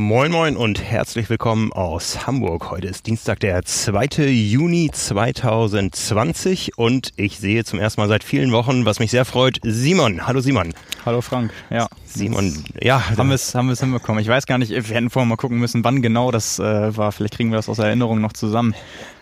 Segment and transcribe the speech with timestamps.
[0.00, 2.70] Moin Moin und herzlich willkommen aus Hamburg.
[2.70, 4.30] Heute ist Dienstag, der 2.
[4.30, 9.58] Juni 2020 und ich sehe zum ersten Mal seit vielen Wochen, was mich sehr freut,
[9.62, 10.26] Simon.
[10.26, 10.72] Hallo Simon.
[11.04, 11.86] Hallo Frank, ja.
[12.06, 13.10] Simon, ja.
[13.14, 14.22] Haben wir es haben wir's hinbekommen.
[14.22, 17.12] Ich weiß gar nicht, wir hätten vorher mal gucken müssen, wann genau das äh, war.
[17.12, 18.74] Vielleicht kriegen wir das aus Erinnerung noch zusammen.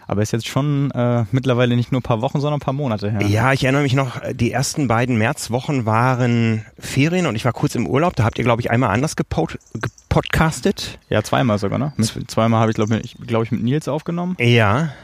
[0.09, 3.11] Aber ist jetzt schon äh, mittlerweile nicht nur ein paar Wochen, sondern ein paar Monate
[3.11, 3.23] her.
[3.27, 7.75] Ja, ich erinnere mich noch, die ersten beiden Märzwochen waren Ferien und ich war kurz
[7.75, 8.17] im Urlaub.
[8.17, 10.99] Da habt ihr, glaube ich, einmal anders gepod gepodcastet.
[11.11, 11.93] Ja, zweimal sogar, ne?
[11.99, 14.35] Mit, zweimal habe ich, glaube ich, glaub ich, mit Nils aufgenommen.
[14.41, 14.95] Ja.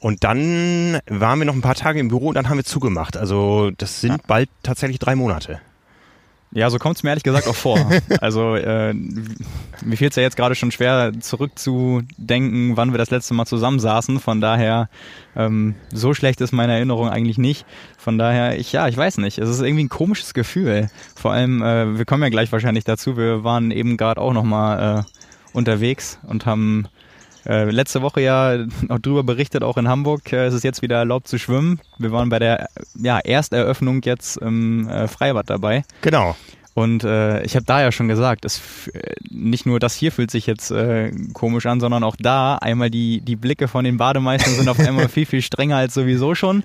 [0.00, 3.16] Und dann waren wir noch ein paar Tage im Büro und dann haben wir zugemacht.
[3.16, 4.18] Also das sind ja.
[4.26, 5.60] bald tatsächlich drei Monate.
[6.54, 7.78] Ja, so kommt es mir ehrlich gesagt auch vor.
[8.20, 13.34] Also äh, mir fiel es ja jetzt gerade schon schwer zurückzudenken, wann wir das letzte
[13.34, 14.20] Mal zusammensaßen.
[14.20, 14.88] Von daher,
[15.34, 17.64] ähm, so schlecht ist meine Erinnerung eigentlich nicht.
[17.96, 19.38] Von daher, ich ja, ich weiß nicht.
[19.38, 20.88] Es ist irgendwie ein komisches Gefühl.
[21.16, 23.16] Vor allem, äh, wir kommen ja gleich wahrscheinlich dazu.
[23.16, 25.02] Wir waren eben gerade auch noch mal äh,
[25.52, 26.86] unterwegs und haben
[27.46, 28.56] äh, letzte Woche ja
[28.88, 31.80] noch drüber berichtet, auch in Hamburg äh, ist es jetzt wieder erlaubt zu schwimmen.
[31.98, 35.84] Wir waren bei der ja, Ersteröffnung jetzt im äh, Freibad dabei.
[36.02, 36.36] Genau.
[36.74, 38.60] Und äh, ich habe da ja schon gesagt, es,
[39.30, 43.20] nicht nur das hier fühlt sich jetzt äh, komisch an, sondern auch da einmal die,
[43.20, 46.60] die Blicke von den Bademeistern sind auf einmal viel, viel strenger als sowieso schon,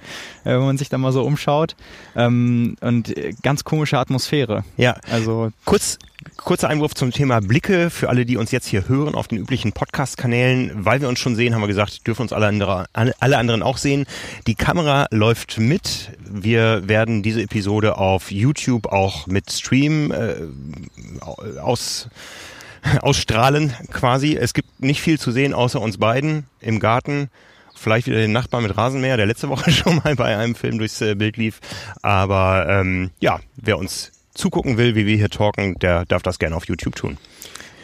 [0.45, 1.75] äh, wenn man sich da mal so umschaut.
[2.15, 4.63] Ähm, und äh, ganz komische Atmosphäre.
[4.77, 5.99] Ja, also kurz
[6.35, 9.71] Kurzer Einwurf zum Thema Blicke für alle, die uns jetzt hier hören auf den üblichen
[9.71, 10.71] Podcast-Kanälen.
[10.73, 13.77] Weil wir uns schon sehen, haben wir gesagt, dürfen uns alle, andere, alle anderen auch
[13.77, 14.05] sehen.
[14.47, 16.11] Die Kamera läuft mit.
[16.19, 20.35] Wir werden diese Episode auf YouTube auch mit Stream äh,
[21.59, 22.09] aus,
[23.01, 24.35] ausstrahlen quasi.
[24.35, 27.29] Es gibt nicht viel zu sehen außer uns beiden im Garten
[27.75, 30.99] vielleicht wieder den Nachbarn mit Rasenmäher, der letzte Woche schon mal bei einem Film durchs
[31.01, 31.59] äh, Bild lief.
[32.01, 36.55] Aber ähm, ja, wer uns zugucken will, wie wir hier talken, der darf das gerne
[36.55, 37.17] auf YouTube tun.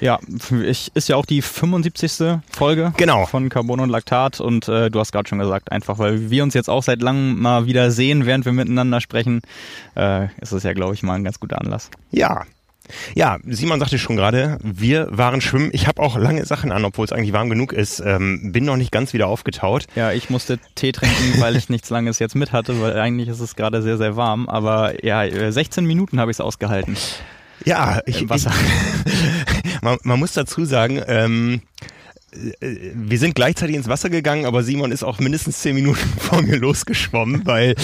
[0.02, 0.20] Ja,
[0.66, 2.40] ich, ist ja auch die 75.
[2.52, 3.26] Folge genau.
[3.26, 6.54] von Carbon und Laktat und äh, du hast gerade schon gesagt, einfach weil wir uns
[6.54, 9.42] jetzt auch seit langem mal wieder sehen, während wir miteinander sprechen,
[9.96, 11.90] äh, ist es ja, glaube ich, mal ein ganz guter Anlass.
[12.12, 12.44] Ja,
[13.16, 15.70] ja, Simon sagte schon gerade, wir waren schwimmen.
[15.74, 18.02] Ich habe auch lange Sachen an, obwohl es eigentlich warm genug ist.
[18.06, 19.86] Ähm, bin noch nicht ganz wieder aufgetaut.
[19.96, 23.40] Ja, ich musste Tee trinken, weil ich nichts Langes jetzt mit hatte, weil eigentlich ist
[23.40, 24.50] es gerade sehr, sehr warm.
[24.50, 26.98] Aber ja, 16 Minuten habe ich es ausgehalten.
[27.66, 28.52] Ja, ich, Wasser.
[29.06, 32.03] Ich, man, man, muss dazu sagen, ähm, äh,
[32.60, 36.58] wir sind gleichzeitig ins Wasser gegangen, aber Simon ist auch mindestens zehn Minuten vor mir
[36.58, 37.76] losgeschwommen, weil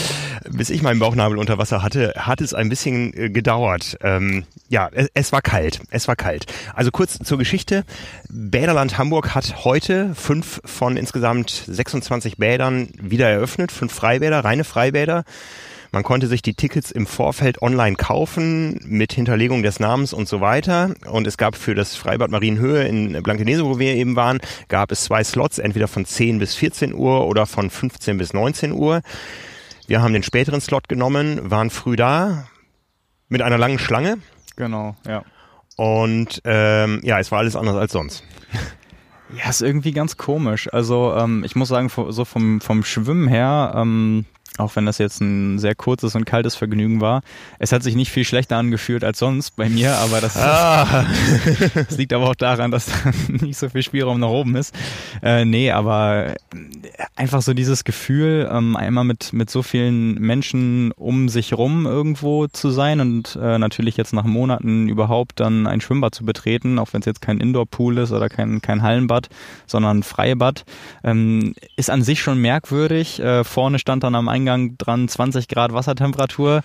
[0.49, 3.97] bis ich meinen Bauchnabel unter Wasser hatte, hat es ein bisschen äh, gedauert.
[4.01, 5.81] Ähm, ja, es, es, war kalt.
[5.91, 6.45] Es war kalt.
[6.73, 7.83] Also kurz zur Geschichte.
[8.29, 13.71] Bäderland Hamburg hat heute fünf von insgesamt 26 Bädern wieder eröffnet.
[13.71, 15.23] Fünf Freibäder, reine Freibäder.
[15.91, 20.39] Man konnte sich die Tickets im Vorfeld online kaufen mit Hinterlegung des Namens und so
[20.39, 20.93] weiter.
[21.09, 25.05] Und es gab für das Freibad Marienhöhe in Blankenese, wo wir eben waren, gab es
[25.05, 29.01] zwei Slots, entweder von 10 bis 14 Uhr oder von 15 bis 19 Uhr.
[29.87, 32.47] Wir haben den späteren Slot genommen, waren früh da
[33.27, 34.19] mit einer langen Schlange.
[34.57, 35.23] Genau, ja.
[35.75, 38.23] Und ähm, ja, es war alles anders als sonst.
[39.35, 40.73] Ja, ist irgendwie ganz komisch.
[40.73, 44.25] Also ähm, ich muss sagen, so vom, vom Schwimmen her, ähm,
[44.57, 47.21] auch wenn das jetzt ein sehr kurzes und kaltes Vergnügen war.
[47.59, 51.05] Es hat sich nicht viel schlechter angefühlt als sonst bei mir, aber das, ah.
[51.73, 52.93] das liegt aber auch daran, dass da
[53.27, 54.75] nicht so viel Spielraum nach oben ist.
[55.21, 56.35] Äh, nee, aber
[57.15, 62.47] einfach so dieses Gefühl, ähm, einmal mit, mit so vielen Menschen um sich rum irgendwo
[62.47, 66.89] zu sein und äh, natürlich jetzt nach Monaten überhaupt dann ein Schwimmbad zu betreten, auch
[66.91, 69.29] wenn es jetzt kein Indoor-Pool ist oder kein, kein Hallenbad,
[69.67, 70.65] sondern ein Freibad,
[71.03, 73.19] ähm, ist an sich schon merkwürdig.
[73.19, 76.61] Äh, vorne stand dann am Eingang Eingang dran 20 Grad Wassertemperatur.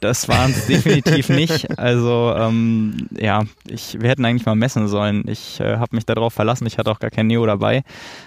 [0.00, 1.78] Das waren es definitiv nicht.
[1.78, 5.24] Also ähm, ja, ich, wir hätten eigentlich mal messen sollen.
[5.26, 6.66] Ich äh, habe mich darauf verlassen.
[6.66, 7.82] Ich hatte auch gar kein Neo dabei.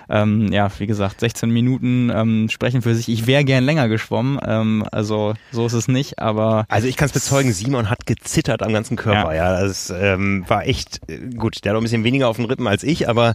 [0.09, 3.09] Ähm, ja, wie gesagt, 16 Minuten ähm, sprechen für sich.
[3.09, 4.39] Ich wäre gern länger geschwommen.
[4.45, 6.19] Ähm, also so ist es nicht.
[6.19, 7.53] Aber also ich kann es bezeugen.
[7.53, 9.33] Simon hat gezittert am ganzen Körper.
[9.33, 11.63] Ja, ja das ähm, war echt äh, gut.
[11.63, 13.33] Der hat auch ein bisschen weniger auf den Rippen als ich, aber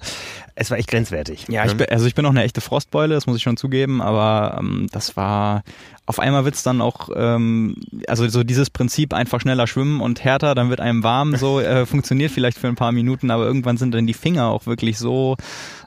[0.55, 1.47] es war echt grenzwertig.
[1.49, 1.79] Ja, ich ne?
[1.79, 3.15] bin, also ich bin noch eine echte Frostbeule.
[3.15, 4.03] Das muss ich schon zugeben.
[4.03, 5.63] Aber ähm, das war
[6.11, 7.77] auf einmal wird's dann auch, ähm,
[8.09, 11.87] also so dieses Prinzip einfach schneller schwimmen und härter, dann wird einem warm, so äh,
[11.87, 15.37] funktioniert vielleicht für ein paar Minuten, aber irgendwann sind dann die Finger auch wirklich so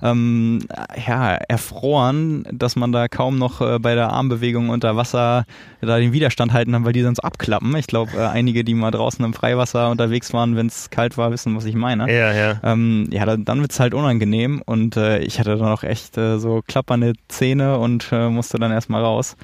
[0.01, 0.59] ähm,
[1.05, 5.43] ja, erfroren, dass man da kaum noch äh, bei der Armbewegung unter Wasser
[5.81, 7.75] da den Widerstand halten kann, weil die sonst abklappen.
[7.75, 11.31] Ich glaube, äh, einige, die mal draußen im Freiwasser unterwegs waren, wenn es kalt war,
[11.31, 12.09] wissen, was ich meine.
[12.09, 12.61] Ja, ja.
[12.63, 16.39] Ähm, ja, dann, dann wird's halt unangenehm und äh, ich hatte dann auch echt äh,
[16.39, 19.35] so klappernde Zähne und äh, musste dann erstmal raus.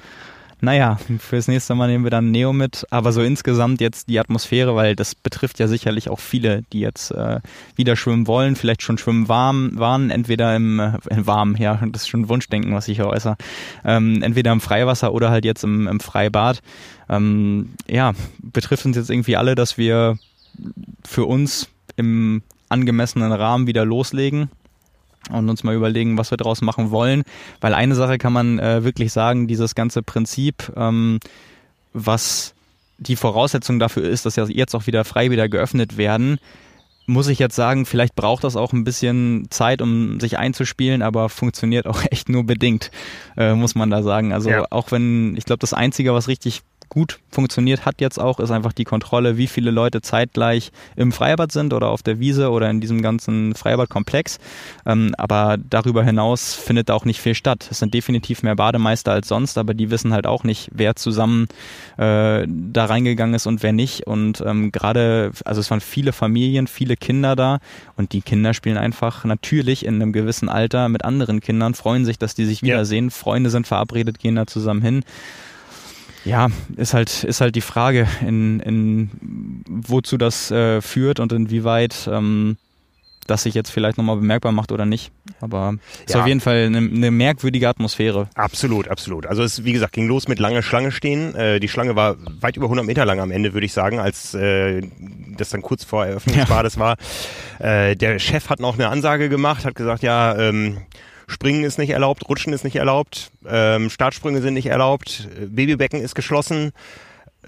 [0.60, 2.86] Naja, fürs nächste Mal nehmen wir dann Neo mit.
[2.90, 7.10] Aber so insgesamt jetzt die Atmosphäre, weil das betrifft ja sicherlich auch viele, die jetzt
[7.12, 7.40] äh,
[7.76, 10.92] wieder schwimmen wollen, vielleicht schon schwimmen warm waren, entweder im äh,
[11.26, 13.36] warm, ja, das ist schon Wunschdenken, was ich hier äußere,
[13.84, 16.60] ähm, entweder im Freiwasser oder halt jetzt im, im Freibad.
[17.08, 18.12] Ähm, ja,
[18.42, 20.18] betrifft uns jetzt irgendwie alle, dass wir
[21.04, 24.50] für uns im angemessenen Rahmen wieder loslegen
[25.30, 27.22] und uns mal überlegen, was wir daraus machen wollen.
[27.60, 31.20] Weil eine Sache kann man äh, wirklich sagen, dieses ganze Prinzip, ähm,
[31.92, 32.54] was
[32.98, 36.38] die Voraussetzung dafür ist, dass ja jetzt auch wieder frei wieder geöffnet werden,
[37.06, 41.28] muss ich jetzt sagen, vielleicht braucht das auch ein bisschen Zeit, um sich einzuspielen, aber
[41.28, 42.90] funktioniert auch echt nur bedingt,
[43.36, 44.32] äh, muss man da sagen.
[44.32, 44.64] Also ja.
[44.70, 48.72] auch wenn, ich glaube, das Einzige, was richtig gut funktioniert hat jetzt auch, ist einfach
[48.72, 52.80] die Kontrolle, wie viele Leute zeitgleich im Freibad sind oder auf der Wiese oder in
[52.80, 54.38] diesem ganzen Freibadkomplex.
[54.84, 57.68] Ähm, aber darüber hinaus findet da auch nicht viel statt.
[57.70, 61.46] Es sind definitiv mehr Bademeister als sonst, aber die wissen halt auch nicht, wer zusammen
[61.96, 64.06] äh, da reingegangen ist und wer nicht.
[64.08, 67.60] Und ähm, gerade, also es waren viele Familien, viele Kinder da
[67.96, 72.18] und die Kinder spielen einfach natürlich in einem gewissen Alter mit anderen Kindern, freuen sich,
[72.18, 73.06] dass die sich wiedersehen.
[73.06, 73.10] Ja.
[73.10, 75.04] Freunde sind verabredet, gehen da zusammen hin.
[76.24, 79.10] Ja, ist halt, ist halt die Frage, in, in
[79.68, 82.56] wozu das äh, führt und inwieweit ähm,
[83.30, 85.12] das sich jetzt vielleicht nochmal bemerkbar macht oder nicht.
[85.40, 85.74] Aber
[86.04, 86.18] es ja.
[86.18, 88.28] ist auf jeden Fall eine, eine, merkwürdige Atmosphäre.
[88.34, 89.26] Absolut, absolut.
[89.26, 91.34] Also es, wie gesagt, ging los mit lange Schlange stehen.
[91.34, 94.34] Äh, die Schlange war weit über 100 Meter lang am Ende, würde ich sagen, als
[94.34, 94.82] äh,
[95.36, 96.48] das dann kurz vor Eröffnung ja.
[96.48, 96.62] war.
[96.62, 96.96] Das war,
[97.58, 100.78] äh, der Chef hat noch eine Ansage gemacht, hat gesagt, ja, ähm,
[101.30, 106.14] Springen ist nicht erlaubt, Rutschen ist nicht erlaubt, ähm, Startsprünge sind nicht erlaubt, Babybecken ist
[106.14, 106.72] geschlossen.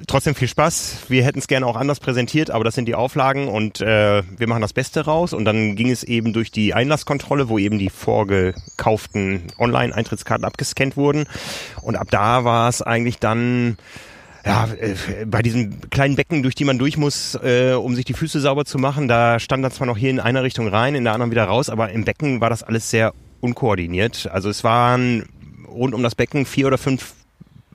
[0.07, 1.05] Trotzdem viel Spaß.
[1.09, 4.49] Wir hätten es gerne auch anders präsentiert, aber das sind die Auflagen und äh, wir
[4.49, 5.35] machen das Beste raus.
[5.35, 11.27] Und dann ging es eben durch die Einlasskontrolle, wo eben die vorgekauften Online-Eintrittskarten abgescannt wurden.
[11.83, 13.77] Und ab da war es eigentlich dann
[14.47, 18.15] ja, äh, bei diesen kleinen Becken, durch die man durch muss, äh, um sich die
[18.15, 21.05] Füße sauber zu machen, da stand dann zwar noch hier in einer Richtung rein, in
[21.05, 23.13] der anderen wieder raus, aber im Becken war das alles sehr
[23.43, 24.31] unkoordiniert.
[24.33, 25.29] Also es waren
[25.69, 27.15] rund um das Becken vier oder fünf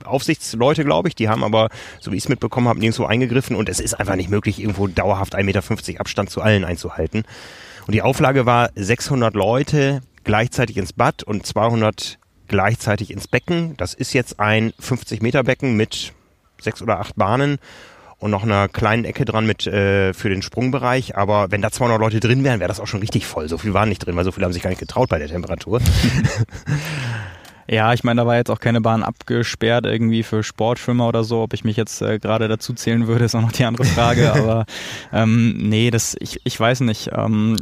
[0.04, 1.68] Aufsichtsleute, glaube ich, die haben aber,
[2.00, 4.86] so wie ich es mitbekommen habe, nirgendwo eingegriffen und es ist einfach nicht möglich, irgendwo
[4.86, 7.24] dauerhaft 1,50 Meter Abstand zu allen einzuhalten.
[7.86, 13.76] Und die Auflage war 600 Leute gleichzeitig ins Bad und 200 gleichzeitig ins Becken.
[13.76, 16.12] Das ist jetzt ein 50 Meter Becken mit
[16.60, 17.58] sechs oder acht Bahnen
[18.18, 21.16] und noch einer kleinen Ecke dran mit äh, für den Sprungbereich.
[21.16, 23.48] Aber wenn da 200 Leute drin wären, wäre das auch schon richtig voll.
[23.48, 25.28] So viel waren nicht drin, weil so viele haben sich gar nicht getraut bei der
[25.28, 25.80] Temperatur.
[27.70, 31.42] Ja, ich meine, da war jetzt auch keine Bahn abgesperrt irgendwie für Sportschwimmer oder so.
[31.42, 34.32] Ob ich mich jetzt äh, gerade dazu zählen würde, ist auch noch die andere Frage.
[34.34, 34.64] Aber
[35.12, 37.10] ähm, nee, das ich, ich weiß nicht.
[37.12, 37.56] Ähm,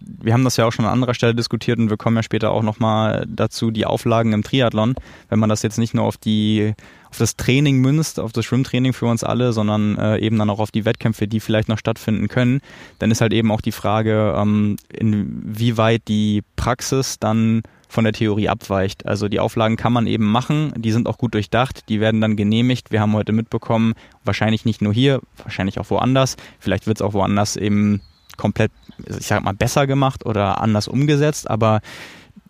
[0.00, 2.50] wir haben das ja auch schon an anderer Stelle diskutiert und wir kommen ja später
[2.50, 4.96] auch nochmal dazu, die Auflagen im Triathlon.
[5.28, 6.74] Wenn man das jetzt nicht nur auf die
[7.10, 10.58] auf das Training münzt, auf das Schwimmtraining für uns alle, sondern äh, eben dann auch
[10.58, 12.60] auf die Wettkämpfe, die vielleicht noch stattfinden können,
[12.98, 18.48] dann ist halt eben auch die Frage, ähm, inwieweit die Praxis dann von der Theorie
[18.48, 19.06] abweicht.
[19.06, 22.36] Also die Auflagen kann man eben machen, die sind auch gut durchdacht, die werden dann
[22.36, 22.90] genehmigt.
[22.90, 23.94] Wir haben heute mitbekommen,
[24.24, 28.00] wahrscheinlich nicht nur hier, wahrscheinlich auch woanders, vielleicht wird es auch woanders eben
[28.36, 28.70] komplett,
[29.08, 31.80] ich sag mal, besser gemacht oder anders umgesetzt, aber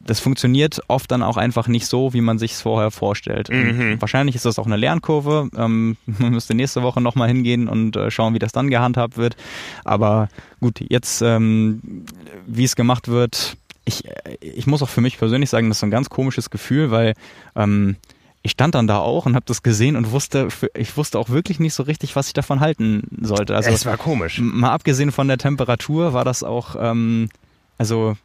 [0.06, 3.50] das funktioniert oft dann auch einfach nicht so, wie man sich es vorher vorstellt.
[3.50, 4.00] Mhm.
[4.00, 5.50] Wahrscheinlich ist das auch eine Lernkurve.
[5.56, 9.36] Ähm, man müsste nächste Woche nochmal hingehen und äh, schauen, wie das dann gehandhabt wird.
[9.84, 10.28] Aber
[10.60, 12.04] gut, jetzt, ähm,
[12.46, 14.04] wie es gemacht wird, ich,
[14.40, 17.14] ich muss auch für mich persönlich sagen, das ist ein ganz komisches Gefühl, weil
[17.54, 17.96] ähm,
[18.42, 21.58] ich stand dann da auch und habe das gesehen und wusste, ich wusste auch wirklich
[21.58, 23.56] nicht so richtig, was ich davon halten sollte.
[23.56, 24.40] Also, es war komisch.
[24.40, 27.28] Mal abgesehen von der Temperatur war das auch, ähm,
[27.76, 28.16] also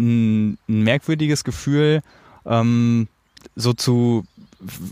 [0.00, 2.02] ein, ein merkwürdiges Gefühl,
[2.46, 3.08] ähm,
[3.56, 4.24] so zu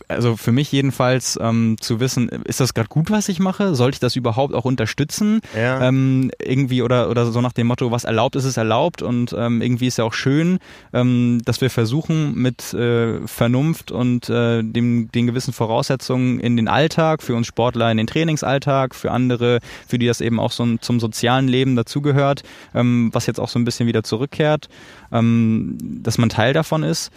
[0.08, 3.75] also für mich jedenfalls ähm, zu wissen, ist das gerade gut, was ich mache?
[3.75, 5.40] Sollte ich das überhaupt auch unterstützen?
[5.56, 5.82] Ja.
[5.82, 9.60] Ähm, irgendwie oder, oder so nach dem Motto, was erlaubt ist, ist erlaubt und ähm,
[9.60, 10.58] irgendwie ist ja auch schön,
[10.92, 16.68] ähm, dass wir versuchen mit äh, Vernunft und äh, dem, den gewissen Voraussetzungen in den
[16.68, 20.64] Alltag, für uns Sportler in den Trainingsalltag, für andere, für die das eben auch so
[20.64, 22.42] ein, zum sozialen Leben dazugehört,
[22.75, 24.68] ähm, was jetzt auch so ein bisschen wieder zurückkehrt,
[25.12, 27.10] ähm, dass man Teil davon ist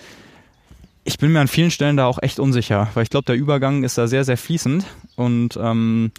[1.04, 3.84] ich bin mir an vielen Stellen da auch echt unsicher, weil ich glaube, der Übergang
[3.84, 6.12] ist da sehr, sehr fließend und ähm,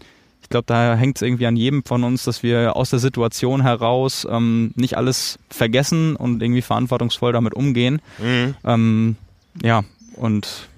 [0.42, 3.62] ich glaube, da hängt es irgendwie an jedem von uns, dass wir aus der Situation
[3.62, 8.02] heraus ähm, nicht alles vergessen und irgendwie verantwortungsvoll damit umgehen.
[8.18, 8.54] Mhm.
[8.64, 9.16] Ähm,
[9.62, 9.84] ja,
[10.16, 10.68] und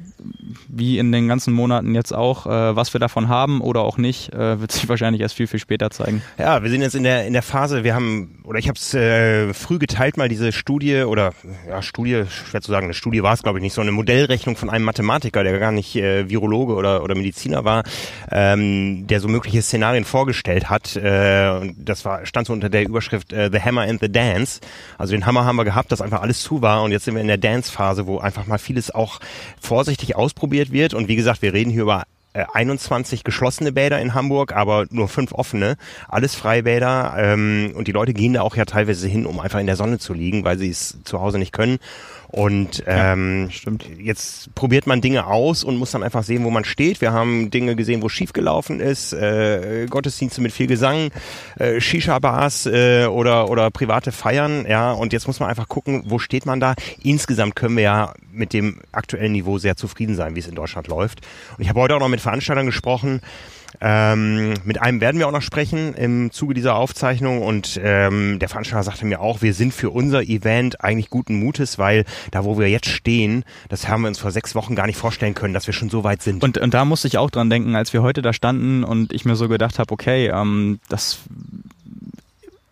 [0.68, 4.32] wie in den ganzen Monaten jetzt auch, äh, was wir davon haben oder auch nicht,
[4.32, 6.22] äh, wird sich wahrscheinlich erst viel, viel später zeigen.
[6.38, 8.94] Ja, wir sind jetzt in der in der Phase, wir haben, oder ich habe es
[8.94, 11.32] äh, früh geteilt, mal diese Studie, oder
[11.68, 14.56] ja, Studie, schwer zu sagen, eine Studie war es, glaube ich, nicht, so eine Modellrechnung
[14.56, 17.84] von einem Mathematiker, der gar nicht äh, Virologe oder, oder Mediziner war,
[18.30, 20.96] ähm, der so mögliche Szenarien vorgestellt hat.
[20.96, 24.60] Äh, und das war, stand so unter der Überschrift äh, The Hammer and the Dance.
[24.98, 27.20] Also den Hammer haben wir gehabt, dass einfach alles zu war und jetzt sind wir
[27.20, 29.20] in der Dance-Phase, wo einfach mal vieles auch
[29.60, 30.94] vorsichtig ausprobiert wird.
[30.94, 32.04] Und wie gesagt, wir reden hier über
[32.34, 35.76] 21 äh, geschlossene Bäder in Hamburg, aber nur fünf offene.
[36.08, 37.14] Alles Freibäder.
[37.16, 39.98] Ähm, und die Leute gehen da auch ja teilweise hin, um einfach in der Sonne
[39.98, 41.78] zu liegen, weil sie es zu Hause nicht können.
[42.28, 46.64] Und ähm, ja, jetzt probiert man Dinge aus und muss dann einfach sehen, wo man
[46.64, 47.00] steht.
[47.00, 51.10] Wir haben Dinge gesehen, wo schief gelaufen ist, äh, Gottesdienste mit viel Gesang,
[51.58, 54.66] äh, Shisha-Bars äh, oder, oder private Feiern.
[54.68, 56.74] Ja, und jetzt muss man einfach gucken, wo steht man da.
[57.02, 60.88] Insgesamt können wir ja mit dem aktuellen Niveau sehr zufrieden sein, wie es in Deutschland
[60.88, 61.20] läuft.
[61.56, 63.20] Und ich habe heute auch noch mit Veranstaltern gesprochen,
[63.86, 68.48] ähm, mit einem werden wir auch noch sprechen im Zuge dieser Aufzeichnung und ähm, der
[68.48, 72.58] Veranstalter sagte mir auch, wir sind für unser Event eigentlich guten Mutes, weil da, wo
[72.58, 75.66] wir jetzt stehen, das haben wir uns vor sechs Wochen gar nicht vorstellen können, dass
[75.66, 76.42] wir schon so weit sind.
[76.42, 79.26] Und, und da musste ich auch dran denken, als wir heute da standen und ich
[79.26, 81.18] mir so gedacht habe, okay, ähm, das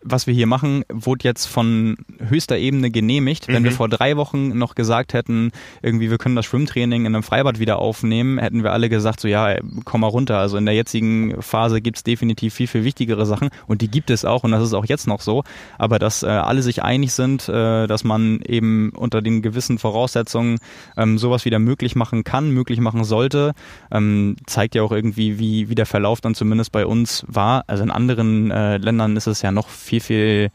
[0.04, 3.48] was wir hier machen, wurde jetzt von höchster Ebene genehmigt.
[3.48, 3.66] Wenn mhm.
[3.66, 7.58] wir vor drei Wochen noch gesagt hätten, irgendwie wir können das Schwimmtraining in einem Freibad
[7.58, 10.38] wieder aufnehmen, hätten wir alle gesagt, so ja, komm mal runter.
[10.38, 14.24] Also in der jetzigen Phase gibt's definitiv viel, viel wichtigere Sachen und die gibt es
[14.24, 15.44] auch und das ist auch jetzt noch so.
[15.78, 20.58] Aber dass äh, alle sich einig sind, äh, dass man eben unter den gewissen Voraussetzungen
[20.96, 23.52] ähm, sowas wieder möglich machen kann, möglich machen sollte,
[23.90, 27.64] ähm, zeigt ja auch irgendwie, wie, wie der Verlauf dann zumindest bei uns war.
[27.66, 30.50] Also in anderen äh, Ländern ist es ja noch viel viel, viel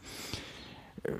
[1.04, 1.10] äh,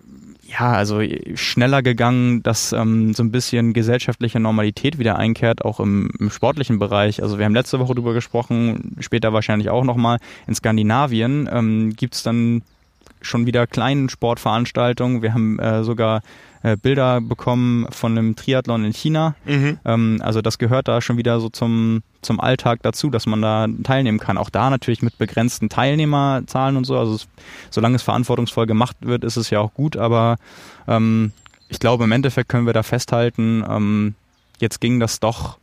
[0.49, 1.01] ja, also
[1.35, 6.79] schneller gegangen, dass ähm, so ein bisschen gesellschaftliche Normalität wieder einkehrt, auch im, im sportlichen
[6.79, 7.23] Bereich.
[7.23, 10.19] Also wir haben letzte Woche drüber gesprochen, später wahrscheinlich auch nochmal.
[10.47, 12.63] In Skandinavien ähm, gibt dann
[13.21, 15.23] schon wieder kleinen Sportveranstaltungen.
[15.23, 16.23] Wir haben äh, sogar
[16.69, 19.35] äh, Bilder bekommen von einem Triathlon in China.
[19.45, 19.79] Mhm.
[19.85, 23.67] Ähm, also das gehört da schon wieder so zum, zum Alltag dazu, dass man da
[23.85, 24.39] teilnehmen kann.
[24.39, 26.99] Auch da natürlich mit begrenzten Teilnehmerzahlen und so.
[26.99, 27.29] Also es,
[27.71, 29.97] solange es verantwortungsvoll gemacht wird, ist es ja auch gut.
[29.97, 30.37] Aber
[30.87, 31.33] ähm,
[31.69, 34.15] ich glaube, im Endeffekt können wir da festhalten, ähm,
[34.59, 35.59] jetzt ging das doch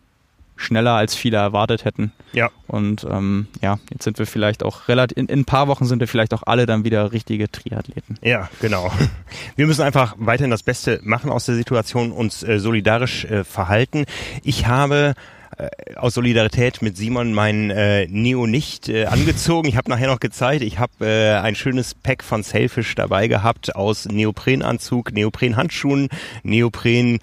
[0.55, 2.11] schneller als viele erwartet hätten.
[2.33, 2.49] Ja.
[2.67, 5.99] Und ähm, ja, jetzt sind wir vielleicht auch relativ, in, in, ein paar Wochen sind
[5.99, 8.17] wir vielleicht auch alle dann wieder richtige Triathleten.
[8.21, 8.91] Ja, genau.
[9.55, 14.05] Wir müssen einfach weiterhin das Beste machen aus der Situation, uns äh, solidarisch äh, verhalten.
[14.43, 15.13] Ich habe
[15.57, 19.67] äh, aus Solidarität mit Simon mein äh, Neo nicht äh, angezogen.
[19.69, 23.75] Ich habe nachher noch gezeigt, ich habe äh, ein schönes Pack von Selfish dabei gehabt
[23.75, 26.09] aus Neoprenanzug, Neoprenhandschuhen,
[26.43, 27.19] Neopren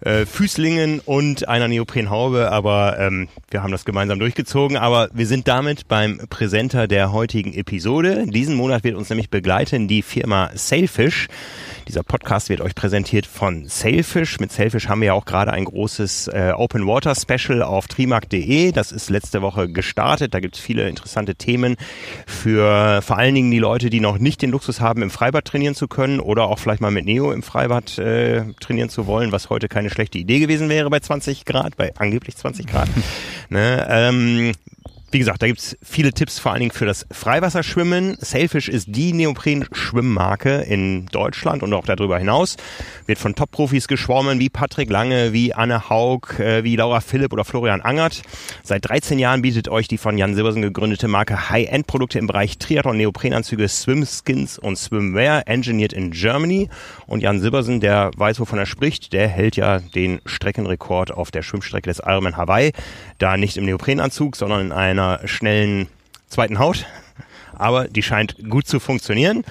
[0.00, 4.76] äh, Füßlingen und einer Neoprenhaube, aber ähm, wir haben das gemeinsam durchgezogen.
[4.76, 8.26] Aber wir sind damit beim Präsenter der heutigen Episode.
[8.26, 11.28] Diesen Monat wird uns nämlich begleiten die Firma Sailfish.
[11.90, 14.38] Dieser Podcast wird euch präsentiert von Sailfish.
[14.38, 18.70] Mit Sailfish haben wir ja auch gerade ein großes äh, Open Water Special auf trimark.de.
[18.70, 20.32] Das ist letzte Woche gestartet.
[20.32, 21.74] Da gibt es viele interessante Themen
[22.28, 25.74] für vor allen Dingen die Leute, die noch nicht den Luxus haben, im Freibad trainieren
[25.74, 29.50] zu können oder auch vielleicht mal mit Neo im Freibad äh, trainieren zu wollen, was
[29.50, 32.88] heute keine schlechte Idee gewesen wäre bei 20 Grad, bei angeblich 20 Grad.
[33.48, 33.84] ne?
[33.90, 34.52] ähm,
[35.12, 38.16] wie gesagt, da gibt's viele Tipps, vor allen Dingen für das Freiwasserschwimmen.
[38.20, 42.56] Sailfish ist die Neopren-Schwimmmarke in Deutschland und auch darüber hinaus.
[43.06, 47.44] Wird von Top-Profis geschwommen, wie Patrick Lange, wie Anne Haug, äh, wie Laura Philipp oder
[47.44, 48.22] Florian Angert.
[48.62, 52.96] Seit 13 Jahren bietet euch die von Jan Silbersen gegründete Marke High-End-Produkte im Bereich Triathlon,
[52.96, 56.68] Neoprenanzüge, Swimskins und Swimwear, engineered in Germany.
[57.08, 61.42] Und Jan Silbersen, der weiß, wovon er spricht, der hält ja den Streckenrekord auf der
[61.42, 62.70] Schwimmstrecke des Ironman Hawaii.
[63.18, 65.88] Da nicht im Neoprenanzug, sondern in einer einer schnellen
[66.28, 66.86] zweiten Haut.
[67.54, 69.44] Aber die scheint gut zu funktionieren.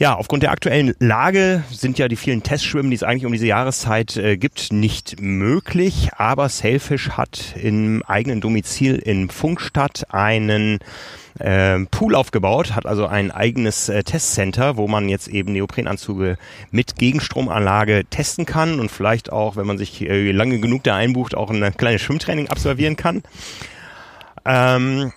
[0.00, 3.48] Ja, aufgrund der aktuellen Lage sind ja die vielen Testschwimmen, die es eigentlich um diese
[3.48, 6.10] Jahreszeit äh, gibt, nicht möglich.
[6.16, 10.78] Aber Sailfish hat im eigenen Domizil in Funkstadt einen
[11.40, 16.38] äh, Pool aufgebaut, hat also ein eigenes äh, Testcenter, wo man jetzt eben Neoprenanzüge
[16.70, 21.34] mit Gegenstromanlage testen kann und vielleicht auch, wenn man sich äh, lange genug da einbucht,
[21.34, 23.24] auch ein kleines Schwimmtraining absolvieren kann.
[24.48, 25.12] Ähm,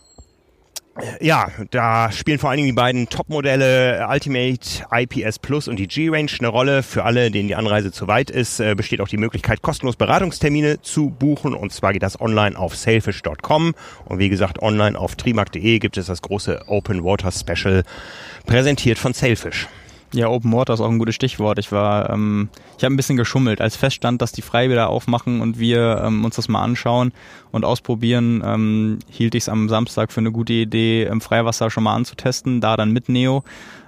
[1.22, 6.30] ja, da spielen vor allen Dingen die beiden Topmodelle Ultimate IPS Plus und die G-Range
[6.40, 6.84] eine Rolle.
[6.84, 10.82] Für alle, denen die Anreise zu weit ist, äh, besteht auch die Möglichkeit, kostenlos Beratungstermine
[10.82, 11.54] zu buchen.
[11.54, 13.74] Und zwar geht das online auf sailfish.com.
[14.04, 17.84] Und wie gesagt, online auf trimark.de gibt es das große Open Water Special,
[18.46, 19.68] präsentiert von Sailfish.
[20.14, 21.58] Ja, Open Water ist auch ein gutes Stichwort.
[21.58, 25.58] Ich war, ähm, ich habe ein bisschen geschummelt, als feststand, dass die Freibäder aufmachen und
[25.58, 27.14] wir ähm, uns das mal anschauen
[27.52, 31.84] und ausprobieren, ähm, hielt ich es am Samstag für eine gute Idee, im Freiwasser schon
[31.84, 33.44] mal anzutesten, da dann mit Neo.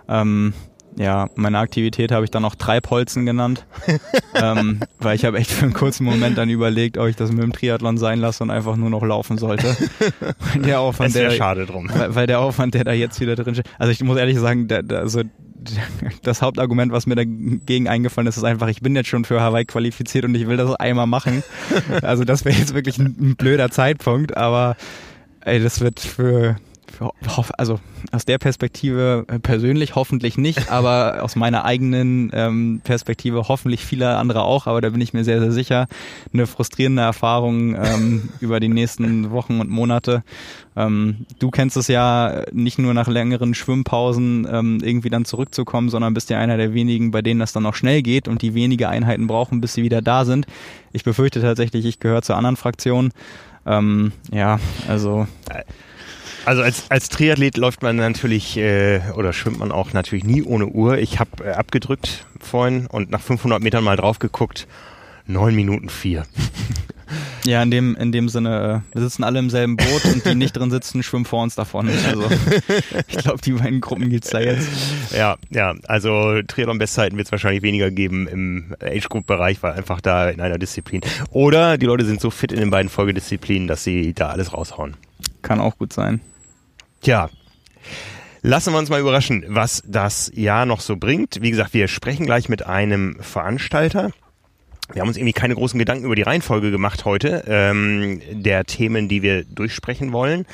[0.07, 0.53] Ähm,
[0.95, 3.65] ja, meine Aktivität habe ich dann auch Treibholzen genannt,
[4.35, 7.43] ähm, weil ich habe echt für einen kurzen Moment dann überlegt, ob ich das mit
[7.43, 9.75] dem Triathlon sein lasse und einfach nur noch laufen sollte.
[10.55, 11.89] der Aufwand, der, schade drum.
[11.93, 13.67] Weil, weil, der Aufwand, der da jetzt wieder drin steht.
[13.79, 15.21] Also ich muss ehrlich sagen, der, der, also
[16.23, 19.65] das Hauptargument, was mir dagegen eingefallen ist, ist einfach, ich bin jetzt schon für Hawaii
[19.65, 21.43] qualifiziert und ich will das einmal machen.
[22.01, 24.75] Also das wäre jetzt wirklich ein, ein blöder Zeitpunkt, aber
[25.41, 26.55] ey, das wird für
[27.57, 27.79] also
[28.11, 34.17] aus der Perspektive äh, persönlich hoffentlich nicht, aber aus meiner eigenen ähm, Perspektive hoffentlich viele
[34.17, 35.87] andere auch, aber da bin ich mir sehr, sehr sicher,
[36.33, 40.23] eine frustrierende Erfahrung ähm, über die nächsten Wochen und Monate.
[40.75, 46.13] Ähm, du kennst es ja nicht nur nach längeren Schwimmpausen ähm, irgendwie dann zurückzukommen, sondern
[46.13, 48.89] bist ja einer der wenigen, bei denen das dann auch schnell geht und die wenige
[48.89, 50.45] Einheiten brauchen, bis sie wieder da sind.
[50.91, 53.11] Ich befürchte tatsächlich, ich gehöre zur anderen Fraktion.
[53.65, 55.27] Ähm, ja, also.
[56.45, 60.67] Also als, als Triathlet läuft man natürlich äh, oder schwimmt man auch natürlich nie ohne
[60.67, 60.97] Uhr.
[60.97, 64.67] Ich habe äh, abgedrückt vorhin und nach 500 Metern mal drauf geguckt.
[65.25, 66.25] Neun Minuten vier.
[67.45, 70.33] Ja, in dem, in dem Sinne, äh, wir sitzen alle im selben Boot und die
[70.33, 71.89] nicht drin sitzen, schwimmen vor uns davon.
[71.89, 72.23] Also
[73.07, 74.67] ich glaube, die beiden Gruppen gibt's da jetzt.
[75.15, 80.39] Ja, ja, also Triathlon-Bestzeiten wird es wahrscheinlich weniger geben im Age-Group-Bereich, weil einfach da in
[80.39, 81.01] einer Disziplin.
[81.31, 84.95] Oder die Leute sind so fit in den beiden Folgedisziplinen, dass sie da alles raushauen.
[85.41, 86.21] Kann auch gut sein.
[87.03, 87.29] Tja,
[88.43, 91.41] lassen wir uns mal überraschen, was das Jahr noch so bringt.
[91.41, 94.11] Wie gesagt, wir sprechen gleich mit einem Veranstalter.
[94.93, 99.09] Wir haben uns irgendwie keine großen Gedanken über die Reihenfolge gemacht heute, ähm, der Themen,
[99.09, 100.45] die wir durchsprechen wollen.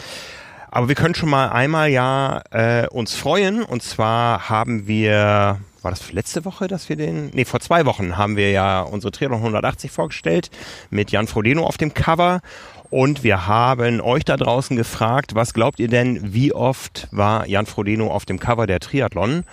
[0.72, 3.62] Aber wir können schon mal einmal ja äh, uns freuen.
[3.62, 8.18] Und zwar haben wir, war das letzte Woche, dass wir den, nee, vor zwei Wochen
[8.18, 10.50] haben wir ja unsere Triathlon 180 vorgestellt
[10.90, 12.42] mit Jan Frodeno auf dem Cover.
[12.90, 17.68] Und wir haben euch da draußen gefragt, was glaubt ihr denn, wie oft war Jan
[17.68, 19.44] Frodeno auf dem Cover der Triathlon?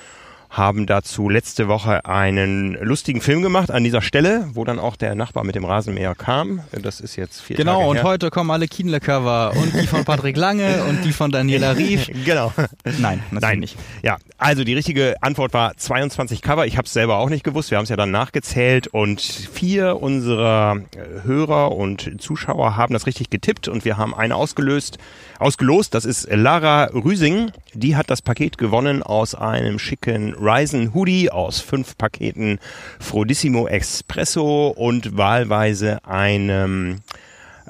[0.50, 5.14] Haben dazu letzte Woche einen lustigen Film gemacht an dieser Stelle, wo dann auch der
[5.14, 6.60] Nachbar mit dem Rasenmäher kam.
[6.72, 8.04] Das ist jetzt vier Genau, Tage und her.
[8.04, 12.08] heute kommen alle Kienle-Cover und die von Patrick Lange und die von Daniela Rief.
[12.24, 12.52] genau.
[12.98, 13.58] Nein, natürlich Nein.
[13.60, 13.76] nicht.
[14.02, 16.66] Ja, also die richtige Antwort war 22 Cover.
[16.66, 17.70] Ich habe es selber auch nicht gewusst.
[17.70, 23.06] Wir haben es ja dann nachgezählt und vier unserer äh, Hörer und Zuschauer haben das
[23.06, 24.98] richtig getippt und wir haben eine ausgelöst,
[25.38, 25.92] ausgelost.
[25.94, 27.50] Das ist Lara Rüsing.
[27.74, 32.60] Die hat das Paket gewonnen aus einem schicken Ryzen Hoodie aus fünf Paketen
[33.00, 37.00] Frodissimo Espresso und wahlweise einem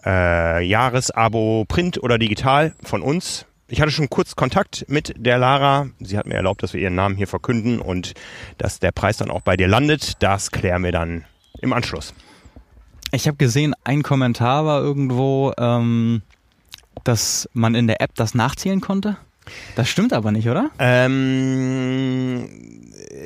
[0.04, 3.46] äh, Jahresabo Print oder digital von uns.
[3.68, 5.86] Ich hatte schon kurz Kontakt mit der Lara.
[6.00, 8.12] Sie hat mir erlaubt, dass wir ihren Namen hier verkünden und
[8.58, 10.22] dass der Preis dann auch bei dir landet.
[10.22, 11.24] Das klären wir dann
[11.62, 12.12] im Anschluss.
[13.10, 16.20] Ich habe gesehen, ein Kommentar war irgendwo, ähm,
[17.04, 19.16] dass man in der App das nachzählen konnte.
[19.74, 20.70] Das stimmt aber nicht, oder?
[20.78, 22.48] Ähm,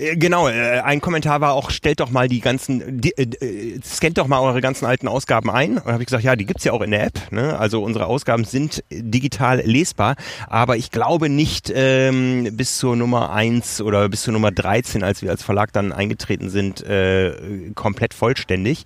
[0.01, 4.19] äh, genau, äh, ein Kommentar war auch, stellt doch mal die ganzen, die, äh, scannt
[4.19, 5.79] doch mal eure ganzen alten Ausgaben ein.
[5.79, 7.33] Und habe ich gesagt, ja, die gibt's ja auch in der App.
[7.33, 7.59] Ne?
[7.59, 10.17] Also unsere Ausgaben sind digital lesbar,
[10.49, 15.23] aber ich glaube nicht ähm, bis zur Nummer eins oder bis zur Nummer 13, als
[15.23, 18.85] wir als Verlag dann eingetreten sind, äh, komplett vollständig.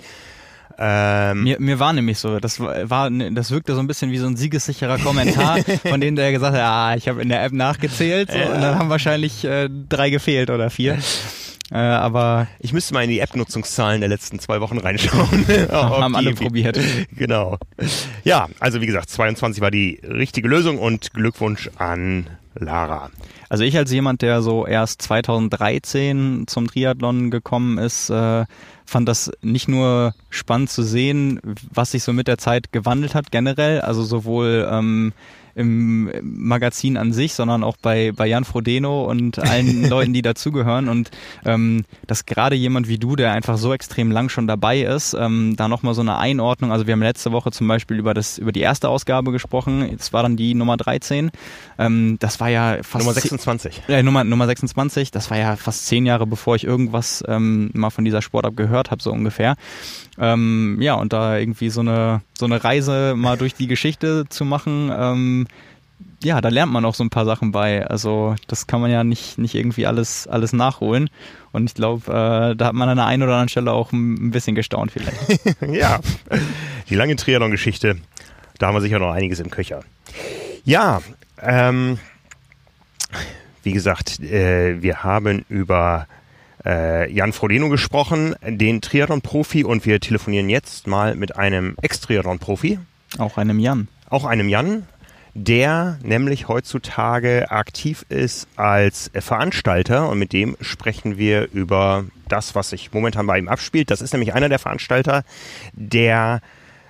[0.78, 4.26] Ähm, Mir, mir war nämlich so, das war, das wirkte so ein bisschen wie so
[4.26, 5.58] ein siegessicherer Kommentar,
[5.88, 8.78] von dem der gesagt hat, ah, ich habe in der App nachgezählt so, und dann
[8.78, 10.98] haben wahrscheinlich äh, drei gefehlt oder vier.
[11.70, 15.46] Äh, aber ich müsste mal in die App-Nutzungszahlen der letzten zwei Wochen reinschauen.
[15.70, 16.78] haben alle probiert.
[17.16, 17.58] Genau.
[18.24, 23.10] Ja, also wie gesagt, 22 war die richtige Lösung und Glückwunsch an Lara.
[23.54, 28.46] Also ich als jemand, der so erst 2013 zum Triathlon gekommen ist, äh,
[28.84, 31.38] fand das nicht nur spannend zu sehen,
[31.72, 35.12] was sich so mit der Zeit gewandelt hat generell, also sowohl ähm,
[35.54, 40.88] im Magazin an sich, sondern auch bei, bei Jan Frodeno und allen Leuten, die dazugehören.
[40.88, 41.10] Und
[41.44, 45.54] ähm, dass gerade jemand wie du, der einfach so extrem lang schon dabei ist, ähm,
[45.56, 46.72] da nochmal so eine Einordnung.
[46.72, 49.88] Also wir haben letzte Woche zum Beispiel über das über die erste Ausgabe gesprochen.
[49.90, 51.30] Jetzt war dann die Nummer 13.
[51.78, 53.82] Ähm, das war ja fast Nummer ze- 26.
[53.88, 57.90] äh, Nummer, Nummer 26, das war ja fast zehn Jahre, bevor ich irgendwas ähm, mal
[57.90, 59.56] von dieser Sportart gehört habe, so ungefähr.
[60.18, 64.44] Ähm, ja, und da irgendwie so eine, so eine Reise mal durch die Geschichte zu
[64.44, 65.43] machen, ähm,
[66.24, 67.86] ja, da lernt man auch so ein paar Sachen bei.
[67.86, 71.10] Also das kann man ja nicht, nicht irgendwie alles, alles nachholen.
[71.52, 74.30] Und ich glaube, äh, da hat man an der einen oder anderen Stelle auch ein
[74.30, 75.18] bisschen gestaunt vielleicht.
[75.60, 76.00] ja,
[76.88, 77.96] die lange Triathlon-Geschichte,
[78.58, 79.80] da haben wir sicher noch einiges im Köcher.
[80.64, 81.00] Ja,
[81.40, 81.98] ähm,
[83.62, 86.06] wie gesagt, äh, wir haben über
[86.64, 92.78] äh, Jan Frodeno gesprochen, den Triathlon-Profi und wir telefonieren jetzt mal mit einem Ex-Triathlon-Profi.
[93.18, 93.88] Auch einem Jan.
[94.08, 94.86] Auch einem Jan,
[95.34, 102.70] der nämlich heutzutage aktiv ist als Veranstalter und mit dem sprechen wir über das, was
[102.70, 103.90] sich momentan bei ihm abspielt.
[103.90, 105.24] Das ist nämlich einer der Veranstalter,
[105.72, 106.40] der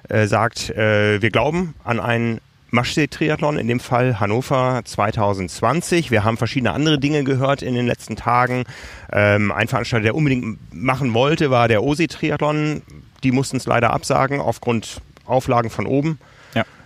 [0.09, 6.11] äh, sagt, äh, wir glauben an einen Maschsee-Triathlon, in dem Fall Hannover 2020.
[6.11, 8.65] Wir haben verschiedene andere Dinge gehört in den letzten Tagen.
[9.13, 12.83] Ähm, ein Veranstalter, der unbedingt machen wollte, war der OSE-Triathlon.
[13.23, 16.19] Die mussten es leider absagen aufgrund Auflagen von oben.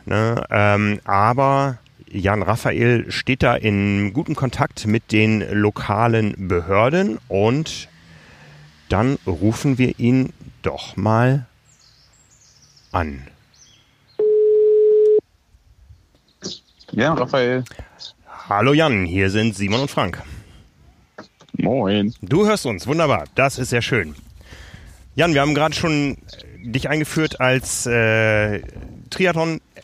[0.09, 1.77] Ne, ähm, aber
[2.11, 7.91] Jan Raphael steht da in gutem Kontakt mit den lokalen Behörden und
[8.89, 11.45] dann rufen wir ihn doch mal
[12.91, 13.27] an.
[16.93, 17.65] Ja, Raphael.
[18.49, 20.23] Hallo Jan, hier sind Simon und Frank.
[21.53, 22.15] Moin.
[22.23, 24.15] Du hörst uns, wunderbar, das ist sehr schön.
[25.17, 26.17] Jan, wir haben gerade schon
[26.65, 28.63] dich eingeführt als äh,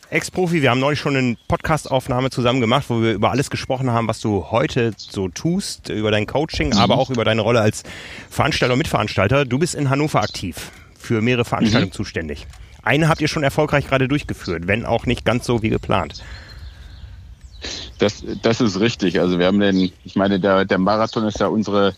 [0.05, 0.61] Triathlon-Ex-Profi.
[0.61, 4.19] Wir haben neulich schon eine Podcast-Aufnahme zusammen gemacht, wo wir über alles gesprochen haben, was
[4.19, 6.77] du heute so tust, über dein Coaching, mhm.
[6.77, 7.83] aber auch über deine Rolle als
[8.29, 9.45] Veranstalter und Mitveranstalter.
[9.45, 11.95] Du bist in Hannover aktiv, für mehrere Veranstaltungen mhm.
[11.95, 12.47] zuständig.
[12.83, 16.23] Eine habt ihr schon erfolgreich gerade durchgeführt, wenn auch nicht ganz so wie geplant.
[17.97, 19.19] Das, das ist richtig.
[19.19, 21.95] Also wir haben den, ich meine, der, der Marathon ist ja unsere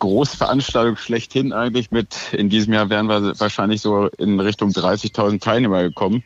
[0.00, 5.82] Großveranstaltung schlechthin eigentlich mit, in diesem Jahr wären wir wahrscheinlich so in Richtung 30.000 Teilnehmer
[5.82, 6.24] gekommen.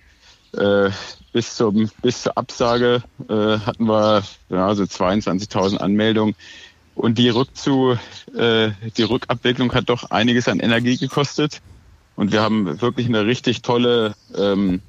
[0.53, 0.91] Äh,
[1.33, 6.35] bis, zum, bis zur Absage äh, hatten wir ja, so 22.000 Anmeldungen.
[6.95, 7.97] Und die, Rückzu,
[8.35, 11.61] äh, die Rückabwicklung hat doch einiges an Energie gekostet.
[12.17, 14.81] Und wir haben wirklich eine richtig tolle ähm,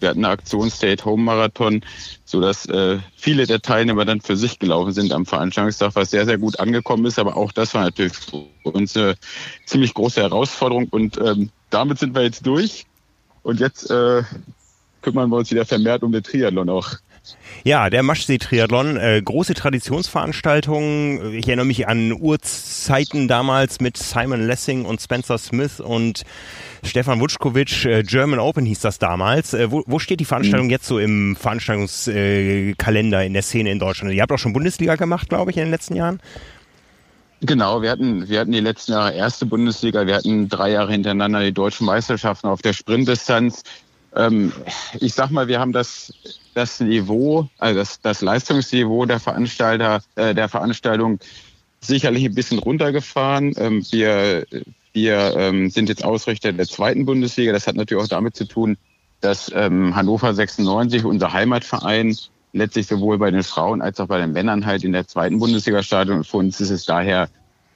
[0.00, 1.82] wir hatten eine Aktion Stay Home Marathon,
[2.24, 6.24] so dass äh, viele der Teilnehmer dann für sich gelaufen sind am Veranstaltungstag, was sehr,
[6.24, 7.18] sehr gut angekommen ist.
[7.18, 9.16] Aber auch das war natürlich für uns eine
[9.66, 10.88] ziemlich große Herausforderung.
[10.90, 12.86] Und ähm, damit sind wir jetzt durch.
[13.42, 14.22] Und jetzt äh,
[15.02, 16.96] kümmern wir uns wieder vermehrt um den Triathlon auch.
[17.64, 21.34] Ja, der Maschsee-Triathlon, äh, große Traditionsveranstaltung.
[21.34, 26.22] Ich erinnere mich an Urzeiten damals mit Simon Lessing und Spencer Smith und
[26.82, 29.54] Stefan Wutschkowitsch, äh, German Open hieß das damals.
[29.54, 30.72] Äh, wo, wo steht die Veranstaltung mhm.
[30.72, 34.14] jetzt so im Veranstaltungskalender in der Szene in Deutschland?
[34.14, 36.20] Ihr habt auch schon Bundesliga gemacht, glaube ich, in den letzten Jahren.
[37.40, 41.40] Genau, wir hatten, wir hatten die letzten Jahre erste Bundesliga, wir hatten drei Jahre hintereinander
[41.44, 43.62] die deutschen Meisterschaften auf der Sprintdistanz.
[44.14, 44.52] Ähm,
[45.00, 46.12] ich sag mal, wir haben das,
[46.54, 51.18] das Niveau, also das, das Leistungsniveau der Veranstalter, äh, der Veranstaltung
[51.80, 53.54] sicherlich ein bisschen runtergefahren.
[53.56, 54.46] Ähm, wir
[54.92, 57.52] wir ähm, sind jetzt Ausrichter der zweiten Bundesliga.
[57.52, 58.76] Das hat natürlich auch damit zu tun,
[59.20, 62.16] dass ähm, Hannover 96, unser Heimatverein,
[62.52, 65.82] letztlich sowohl bei den Frauen als auch bei den Männern halt in der zweiten Bundesliga
[65.82, 66.14] startet.
[66.14, 67.28] Und für uns ist es daher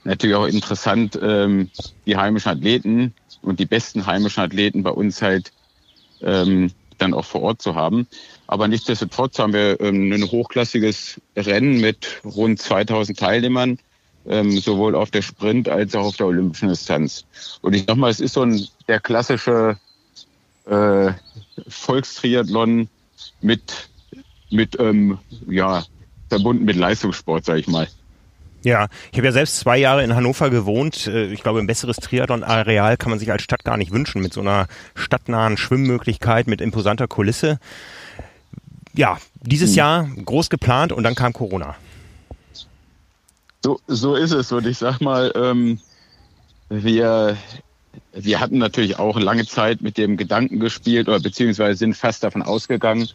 [0.04, 1.70] natürlich auch interessant, ähm,
[2.06, 5.52] die heimischen Athleten und die besten heimischen Athleten bei uns halt
[6.22, 8.06] ähm, dann auch vor Ort zu haben.
[8.46, 13.78] Aber nichtsdestotrotz haben wir ähm, ein hochklassiges Rennen mit rund 2000 Teilnehmern
[14.26, 17.24] ähm, sowohl auf der Sprint als auch auf der olympischen Distanz.
[17.60, 19.76] Und ich sag mal, es ist so ein der klassische
[20.66, 21.12] äh,
[21.68, 22.88] Volkstriathlon
[23.40, 23.88] mit
[24.50, 25.84] mit ähm, ja
[26.28, 27.88] verbunden mit Leistungssport, sag ich mal.
[28.64, 31.06] Ja, ich habe ja selbst zwei Jahre in Hannover gewohnt.
[31.06, 34.32] Äh, ich glaube, ein besseres Triathlon-Areal kann man sich als Stadt gar nicht wünschen, mit
[34.32, 37.58] so einer stadtnahen Schwimmmöglichkeit, mit imposanter Kulisse.
[38.94, 39.76] Ja, dieses hm.
[39.76, 41.74] Jahr groß geplant und dann kam Corona.
[43.64, 44.52] So, so ist es.
[44.52, 45.80] Und ich sag mal, ähm,
[46.68, 47.36] wir,
[48.12, 52.42] wir hatten natürlich auch lange Zeit mit dem Gedanken gespielt oder beziehungsweise sind fast davon
[52.42, 53.08] ausgegangen,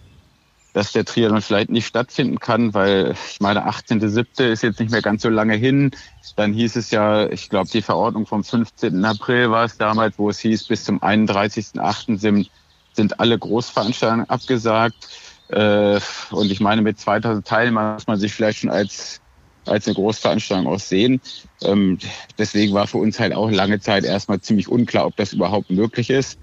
[0.78, 4.44] dass der Triathlon vielleicht nicht stattfinden kann, weil ich meine, 18.7.
[4.44, 5.90] ist jetzt nicht mehr ganz so lange hin.
[6.36, 9.04] Dann hieß es ja, ich glaube, die Verordnung vom 15.
[9.04, 12.20] April war es damals, wo es hieß, bis zum 31.8.
[12.20, 12.52] sind,
[12.94, 15.08] sind alle Großveranstaltungen abgesagt.
[15.48, 19.20] Äh, und ich meine, mit 2000 Teilnehmern muss man sich vielleicht schon als
[19.66, 21.20] als eine Großveranstaltung aussehen.
[21.62, 21.98] Ähm,
[22.38, 26.10] deswegen war für uns halt auch lange Zeit erstmal ziemlich unklar, ob das überhaupt möglich
[26.12, 26.40] ist.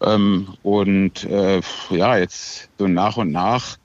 [0.00, 3.76] Ähm, und äh, ja, jetzt so nach und nach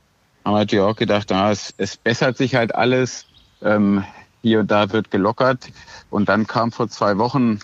[0.43, 3.25] haben wir natürlich auch gedacht, na, es, es bessert sich halt alles.
[3.61, 4.03] Ähm,
[4.41, 5.67] hier und da wird gelockert.
[6.09, 7.59] Und dann kam vor zwei Wochen,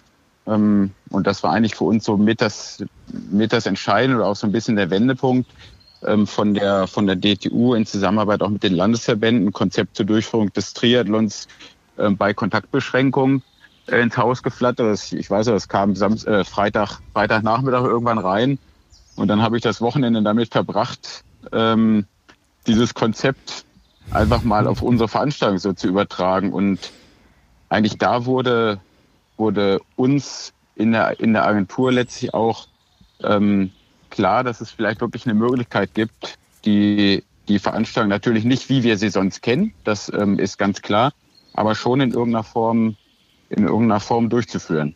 [0.48, 2.84] ähm, und das war eigentlich für uns so mit das,
[3.32, 5.50] mit das Entscheidende oder auch so ein bisschen der Wendepunkt,
[6.06, 10.52] ähm, von der, von der DTU in Zusammenarbeit auch mit den Landesverbänden Konzept zur Durchführung
[10.54, 11.48] des Triathlons
[11.98, 13.42] äh, bei Kontaktbeschränkungen
[13.88, 15.12] ins Haus geflattert.
[15.14, 18.60] Ich weiß ja, das kam Samst, äh, Freitag, Freitagnachmittag irgendwann rein.
[19.16, 22.06] Und dann habe ich das Wochenende damit verbracht, ähm,
[22.68, 23.66] dieses Konzept
[24.12, 26.52] einfach mal auf unsere Veranstaltung so zu übertragen.
[26.52, 26.92] Und
[27.70, 28.80] eigentlich da wurde
[29.38, 32.68] wurde uns in der, in der Agentur letztlich auch
[33.24, 33.72] ähm,
[34.10, 38.98] klar, dass es vielleicht wirklich eine Möglichkeit gibt, die, die Veranstaltung natürlich nicht, wie wir
[38.98, 41.14] sie sonst kennen, das ähm, ist ganz klar,
[41.54, 42.96] aber schon in irgendeiner Form,
[43.56, 44.96] in irgendeiner Form durchzuführen.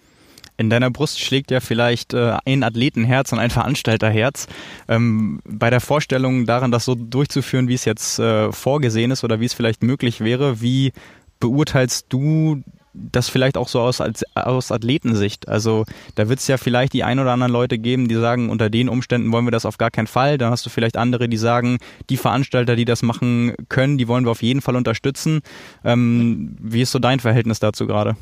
[0.57, 4.47] In deiner Brust schlägt ja vielleicht äh, ein Athletenherz und ein Veranstalterherz.
[4.89, 9.39] Ähm, bei der Vorstellung daran, das so durchzuführen, wie es jetzt äh, vorgesehen ist oder
[9.39, 10.91] wie es vielleicht möglich wäre, wie
[11.39, 12.61] beurteilst du
[12.93, 14.01] das vielleicht auch so aus,
[14.35, 15.47] aus Athletensicht.
[15.47, 18.69] Also da wird es ja vielleicht die ein oder anderen Leute geben, die sagen, unter
[18.69, 20.37] den Umständen wollen wir das auf gar keinen Fall.
[20.37, 21.77] Dann hast du vielleicht andere, die sagen,
[22.09, 25.41] die Veranstalter, die das machen können, die wollen wir auf jeden Fall unterstützen.
[25.85, 28.17] Ähm, wie ist so dein Verhältnis dazu gerade?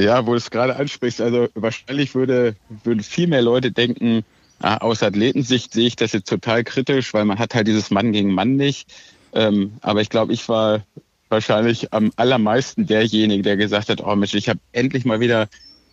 [0.00, 4.24] Ja, wo du es gerade ansprichst, also wahrscheinlich würde, würden viel mehr Leute denken,
[4.60, 8.12] ah, aus Athletensicht sehe ich das jetzt total kritisch, weil man hat halt dieses Mann
[8.12, 8.90] gegen Mann nicht.
[9.34, 10.82] Ähm, aber ich glaube, ich war
[11.28, 15.48] wahrscheinlich am allermeisten derjenige, der gesagt hat, oh Mensch, ich habe endlich mal wieder,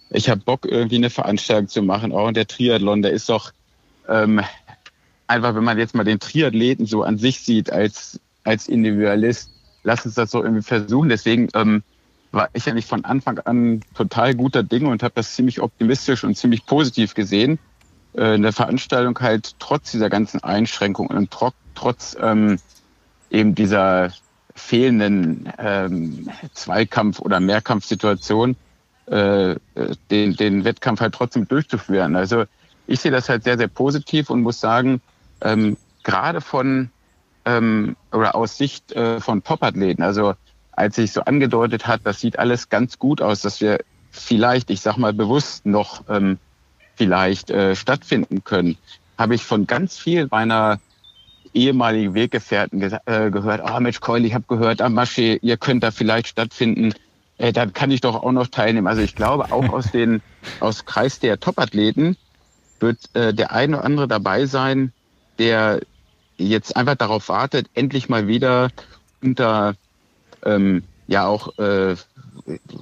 [0.10, 2.14] ich habe Bock, irgendwie eine Veranstaltung zu machen.
[2.14, 3.52] Auch der Triathlon, der ist doch
[4.08, 4.40] ähm,
[5.28, 9.50] einfach, wenn man jetzt mal den Triathleten so an sich sieht als, als Individualist,
[9.84, 11.10] lass uns das so irgendwie versuchen.
[11.10, 11.84] Deswegen ähm,
[12.32, 16.36] war ich nicht von Anfang an total guter Dinge und habe das ziemlich optimistisch und
[16.36, 17.60] ziemlich positiv gesehen.
[18.14, 22.60] Äh, eine Veranstaltung halt trotz dieser ganzen Einschränkungen und tro trotz ähm,
[23.30, 24.12] eben dieser
[24.56, 28.56] fehlenden ähm, Zweikampf- oder Mehrkampfsituation
[29.06, 29.56] äh,
[30.10, 32.16] den, den Wettkampf halt trotzdem durchzuführen.
[32.16, 32.46] Also
[32.88, 35.02] ich sehe das halt sehr, sehr positiv und muss sagen,
[35.42, 36.90] ähm, gerade von
[37.46, 40.34] ähm, oder aus Sicht äh, von Topathleten, also
[40.78, 43.80] als sich so angedeutet hat, das sieht alles ganz gut aus, dass wir
[44.12, 46.38] vielleicht, ich sag mal bewusst noch ähm,
[46.96, 48.78] vielleicht äh, stattfinden können,
[49.18, 50.80] habe ich von ganz viel meiner
[51.54, 55.58] ehemaligen Weggefährten ge äh, gehört, ah oh, Mensch Keul, ich habe gehört, am Masche, ihr
[55.58, 56.94] könnt da vielleicht stattfinden,
[57.40, 58.88] äh, dann kann ich doch auch noch teilnehmen.
[58.88, 60.22] Also ich glaube, auch aus den
[60.60, 62.18] aus Kreis der Topathleten
[62.80, 64.94] wird äh, der eine oder andere dabei sein,
[65.40, 65.82] der
[66.38, 68.70] jetzt einfach darauf wartet, endlich mal wieder
[69.24, 69.74] unter
[70.44, 71.96] ähm, ja auch, äh,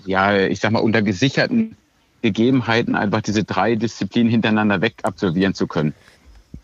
[0.05, 1.75] ja, ich sag mal, unter gesicherten
[2.21, 5.93] Gegebenheiten einfach diese drei Disziplinen hintereinander weg absolvieren zu können.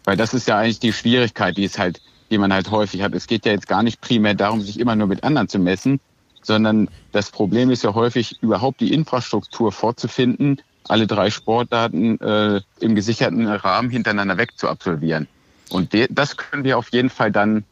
[0.03, 2.01] Weil das ist ja eigentlich die Schwierigkeit, die es halt,
[2.31, 3.13] die man halt häufig hat.
[3.13, 5.99] Es geht ja jetzt gar nicht primär darum, sich immer nur mit anderen zu messen,
[6.41, 12.95] sondern das Problem ist ja häufig überhaupt die Infrastruktur vorzufinden, alle drei Sportdaten äh, im
[12.95, 15.27] gesicherten Rahmen hintereinander weg zu absolvieren.
[15.69, 17.63] Und das können wir auf jeden Fall dann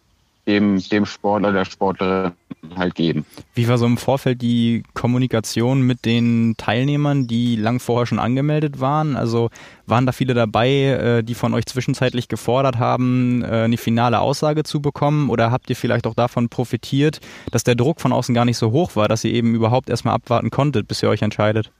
[0.49, 2.33] dem, dem Sportler, der Sportlerin
[2.75, 3.25] halt geben.
[3.53, 8.79] Wie war so im Vorfeld die Kommunikation mit den Teilnehmern, die lang vorher schon angemeldet
[8.79, 9.15] waren?
[9.15, 9.49] Also
[9.85, 14.63] waren da viele dabei, äh, die von euch zwischenzeitlich gefordert haben, äh, eine finale Aussage
[14.63, 15.29] zu bekommen?
[15.29, 17.19] Oder habt ihr vielleicht auch davon profitiert,
[17.51, 20.15] dass der Druck von außen gar nicht so hoch war, dass ihr eben überhaupt erstmal
[20.15, 21.71] abwarten konntet, bis ihr euch entscheidet?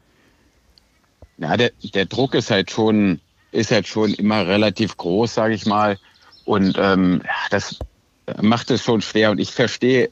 [1.40, 3.20] Ja, der, der Druck ist halt schon,
[3.52, 5.98] ist halt schon immer relativ groß, sage ich mal.
[6.46, 7.80] Und ähm, das
[8.42, 9.32] macht es schon schwer.
[9.32, 10.10] Und ich verstehe,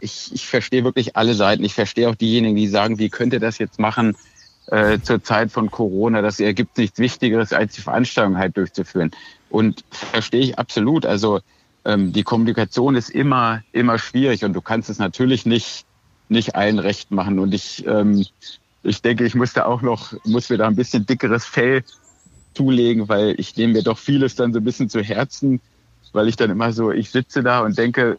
[0.00, 1.64] ich, ich verstehe wirklich alle Seiten.
[1.64, 4.16] Ich verstehe auch diejenigen, die sagen, wie könnte das jetzt machen
[4.66, 6.22] äh, zur Zeit von Corona?
[6.22, 9.10] Das ergibt nichts Wichtigeres, als die Veranstaltung halt durchzuführen.
[9.50, 11.06] Und verstehe ich absolut.
[11.06, 11.40] Also
[11.84, 15.84] ähm, die Kommunikation ist immer, immer schwierig und du kannst es natürlich nicht,
[16.28, 17.38] nicht allen recht machen.
[17.38, 18.24] Und ich, ähm,
[18.82, 21.82] ich denke, ich muss da auch noch, muss mir da ein bisschen dickeres Fell
[22.54, 25.60] zulegen, weil ich nehme mir doch vieles dann so ein bisschen zu Herzen
[26.12, 28.18] weil ich dann immer so, ich sitze da und denke,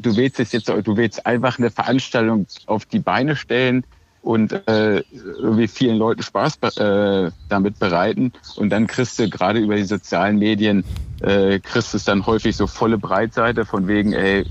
[0.00, 3.84] du willst es jetzt, du willst einfach eine Veranstaltung auf die Beine stellen
[4.22, 8.32] und äh, irgendwie vielen Leuten Spaß äh, damit bereiten.
[8.56, 10.84] Und dann kriegst du gerade über die sozialen Medien,
[11.20, 14.46] äh, kriegst du es dann häufig so volle Breitseite von wegen, ey,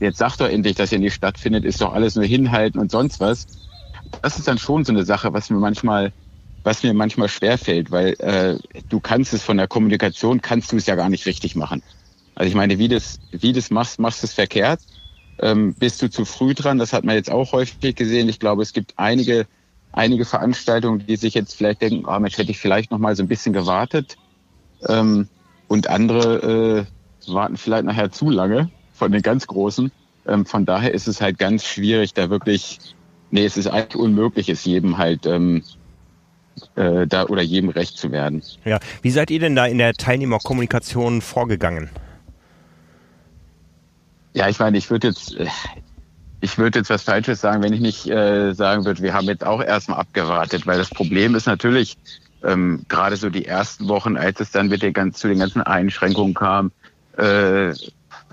[0.00, 3.20] jetzt sag doch endlich, dass hier nicht stattfindet, ist doch alles nur hinhalten und sonst
[3.20, 3.46] was.
[4.22, 6.12] Das ist dann schon so eine Sache, was mir manchmal
[6.64, 10.86] was mir manchmal schwerfällt, weil äh, du kannst es von der Kommunikation, kannst du es
[10.86, 11.82] ja gar nicht richtig machen.
[12.34, 14.80] Also ich meine, wie das, wie das machst, machst du es verkehrt.
[15.38, 16.78] Ähm, bist du zu früh dran?
[16.78, 18.28] Das hat man jetzt auch häufig gesehen.
[18.28, 19.46] Ich glaube, es gibt einige,
[19.90, 23.22] einige Veranstaltungen, die sich jetzt vielleicht denken, oh Mensch, hätte ich vielleicht noch mal so
[23.22, 24.16] ein bisschen gewartet.
[24.86, 25.28] Ähm,
[25.66, 26.86] und andere
[27.26, 29.90] äh, warten vielleicht nachher zu lange von den ganz Großen.
[30.26, 32.78] Ähm, von daher ist es halt ganz schwierig, da wirklich,
[33.30, 35.64] nee, es ist eigentlich unmöglich, es jedem halt ähm,
[36.76, 38.42] äh, da oder jedem recht zu werden.
[38.64, 41.90] Ja, wie seid ihr denn da in der Teilnehmerkommunikation vorgegangen?
[44.34, 45.46] Ja, ich meine, ich würde jetzt, äh,
[46.40, 49.44] ich würde jetzt was Falsches sagen, wenn ich nicht äh, sagen würde, wir haben jetzt
[49.44, 51.96] auch erstmal abgewartet, weil das Problem ist natürlich,
[52.44, 56.34] ähm, gerade so die ersten Wochen, als es dann mit den, zu den ganzen Einschränkungen
[56.34, 56.72] kam,
[57.16, 57.72] äh,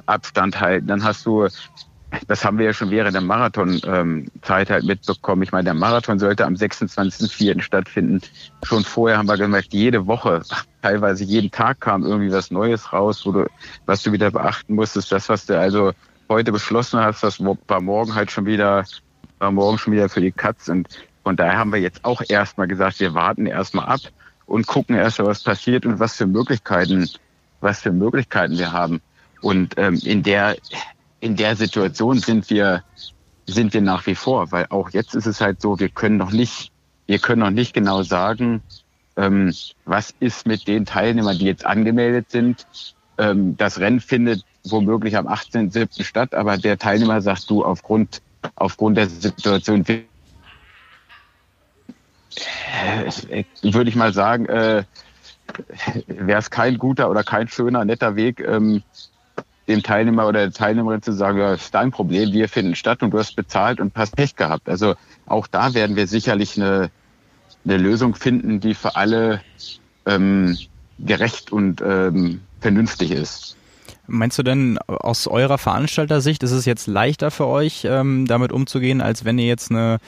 [0.05, 1.47] Abstand halten, dann hast du
[2.27, 5.43] das haben wir ja schon während der Marathonzeit ähm, halt mitbekommen.
[5.43, 7.61] Ich meine, der Marathon sollte am 26.04.
[7.61, 8.21] stattfinden.
[8.63, 10.41] Schon vorher haben wir gemerkt, jede Woche,
[10.81, 13.45] teilweise jeden Tag kam irgendwie was Neues raus, wo du,
[13.85, 15.11] was du wieder beachten musstest.
[15.11, 15.91] Das, was du also
[16.29, 18.85] heute beschlossen hast, das war morgen halt schon wieder,
[19.39, 20.67] war morgen schon wieder für die Katz.
[20.67, 20.87] Und
[21.23, 24.01] von daher haben wir jetzt auch erstmal gesagt, wir warten erstmal ab
[24.45, 27.09] und gucken erst mal, was passiert und was für Möglichkeiten,
[27.61, 29.01] was für Möglichkeiten wir haben.
[29.41, 30.57] Und ähm, in der
[31.19, 32.83] in der Situation sind wir,
[33.45, 36.31] sind wir nach wie vor, weil auch jetzt ist es halt so, wir können noch
[36.31, 36.71] nicht,
[37.07, 38.61] wir können noch nicht genau sagen,
[39.17, 39.53] ähm,
[39.85, 42.65] was ist mit den Teilnehmern, die jetzt angemeldet sind.
[43.17, 46.03] Ähm, das Rennen findet womöglich am 18.07.
[46.03, 48.21] statt, aber der Teilnehmer sagt du aufgrund,
[48.55, 50.03] aufgrund der Situation, äh,
[53.61, 54.83] würde ich mal sagen, äh,
[56.07, 58.83] wäre es kein guter oder kein schöner, netter Weg, ähm,
[59.69, 63.11] dem Teilnehmer oder der Teilnehmerin zu sagen, ja, ist dein Problem, wir finden statt und
[63.11, 64.67] du hast bezahlt und hast Pech gehabt.
[64.67, 64.95] Also
[65.27, 66.89] auch da werden wir sicherlich eine,
[67.63, 69.41] eine Lösung finden, die für alle
[70.07, 70.57] ähm,
[70.97, 73.55] gerecht und ähm, vernünftig ist.
[74.07, 79.01] Meinst du denn aus eurer Veranstaltersicht ist es jetzt leichter für euch, ähm, damit umzugehen,
[79.01, 79.99] als wenn ihr jetzt eine,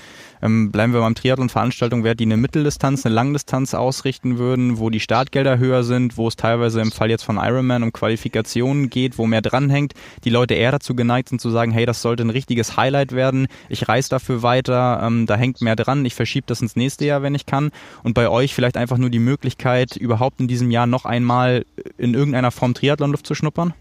[0.41, 4.99] ähm, bleiben wir beim Triathlon-Veranstaltung wärt, die eine Mitteldistanz, eine Langdistanz ausrichten würden, wo die
[4.99, 9.27] Startgelder höher sind, wo es teilweise im Fall jetzt von Ironman um Qualifikationen geht, wo
[9.27, 12.77] mehr dranhängt, die Leute eher dazu geneigt sind zu sagen, hey, das sollte ein richtiges
[12.77, 16.75] Highlight werden, ich reise dafür weiter, ähm, da hängt mehr dran, ich verschiebe das ins
[16.75, 17.71] nächste Jahr, wenn ich kann.
[18.03, 21.65] Und bei euch vielleicht einfach nur die Möglichkeit, überhaupt in diesem Jahr noch einmal
[21.97, 23.73] in irgendeiner Form Triathlonluft zu schnuppern?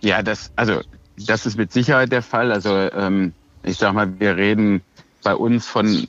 [0.00, 0.80] Ja, das, also
[1.16, 2.52] das ist mit Sicherheit der Fall.
[2.52, 4.82] Also ähm, ich sag mal, wir reden
[5.22, 6.08] bei uns von,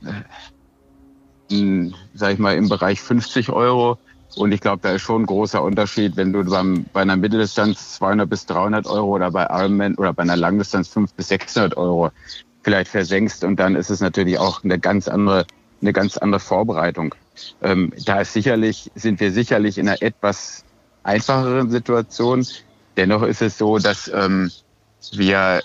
[1.49, 3.97] äh, sag ich mal, im Bereich 50 Euro.
[4.35, 7.93] Und ich glaube, da ist schon ein großer Unterschied, wenn du beim, bei einer Mitteldistanz
[7.95, 12.09] 200 bis 300 Euro oder bei Ironman oder bei einer Langdistanz 500 bis 600 Euro
[12.63, 13.43] vielleicht versenkst.
[13.43, 15.45] Und dann ist es natürlich auch eine ganz andere,
[15.81, 17.13] eine ganz andere Vorbereitung.
[17.61, 20.63] Ähm, da ist sicherlich, sind wir sicherlich in einer etwas
[21.03, 22.45] einfacheren Situation.
[22.97, 24.49] Dennoch ist es so, dass ähm,
[25.11, 25.61] wir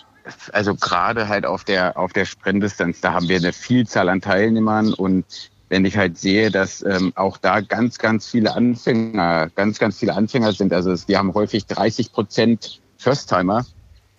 [0.53, 4.93] also gerade halt auf der auf der Sprintdistanz, da haben wir eine Vielzahl an Teilnehmern
[4.93, 5.25] und
[5.69, 10.15] wenn ich halt sehe, dass ähm, auch da ganz, ganz viele Anfänger, ganz, ganz viele
[10.15, 10.73] Anfänger sind.
[10.73, 13.67] Also wir haben häufig 30 Prozent First-Timer.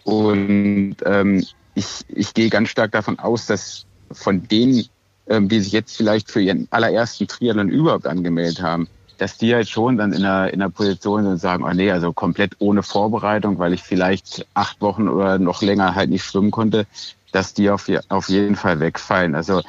[0.03, 1.45] Und ähm,
[1.75, 4.85] ich, ich gehe ganz stark davon aus, dass von denen,
[5.27, 8.87] ähm, die sich jetzt vielleicht für ihren allerersten Triathlon überhaupt angemeldet haben,
[9.19, 11.91] dass die halt schon dann in einer, in einer Position sind und sagen, oh nee,
[11.91, 16.51] also komplett ohne Vorbereitung, weil ich vielleicht acht Wochen oder noch länger halt nicht schwimmen
[16.51, 16.87] konnte,
[17.31, 19.35] dass die auf, auf jeden Fall wegfallen.
[19.35, 19.61] Also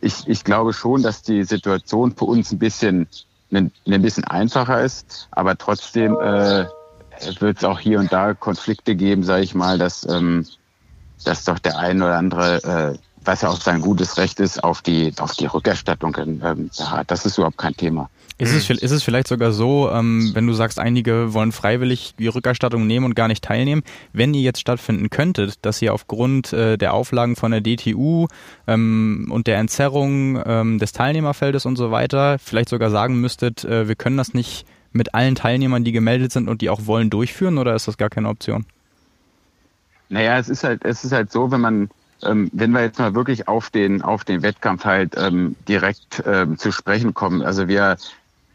[0.00, 3.06] ich, ich glaube schon, dass die Situation für uns ein bisschen,
[3.52, 6.66] ein, ein bisschen einfacher ist, aber trotzdem äh,
[7.38, 10.46] wird es auch hier und da Konflikte geben, sage ich mal, dass, ähm,
[11.24, 14.82] dass doch der ein oder andere äh, was ja auch sein gutes Recht ist, auf
[14.82, 16.70] die, auf die Rückerstattung ähm,
[17.06, 18.08] Das ist überhaupt kein Thema.
[18.38, 22.28] Ist es, ist es vielleicht sogar so, ähm, wenn du sagst, einige wollen freiwillig die
[22.28, 23.82] Rückerstattung nehmen und gar nicht teilnehmen,
[24.14, 28.28] wenn ihr jetzt stattfinden könntet, dass ihr aufgrund äh, der Auflagen von der DTU
[28.66, 33.88] ähm, und der Entzerrung ähm, des Teilnehmerfeldes und so weiter vielleicht sogar sagen müsstet, äh,
[33.88, 37.58] wir können das nicht mit allen Teilnehmern, die gemeldet sind und die auch wollen, durchführen
[37.58, 38.64] oder ist das gar keine Option?
[40.08, 41.90] Naja, es ist halt, es ist halt so, wenn man
[42.24, 46.58] ähm, wenn wir jetzt mal wirklich auf den, auf den Wettkampf halt ähm, direkt ähm,
[46.58, 47.42] zu sprechen kommen.
[47.42, 47.96] Also wir,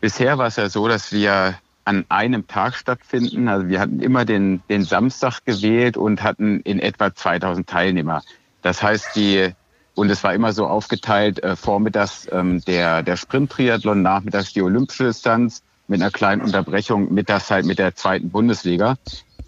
[0.01, 3.47] bisher war es ja so, dass wir an einem Tag stattfinden.
[3.47, 8.23] Also wir hatten immer den, den Samstag gewählt und hatten in etwa 2000 Teilnehmer.
[8.61, 9.51] Das heißt, die,
[9.93, 15.05] und es war immer so aufgeteilt, äh, vormittags ähm, der, der Sprint-Triathlon, nachmittags die olympische
[15.05, 18.95] Distanz mit einer kleinen Unterbrechung, mittags halt mit der zweiten Bundesliga.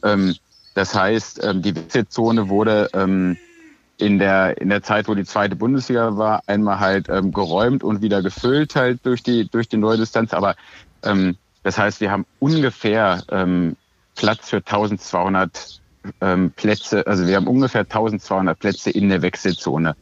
[0.03, 0.35] Ähm,
[0.75, 3.35] das heißt, ähm, die Wechselzone wurde ähm,
[3.97, 8.01] in der, in der Zeit, wo die zweite Bundesliga war, einmal halt ähm, geräumt und
[8.01, 10.33] wieder gefüllt halt durch die, durch die neue Distanz.
[10.33, 10.55] Aber
[11.03, 13.75] ähm, das heißt, wir haben ungefähr ähm,
[14.15, 15.81] Platz für 1200
[16.21, 19.95] ähm, Plätze, also wir haben ungefähr 1200 Plätze in der Wechselzone.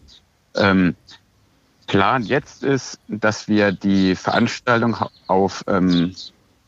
[0.56, 0.96] Ähm,
[1.88, 6.16] Plan jetzt ist, dass wir die Veranstaltung auf ähm,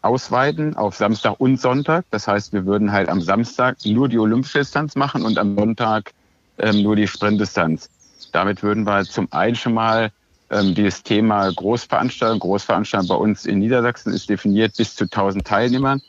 [0.02, 2.06] ausweiten auf Samstag und Sonntag.
[2.12, 6.14] Das heißt, wir würden halt am Samstag nur die olympische Distanz machen und am Sonntag
[6.60, 7.90] ähm, nur die Sprintdistanz.
[8.32, 10.12] Damit würden wir zum einen schon mal
[10.50, 16.02] ähm, dieses Thema Großveranstaltung, Großveranstaltung bei uns in Niedersachsen ist definiert bis zu 1000 Teilnehmern,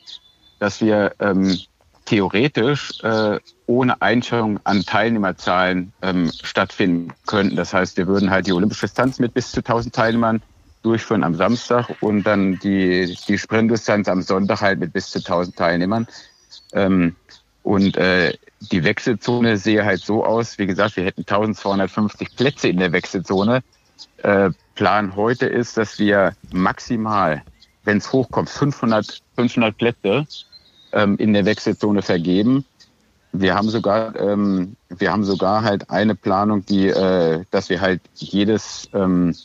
[0.59, 1.57] dass wir ähm,
[2.05, 7.55] theoretisch äh, ohne Einschränkung an Teilnehmerzahlen ähm, stattfinden könnten.
[7.55, 10.41] Das heißt, wir würden halt die olympische Distanz mit bis zu 1000 Teilnehmern
[10.81, 15.55] durchführen am Samstag und dann die, die Sprintdistanz am Sonntag halt mit bis zu 1000
[15.55, 16.07] Teilnehmern.
[16.73, 17.15] Ähm,
[17.63, 18.33] Und äh,
[18.71, 23.61] die Wechselzone sehe halt so aus, wie gesagt, wir hätten 1250 Plätze in der Wechselzone.
[24.23, 27.43] Äh, Plan heute ist, dass wir maximal,
[27.83, 30.25] wenn es hochkommt, 500, 500 Plätze
[30.93, 32.65] ähm, in der Wechselzone vergeben.
[33.31, 38.01] Wir haben sogar, ähm, wir haben sogar halt eine Planung, die, äh, dass wir halt
[38.15, 39.35] jedes, ähm,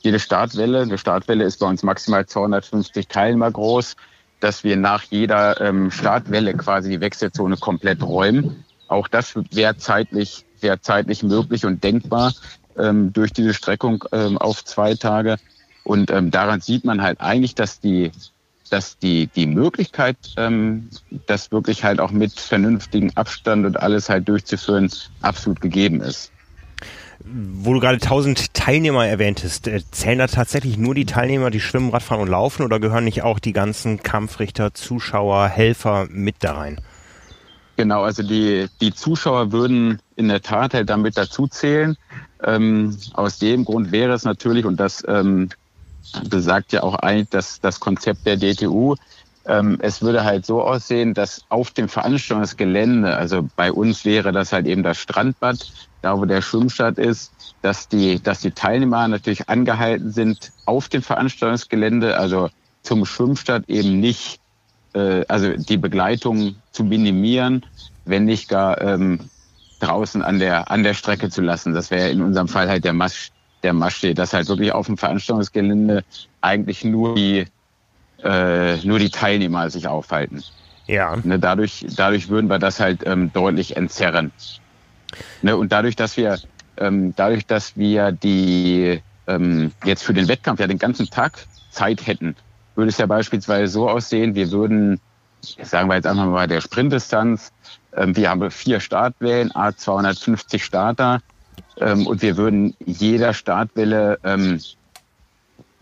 [0.00, 3.96] jede Startwelle, eine Startwelle ist bei uns maximal 250 Teilnehmer groß,
[4.44, 8.62] dass wir nach jeder ähm, Startwelle quasi die Wechselzone komplett räumen.
[8.88, 12.34] Auch das wäre zeitlich, wäre zeitlich möglich und denkbar
[12.76, 15.36] ähm, durch diese Streckung ähm, auf zwei Tage.
[15.82, 18.12] Und ähm, daran sieht man halt eigentlich, dass die
[18.70, 20.90] dass die, die Möglichkeit, ähm,
[21.26, 24.90] das wirklich halt auch mit vernünftigem Abstand und alles halt durchzuführen,
[25.22, 26.32] absolut gegeben ist.
[27.20, 31.90] Wo du gerade 1000 Teilnehmer erwähntest, äh, zählen da tatsächlich nur die Teilnehmer, die schwimmen,
[31.90, 36.80] Radfahren und laufen oder gehören nicht auch die ganzen Kampfrichter, Zuschauer, Helfer mit da rein?
[37.76, 41.96] Genau, also die, die Zuschauer würden in der Tat halt damit dazu zählen.
[42.44, 45.48] Ähm, aus dem Grund wäre es natürlich, und das ähm,
[46.28, 48.94] besagt ja auch eigentlich das, das Konzept der DTU.
[49.46, 54.52] Ähm, es würde halt so aussehen, dass auf dem Veranstaltungsgelände, also bei uns wäre das
[54.52, 55.58] halt eben das Strandbad,
[56.04, 57.32] da wo der Schwimmstart ist,
[57.62, 62.50] dass die, dass die Teilnehmer natürlich angehalten sind, auf dem Veranstaltungsgelände, also
[62.82, 64.38] zum Schwimmstart eben nicht,
[64.92, 67.64] äh, also die Begleitung zu minimieren,
[68.04, 69.18] wenn nicht gar ähm,
[69.80, 71.72] draußen an der, an der Strecke zu lassen.
[71.72, 73.32] Das wäre in unserem Fall halt der Mast,
[73.62, 76.04] der Masch steht, dass halt wirklich auf dem Veranstaltungsgelände
[76.42, 77.46] eigentlich nur die,
[78.22, 80.44] äh, nur die Teilnehmer sich aufhalten.
[80.86, 81.16] Ja.
[81.24, 84.32] Ne, dadurch, dadurch würden wir das halt ähm, deutlich entzerren.
[85.42, 86.38] Ne, und dadurch, dass wir,
[86.76, 92.06] ähm, dadurch, dass wir die ähm, jetzt für den Wettkampf ja den ganzen Tag Zeit
[92.06, 92.36] hätten,
[92.74, 95.00] würde es ja beispielsweise so aussehen, wir würden,
[95.62, 97.52] sagen wir jetzt einfach mal der Sprintdistanz,
[97.96, 101.20] ähm, wir haben vier Startwellen, A250 Starter,
[101.78, 104.60] ähm, und wir würden jeder Startwelle, ähm,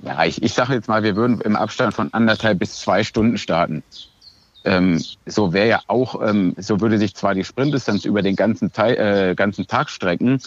[0.00, 3.38] ja, ich, ich sage jetzt mal, wir würden im Abstand von anderthalb bis zwei Stunden
[3.38, 3.82] starten.
[4.64, 8.72] Ähm, so wäre ja auch, ähm, so würde sich zwar die Sprintdistanz über den ganzen,
[8.72, 10.40] Teil, äh, ganzen Tag strecken,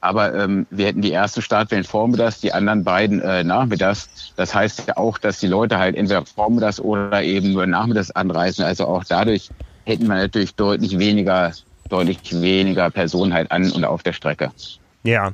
[0.00, 4.32] aber ähm, wir hätten die ersten Startwellen vormittags, die anderen beiden äh, nachmittags.
[4.36, 8.64] Das heißt ja auch, dass die Leute halt entweder vormittags oder eben nur nachmittags anreisen.
[8.64, 9.48] Also auch dadurch
[9.84, 11.52] hätten wir natürlich deutlich weniger
[11.88, 14.50] deutlich weniger Personen halt an und auf der Strecke.
[15.04, 15.32] Ja,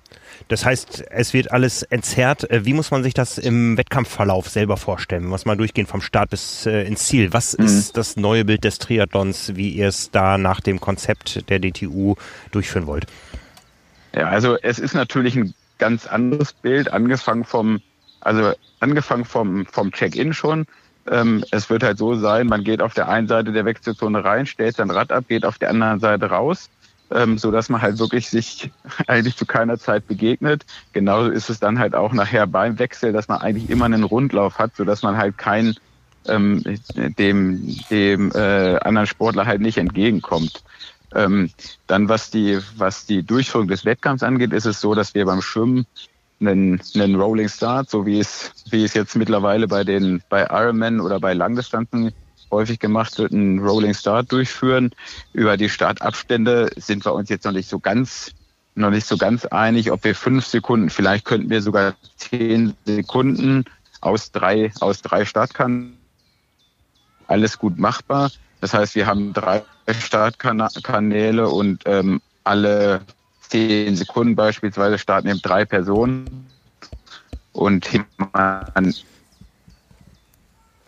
[0.49, 2.51] das heißt, es wird alles entzerrt.
[2.51, 5.31] Äh, wie muss man sich das im Wettkampfverlauf selber vorstellen?
[5.31, 7.33] Was mal durchgehen vom Start bis äh, ins Ziel.
[7.33, 7.66] Was mhm.
[7.66, 12.16] ist das neue Bild des Triathlons, wie ihr es da nach dem Konzept der DTU
[12.51, 13.07] durchführen wollt?
[14.12, 17.81] Ja, also es ist natürlich ein ganz anderes Bild, angefangen vom,
[18.21, 20.66] also angefangen vom, vom Check-in schon.
[21.09, 24.47] Ähm, es wird halt so sein, man geht auf der einen Seite der Wechselzone rein,
[24.47, 26.68] stellt sein Rad ab, geht auf der anderen Seite raus,
[27.11, 28.70] ähm, so dass man halt wirklich sich
[29.06, 30.64] eigentlich zu keiner Zeit begegnet.
[30.92, 34.58] Genauso ist es dann halt auch nachher beim Wechsel, dass man eigentlich immer einen Rundlauf
[34.58, 35.74] hat, so dass man halt kein
[36.26, 36.62] ähm,
[37.18, 40.62] dem dem äh, anderen Sportler halt nicht entgegenkommt.
[41.14, 41.50] Ähm,
[41.86, 45.42] dann was die was die Durchführung des Wettkampfs angeht, ist es so, dass wir beim
[45.42, 45.86] Schwimmen
[46.40, 51.00] einen, einen Rolling Start, so wie es, wie es jetzt mittlerweile bei den, bei Ironman
[51.00, 52.12] oder bei Langdistanzen
[52.51, 54.90] häufig gemacht wird, einen Rolling Start durchführen.
[55.32, 58.32] Über die Startabstände sind wir uns jetzt noch nicht so ganz,
[58.74, 63.64] noch nicht so ganz einig, ob wir fünf Sekunden, vielleicht könnten wir sogar zehn Sekunden
[64.01, 65.96] aus drei, aus drei Startkanälen.
[67.26, 68.30] Alles gut machbar.
[68.61, 73.03] Das heißt, wir haben drei Startkanäle und ähm, alle
[73.40, 76.46] zehn Sekunden beispielsweise starten eben drei Personen
[77.53, 77.88] und
[78.32, 78.94] man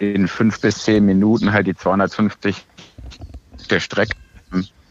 [0.03, 2.66] in fünf bis zehn Minuten halt die 250
[3.70, 4.16] der Strecke.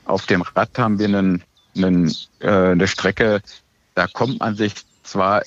[0.06, 1.44] Auf dem Rad haben wir einen,
[1.76, 3.42] einen, äh, eine Strecke,
[3.94, 5.44] da kommt man sich zwar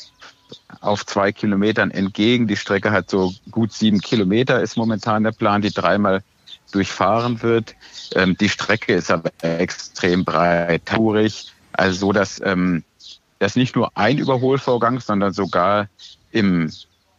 [0.81, 2.47] auf zwei Kilometern entgegen.
[2.47, 6.23] Die Strecke hat so gut sieben Kilometer, ist momentan der Plan, die dreimal
[6.73, 7.75] durchfahren wird.
[8.15, 11.53] Ähm, die Strecke ist aber extrem breitourig.
[11.73, 12.85] Also so, dass ähm,
[13.39, 15.89] das nicht nur ein Überholvorgang, sondern sogar
[16.31, 16.71] im,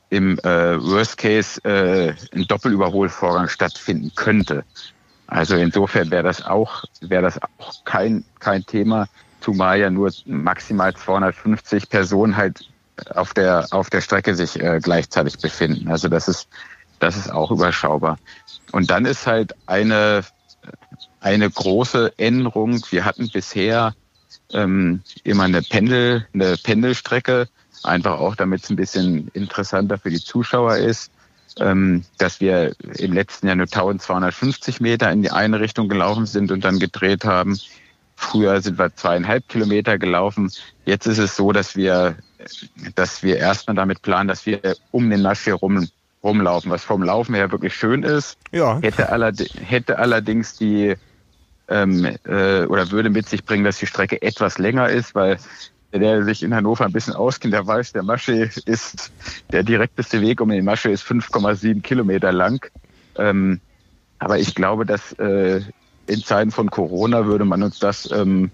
[0.10, 4.64] im äh, Worst Case äh, ein Doppelüberholvorgang stattfinden könnte.
[5.28, 9.08] Also insofern wäre das auch wäre das auch kein kein Thema,
[9.42, 12.70] zumal ja nur maximal 250 Personen halt
[13.16, 15.88] auf der auf der Strecke sich äh, gleichzeitig befinden.
[15.88, 16.48] Also das ist
[17.00, 18.18] das ist auch überschaubar.
[18.72, 20.24] Und dann ist halt eine
[21.20, 22.82] eine große Änderung.
[22.92, 23.96] Wir hatten bisher
[24.54, 27.48] ähm, immer eine Pendel, eine Pendelstrecke,
[27.84, 31.12] einfach auch damit es ein bisschen interessanter für die Zuschauer ist.
[31.58, 36.52] ähm, dass wir im letzten Jahr nur 1250 Meter in die eine Richtung gelaufen sind
[36.52, 37.58] und dann gedreht haben.
[38.18, 40.52] Früher sind wir zweieinhalb Kilometer gelaufen.
[40.86, 42.18] Jetzt ist es so, dass wir,
[42.96, 44.60] dass wir erstmal damit planen, dass wir
[44.92, 45.88] um den Masch hier rum,
[46.24, 48.38] rumlaufen, was vom Laufen her wirklich schön ist.
[48.52, 48.80] Ja.
[48.82, 50.96] Hätte, allerd hätte allerdings die
[51.68, 55.38] ähm, äh, oder würde mit sich bringen, dass die Strecke etwas länger ist, weil
[56.00, 59.12] der sich in Hannover ein bisschen auskennt, der weiß, der Masche ist,
[59.52, 62.66] der direkteste Weg um den Masche ist 5,7 Kilometer lang.
[63.18, 63.60] Ähm,
[64.20, 65.62] aber ich glaube, dass äh,
[66.08, 68.52] in Zeiten von Corona würde man uns das, ähm,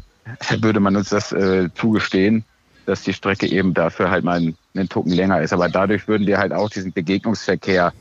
[0.60, 2.44] würde man uns das äh, zugestehen,
[2.86, 5.52] dass die Strecke eben dafür halt mal einen, einen Tucken länger ist.
[5.52, 7.92] Aber dadurch würden wir halt auch diesen Begegnungsverkehr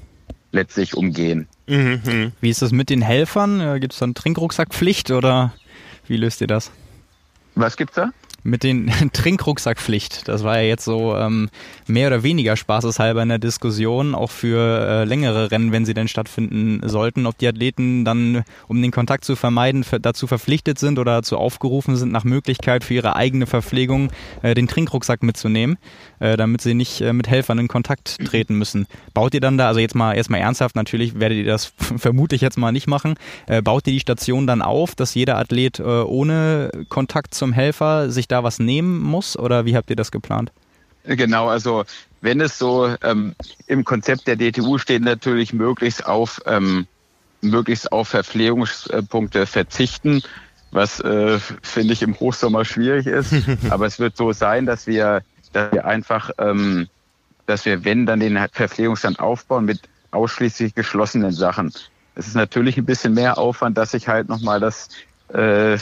[0.52, 1.48] letztlich umgehen.
[1.68, 2.32] Mhm.
[2.40, 3.60] Wie ist das mit den Helfern?
[3.60, 5.54] Äh, Gibt es dann Trinkrucksackpflicht oder
[6.08, 6.72] wie löst ihr das?
[7.56, 8.12] Was gibt's da?
[8.46, 10.28] Mit den Trinkrucksackpflicht.
[10.28, 11.50] Das war ja jetzt so ähm,
[11.88, 16.08] mehr oder weniger spaßeshalber in der Diskussion, auch für äh, längere Rennen, wenn sie denn
[16.08, 21.16] stattfinden sollten, ob die Athleten dann, um den Kontakt zu vermeiden, dazu verpflichtet sind oder
[21.16, 24.12] dazu aufgerufen sind, nach Möglichkeit für ihre eigene Verpflegung
[24.44, 25.78] äh, den Trinkrucksack mitzunehmen,
[26.20, 28.86] äh, damit sie nicht äh, mit Helfern in Kontakt treten müssen.
[29.16, 32.60] Baut ihr dann da, also jetzt mal erstmal ernsthaft, natürlich werdet ihr das vermutlich jetzt
[32.60, 33.16] mal nicht machen,
[33.48, 38.12] äh, baut ihr die Station dann auf, dass jeder Athlet äh, ohne Kontakt zum Helfer
[38.12, 40.52] sich da da was nehmen muss oder wie habt ihr das geplant?
[41.06, 41.86] Genau, also
[42.22, 43.36] wenn es so ähm,
[43.68, 46.88] im Konzept der DTU steht, natürlich möglichst auf ähm,
[47.42, 50.22] möglichst auf Verpflegungspunkte verzichten,
[50.72, 53.34] was äh, finde ich im Hochsommer schwierig ist.
[53.70, 55.22] Aber es wird so sein, dass wir,
[55.54, 56.88] dass wir einfach, ähm,
[57.46, 59.82] dass wir, wenn dann den Verpflegungsstand aufbauen mit
[60.12, 61.72] ausschließlich geschlossenen Sachen.
[62.16, 64.90] Es ist natürlich ein bisschen mehr Aufwand, dass ich halt nochmal das
[65.34, 65.78] äh,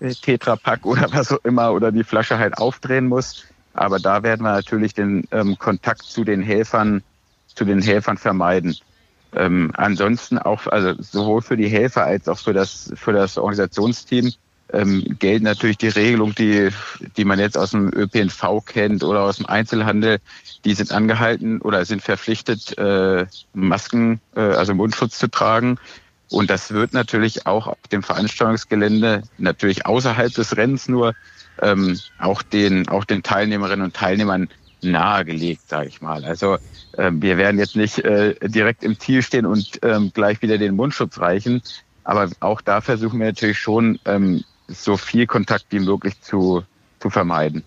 [0.00, 3.44] Tetrapack oder was auch immer oder die Flasche halt aufdrehen muss.
[3.74, 7.02] Aber da werden wir natürlich den ähm, Kontakt zu den Helfern,
[7.54, 8.76] zu den Helfern vermeiden.
[9.34, 14.32] Ähm, ansonsten auch, also sowohl für die Helfer als auch für das, für das Organisationsteam
[14.72, 16.68] ähm, gelten natürlich die Regelungen, die,
[17.16, 20.18] die man jetzt aus dem ÖPNV kennt oder aus dem Einzelhandel.
[20.64, 25.78] Die sind angehalten oder sind verpflichtet, äh, Masken, äh, also Mundschutz zu tragen.
[26.30, 31.14] Und das wird natürlich auch auf dem Veranstaltungsgelände, natürlich außerhalb des Rennens nur,
[31.62, 34.48] ähm, auch den, auch den Teilnehmerinnen und Teilnehmern
[34.82, 36.24] nahegelegt, sage ich mal.
[36.24, 36.58] Also
[36.96, 40.76] ähm, wir werden jetzt nicht äh, direkt im Ziel stehen und ähm, gleich wieder den
[40.76, 41.62] Mundschutz reichen,
[42.04, 46.62] aber auch da versuchen wir natürlich schon, ähm, so viel Kontakt wie möglich zu,
[47.00, 47.64] zu vermeiden.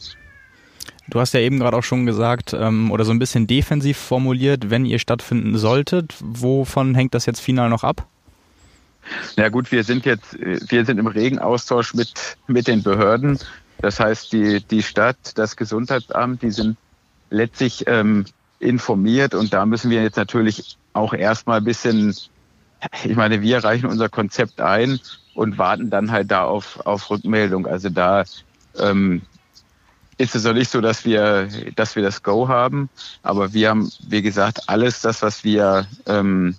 [1.08, 4.70] Du hast ja eben gerade auch schon gesagt ähm, oder so ein bisschen defensiv formuliert,
[4.70, 6.16] wenn ihr stattfinden solltet.
[6.22, 8.08] Wovon hängt das jetzt final noch ab?
[9.36, 12.14] Na gut, wir sind jetzt, wir sind im regen Austausch mit,
[12.48, 13.40] mit den Behörden.
[13.80, 16.78] Das heißt, die, die Stadt, das Gesundheitsamt, die sind
[17.30, 18.26] letztlich ähm,
[18.60, 22.16] informiert und da müssen wir jetzt natürlich auch erstmal ein bisschen,
[23.04, 25.00] ich meine, wir reichen unser Konzept ein
[25.34, 27.66] und warten dann halt da auf, auf Rückmeldung.
[27.66, 28.24] Also da
[28.78, 29.22] ähm,
[30.18, 32.90] ist es noch nicht so, dass wir, dass wir das Go haben,
[33.24, 36.56] aber wir haben, wie gesagt, alles das, was wir ähm,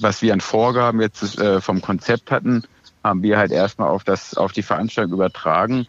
[0.00, 2.64] was wir an Vorgaben jetzt äh, vom Konzept hatten,
[3.02, 5.86] haben wir halt erstmal auf das, auf die Veranstaltung übertragen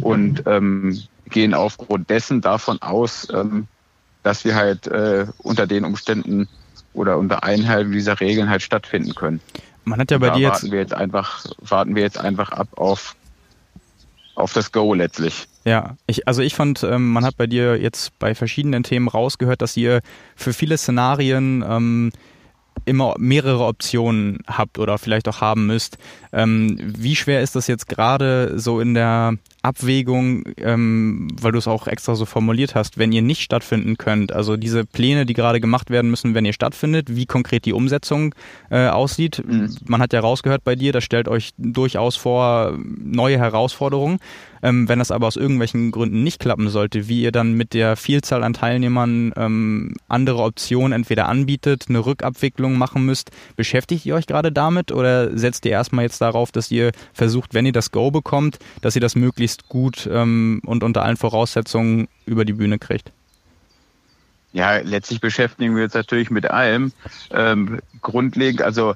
[0.00, 3.66] und ähm, gehen aufgrund dessen davon aus, ähm,
[4.22, 6.48] dass wir halt äh, unter den Umständen
[6.94, 9.40] oder unter Einhaltung dieser Regeln halt stattfinden können.
[9.84, 13.14] Man hat ja bei dir warten wir jetzt einfach, warten wir jetzt einfach ab auf
[14.36, 15.46] auf das Go letztlich.
[15.64, 19.62] Ja, ich, also ich fand, ähm, man hat bei dir jetzt bei verschiedenen Themen rausgehört,
[19.62, 20.00] dass ihr
[20.34, 22.10] für viele Szenarien ähm,
[22.84, 25.98] immer mehrere Optionen habt oder vielleicht auch haben müsst.
[26.32, 31.68] Ähm, wie schwer ist das jetzt gerade so in der Abwägung, ähm, weil du es
[31.68, 34.32] auch extra so formuliert hast, wenn ihr nicht stattfinden könnt?
[34.32, 38.34] Also diese Pläne, die gerade gemacht werden müssen, wenn ihr stattfindet, wie konkret die Umsetzung
[38.70, 39.42] äh, aussieht.
[39.46, 39.74] Mhm.
[39.86, 44.18] Man hat ja rausgehört bei dir, das stellt euch durchaus vor neue Herausforderungen.
[44.64, 47.96] Ähm, wenn das aber aus irgendwelchen Gründen nicht klappen sollte, wie ihr dann mit der
[47.96, 54.26] Vielzahl an Teilnehmern ähm, andere Optionen entweder anbietet, eine Rückabwicklung machen müsst, beschäftigt ihr euch
[54.26, 58.10] gerade damit oder setzt ihr erstmal jetzt darauf, dass ihr versucht, wenn ihr das Go
[58.10, 63.12] bekommt, dass ihr das möglichst gut ähm, und unter allen Voraussetzungen über die Bühne kriegt?
[64.54, 66.92] Ja, letztlich beschäftigen wir uns natürlich mit allem.
[67.32, 68.94] Ähm, grundlegend, also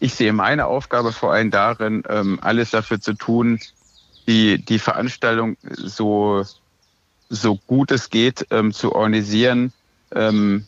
[0.00, 3.60] ich sehe meine Aufgabe vor allem darin, ähm, alles dafür zu tun,
[4.28, 6.44] die, die Veranstaltung so,
[7.30, 9.72] so gut es geht ähm, zu organisieren,
[10.14, 10.66] ähm,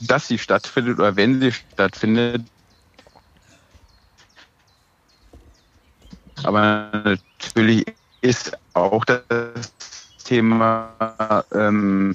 [0.00, 2.42] dass sie stattfindet oder wenn sie stattfindet.
[6.44, 7.84] Aber natürlich
[8.20, 12.14] ist auch das Thema ähm,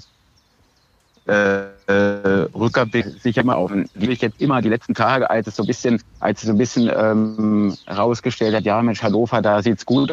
[1.25, 3.71] äh, Rückerblick sicher immer auf.
[3.93, 6.53] Wie ich jetzt immer die letzten Tage, als es so ein bisschen, als es so
[6.53, 10.11] ein bisschen ähm, herausgestellt hat, ja Mensch, Hannover, da sieht's gut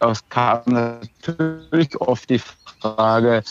[0.00, 2.40] aus, kam natürlich oft die
[2.80, 3.42] Frage,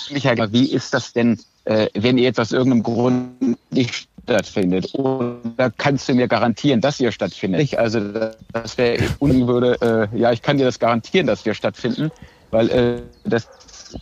[0.51, 4.93] wie ist das denn, äh, wenn ihr jetzt aus irgendeinem Grund nicht stattfindet?
[4.93, 7.77] Oder kannst du mir garantieren, dass ihr stattfindet?
[7.77, 8.01] Also
[8.53, 12.11] das wäre würde, äh, ja, ich kann dir das garantieren, dass wir stattfinden,
[12.51, 13.47] weil äh, das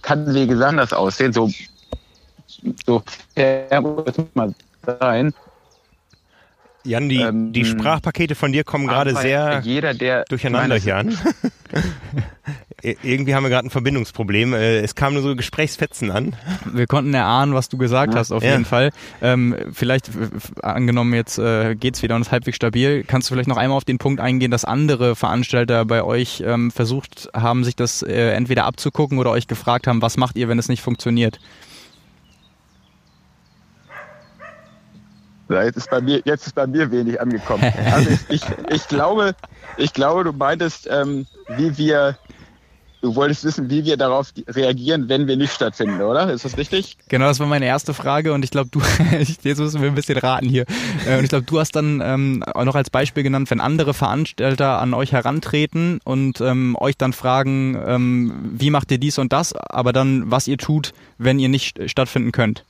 [0.01, 1.33] kann wie gesagt anders aussehen.
[1.33, 1.49] So,
[2.85, 3.03] so
[3.81, 4.55] muss man
[4.85, 5.33] sein.
[6.85, 11.17] Jan, die, ähm, die Sprachpakete von dir kommen gerade sehr jeder, der durcheinander hier an.
[12.81, 14.53] Irgendwie haben wir gerade ein Verbindungsproblem.
[14.53, 16.35] Äh, es kamen nur so Gesprächsfetzen an.
[16.71, 18.19] Wir konnten erahnen, was du gesagt ja.
[18.19, 18.51] hast, auf ja.
[18.51, 18.91] jeden Fall.
[19.21, 20.09] Ähm, vielleicht,
[20.61, 23.85] angenommen, jetzt äh, geht's wieder und ist halbwegs stabil, kannst du vielleicht noch einmal auf
[23.85, 28.65] den Punkt eingehen, dass andere Veranstalter bei euch ähm, versucht haben, sich das äh, entweder
[28.65, 31.39] abzugucken oder euch gefragt haben, was macht ihr, wenn es nicht funktioniert?
[35.49, 37.63] Jetzt ist bei mir, jetzt ist bei mir wenig angekommen.
[37.91, 38.41] Also ich, ich,
[38.71, 39.35] ich glaube,
[39.77, 41.25] ich glaube, du meintest, ähm,
[41.57, 42.17] wie wir,
[43.01, 46.31] du wolltest wissen, wie wir darauf reagieren, wenn wir nicht stattfinden, oder?
[46.31, 46.97] Ist das richtig?
[47.07, 48.79] Genau, das war meine erste Frage und ich glaube, du,
[49.17, 50.65] jetzt müssen wir ein bisschen raten hier.
[51.07, 53.95] Äh, und ich glaube, du hast dann ähm, auch noch als Beispiel genannt, wenn andere
[53.95, 59.33] Veranstalter an euch herantreten und ähm, euch dann fragen, ähm, wie macht ihr dies und
[59.33, 62.65] das, aber dann, was ihr tut, wenn ihr nicht stattfinden könnt.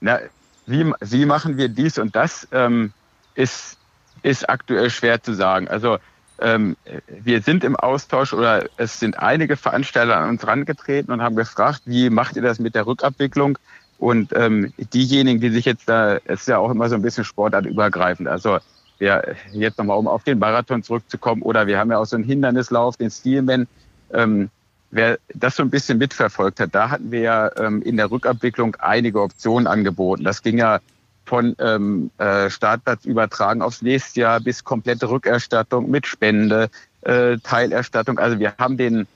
[0.00, 0.20] Na,
[0.66, 2.92] wie, wie machen wir dies und das, ähm,
[3.34, 3.78] ist,
[4.22, 5.68] ist aktuell schwer zu sagen.
[5.68, 5.98] Also
[6.40, 6.76] ähm,
[7.08, 11.82] wir sind im Austausch oder es sind einige Veranstalter an uns herangetreten und haben gefragt,
[11.84, 13.58] wie macht ihr das mit der Rückabwicklung?
[13.98, 17.24] Und ähm, diejenigen, die sich jetzt da, es ist ja auch immer so ein bisschen
[17.24, 18.28] sportartübergreifend.
[18.28, 18.58] Also
[18.98, 22.24] wir jetzt nochmal, um auf den Marathon zurückzukommen, oder wir haben ja auch so einen
[22.24, 23.66] Hindernislauf, den Steelman.
[24.12, 24.50] Ähm,
[24.90, 28.76] wer das so ein bisschen mitverfolgt hat, da hatten wir ja ähm, in der Rückabwicklung
[28.76, 30.24] einige Optionen angeboten.
[30.24, 30.80] Das ging ja
[31.24, 36.70] von ähm, äh, Startplatz übertragen aufs nächste Jahr bis komplette Rückerstattung mit Spende,
[37.02, 38.18] äh, Teilerstattung.
[38.18, 39.06] Also wir haben den,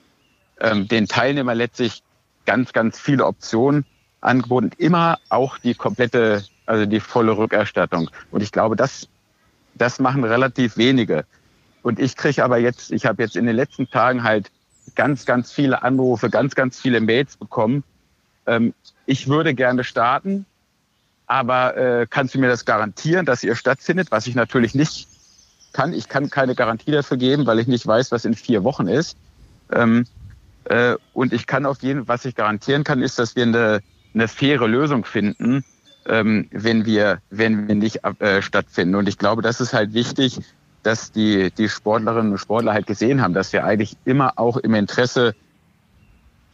[0.61, 2.03] ähm, den Teilnehmer letztlich
[2.45, 3.85] ganz, ganz viele Optionen
[4.21, 4.71] angeboten.
[4.77, 8.09] Immer auch die komplette, also die volle Rückerstattung.
[8.31, 9.09] Und ich glaube, das,
[9.73, 11.25] das machen relativ wenige.
[11.81, 14.51] Und ich kriege aber jetzt, ich habe jetzt in den letzten Tagen halt
[14.93, 17.83] ganz, ganz viele Anrufe, ganz, ganz viele Mails bekommen.
[18.45, 18.73] Ähm,
[19.05, 20.45] ich würde gerne starten,
[21.27, 24.11] aber äh, kannst du mir das garantieren, dass ihr stattfindet?
[24.11, 25.07] Was ich natürlich nicht
[25.75, 25.93] kann.
[25.93, 29.17] Ich kann keine Garantie dafür geben, weil ich nicht weiß, was in vier Wochen ist.
[29.71, 30.05] Ähm,
[30.65, 33.81] äh, und ich kann auf jeden, was ich garantieren kann, ist, dass wir eine,
[34.13, 35.63] eine faire Lösung finden,
[36.07, 38.95] ähm, wenn wir, wenn wir nicht äh, stattfinden.
[38.95, 40.39] Und ich glaube, das ist halt wichtig,
[40.85, 44.75] dass die, die Sportlerinnen und Sportler halt gesehen haben, dass wir eigentlich immer auch im
[44.75, 45.33] Interesse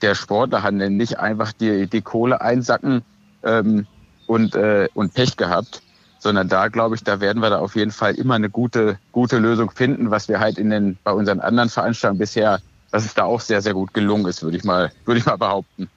[0.01, 3.03] der Sportler handeln, nicht einfach die, die Kohle einsacken
[3.43, 3.85] ähm,
[4.27, 5.81] und, äh, und Pech gehabt,
[6.17, 9.37] sondern da glaube ich, da werden wir da auf jeden Fall immer eine gute, gute
[9.37, 13.25] Lösung finden, was wir halt in den, bei unseren anderen Veranstaltungen bisher, dass es da
[13.25, 15.89] auch sehr, sehr gut gelungen ist, würde ich mal, würde ich mal behaupten.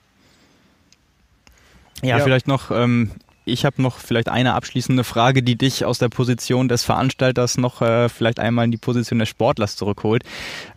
[2.01, 3.11] Ja, ja, vielleicht noch ähm,
[3.45, 7.81] ich habe noch vielleicht eine abschließende Frage, die dich aus der Position des Veranstalters noch
[7.81, 10.23] äh, vielleicht einmal in die Position des Sportlers zurückholt.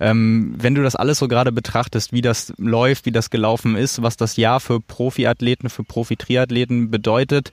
[0.00, 4.02] Ähm, wenn du das alles so gerade betrachtest, wie das läuft, wie das gelaufen ist,
[4.02, 7.50] was das Jahr für Profiathleten, für Profi-Triathleten bedeutet,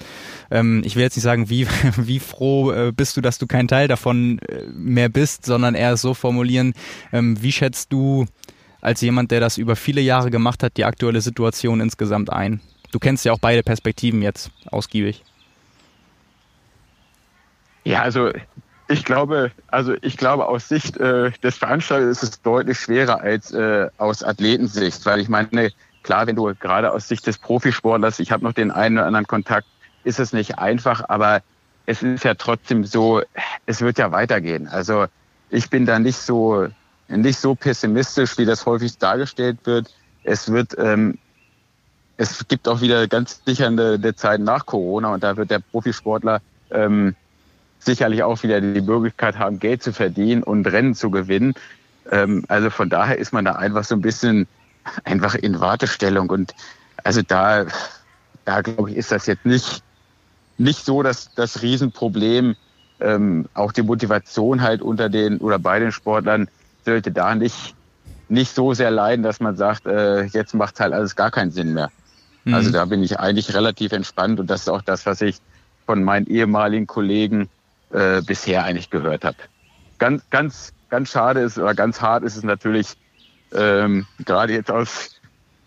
[0.52, 1.66] ähm, ich will jetzt nicht sagen, wie,
[1.98, 5.96] wie froh äh, bist du, dass du kein Teil davon äh, mehr bist, sondern eher
[5.96, 6.74] so formulieren,
[7.14, 8.26] ähm, wie schätzt du
[8.82, 12.60] als jemand, der das über viele Jahre gemacht hat, die aktuelle Situation insgesamt ein?
[12.96, 15.22] Du kennst ja auch beide Perspektiven jetzt ausgiebig.
[17.84, 18.32] Ja, also
[18.88, 23.52] ich glaube, also ich glaube, aus Sicht äh, des Veranstalters ist es deutlich schwerer als
[23.52, 25.74] äh, aus Athletensicht, weil ich meine,
[26.04, 29.28] klar, wenn du gerade aus Sicht des Profisportlers, ich habe noch den einen oder anderen
[29.28, 29.68] Kontakt,
[30.06, 31.42] ist es nicht einfach, aber
[31.86, 33.22] es ist ja trotzdem so,
[33.66, 34.70] es wird ja weitergehen.
[34.70, 35.08] Also
[35.50, 36.70] ich bin da nicht so
[37.10, 39.94] nicht so pessimistisch, wie das häufig dargestellt wird.
[40.24, 41.20] Es wird ähm,
[42.18, 45.60] es gibt auch wieder ganz sicher eine, eine Zeit nach Corona und da wird der
[45.60, 46.42] Profisportler
[46.72, 47.16] ähm,
[47.80, 51.54] sicherlich auch wieder die Möglichkeit haben, Geld zu verdienen und Rennen zu gewinnen.
[52.12, 54.48] Ähm, also von daher ist man da einfach so ein bisschen
[55.04, 56.54] einfach in Wartestellung und
[57.04, 57.66] also da,
[58.46, 59.84] da glaube ich, ist das jetzt nicht,
[60.58, 62.56] nicht so dass das Riesenproblem.
[63.02, 66.48] Ähm, auch die Motivation halt unter den oder bei den Sportlern
[66.86, 67.76] sollte da nicht,
[68.30, 71.74] nicht so sehr leiden, dass man sagt, äh, jetzt macht halt alles gar keinen Sinn
[71.74, 71.92] mehr.
[72.52, 72.74] Also mhm.
[72.74, 75.38] da bin ich eigentlich relativ entspannt und das ist auch das, was ich
[75.86, 77.50] von meinen ehemaligen Kollegen
[77.92, 79.38] äh, bisher eigentlich gehört habe.
[79.98, 82.96] Ganz, ganz, ganz schade ist oder ganz hart ist es natürlich
[83.54, 85.16] ähm, gerade jetzt aus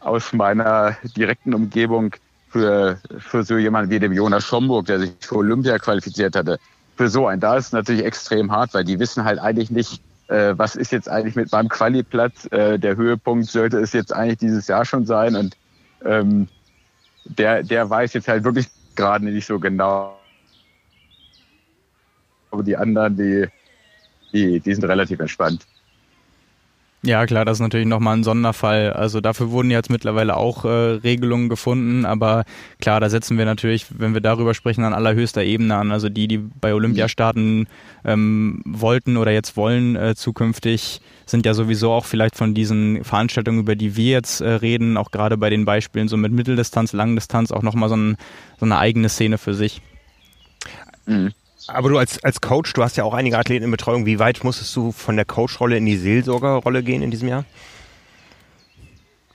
[0.00, 2.14] aus meiner direkten Umgebung
[2.48, 6.58] für, für so jemanden wie dem Jonas Schomburg, der sich für Olympia qualifiziert hatte.
[6.96, 10.00] Für so einen, da ist es natürlich extrem hart, weil die wissen halt eigentlich nicht,
[10.28, 12.46] äh, was ist jetzt eigentlich mit meinem Qualiplatz.
[12.50, 15.56] Äh, der Höhepunkt sollte es jetzt eigentlich dieses Jahr schon sein und
[16.04, 16.48] ähm,
[17.28, 20.18] der, der weiß jetzt halt wirklich gerade nicht so genau.
[22.50, 23.46] Aber die anderen, die,
[24.32, 25.66] die, die sind relativ entspannt.
[27.02, 28.92] Ja, klar, das ist natürlich nochmal ein Sonderfall.
[28.92, 32.44] Also dafür wurden jetzt mittlerweile auch äh, Regelungen gefunden, aber
[32.80, 35.92] klar, da setzen wir natürlich, wenn wir darüber sprechen, an allerhöchster Ebene an.
[35.92, 37.68] Also die, die bei Olympia starten
[38.04, 43.60] ähm, wollten oder jetzt wollen äh, zukünftig, sind ja sowieso auch vielleicht von diesen Veranstaltungen,
[43.60, 47.52] über die wir jetzt äh, reden, auch gerade bei den Beispielen so mit Mitteldistanz, Langdistanz
[47.52, 48.16] auch nochmal so, ein,
[48.58, 49.82] so eine eigene Szene für sich.
[51.06, 51.32] Mhm.
[51.66, 54.06] Aber du als, als Coach, du hast ja auch einige Athleten in Betreuung.
[54.06, 57.44] Wie weit musstest du von der Coach-Rolle in die Seelsorgerrolle gehen in diesem Jahr?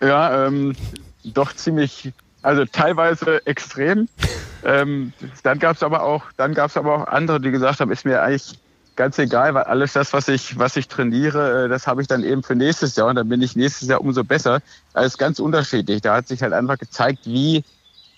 [0.01, 0.75] Ja, ähm,
[1.23, 2.11] doch ziemlich,
[2.41, 4.07] also teilweise extrem.
[4.63, 5.13] ähm,
[5.43, 8.05] dann gab es aber auch, dann gab es aber auch andere, die gesagt haben, ist
[8.05, 8.59] mir eigentlich
[8.95, 12.23] ganz egal, weil alles das, was ich, was ich trainiere, äh, das habe ich dann
[12.23, 14.61] eben für nächstes Jahr und dann bin ich nächstes Jahr umso besser.
[14.93, 16.01] Alles ganz unterschiedlich.
[16.01, 17.63] Da hat sich halt einfach gezeigt, wie,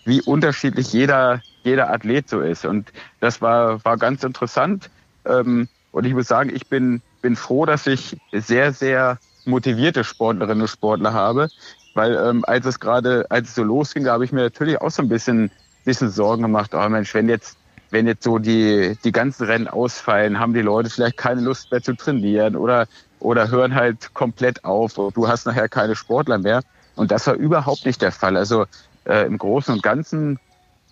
[0.06, 2.66] wie unterschiedlich jeder, jeder Athlet so ist.
[2.66, 4.90] Und das war, war ganz interessant.
[5.26, 10.62] Ähm, und ich muss sagen, ich bin, bin froh, dass ich sehr, sehr motivierte Sportlerinnen
[10.62, 11.50] und Sportler habe.
[11.94, 14.92] Weil ähm, als es gerade, als es so losging, da habe ich mir natürlich auch
[14.92, 15.50] so ein bisschen,
[15.86, 16.76] bisschen Sorgen gemacht.
[16.76, 17.58] Oh Mensch, wenn jetzt,
[17.90, 21.82] wenn jetzt so die, die ganzen Rennen ausfallen, haben die Leute vielleicht keine Lust mehr
[21.82, 22.88] zu trainieren oder,
[23.20, 24.94] oder hören halt komplett auf.
[24.94, 26.62] Du hast nachher keine Sportler mehr.
[26.96, 28.36] Und das war überhaupt nicht der Fall.
[28.36, 28.66] Also
[29.06, 30.40] äh, im Großen und Ganzen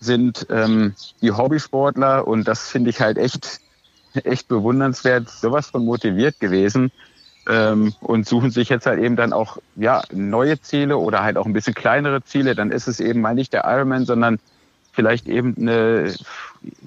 [0.04, 3.60] sind ähm, die Hobbysportler und das finde ich halt echt,
[4.14, 6.92] echt bewundernswert, sowas von motiviert gewesen
[7.48, 11.46] ähm, und suchen sich jetzt halt eben dann auch ja neue Ziele oder halt auch
[11.46, 12.56] ein bisschen kleinere Ziele.
[12.56, 14.40] Dann ist es eben mal nicht der Ironman, sondern
[14.92, 16.14] vielleicht eben eine,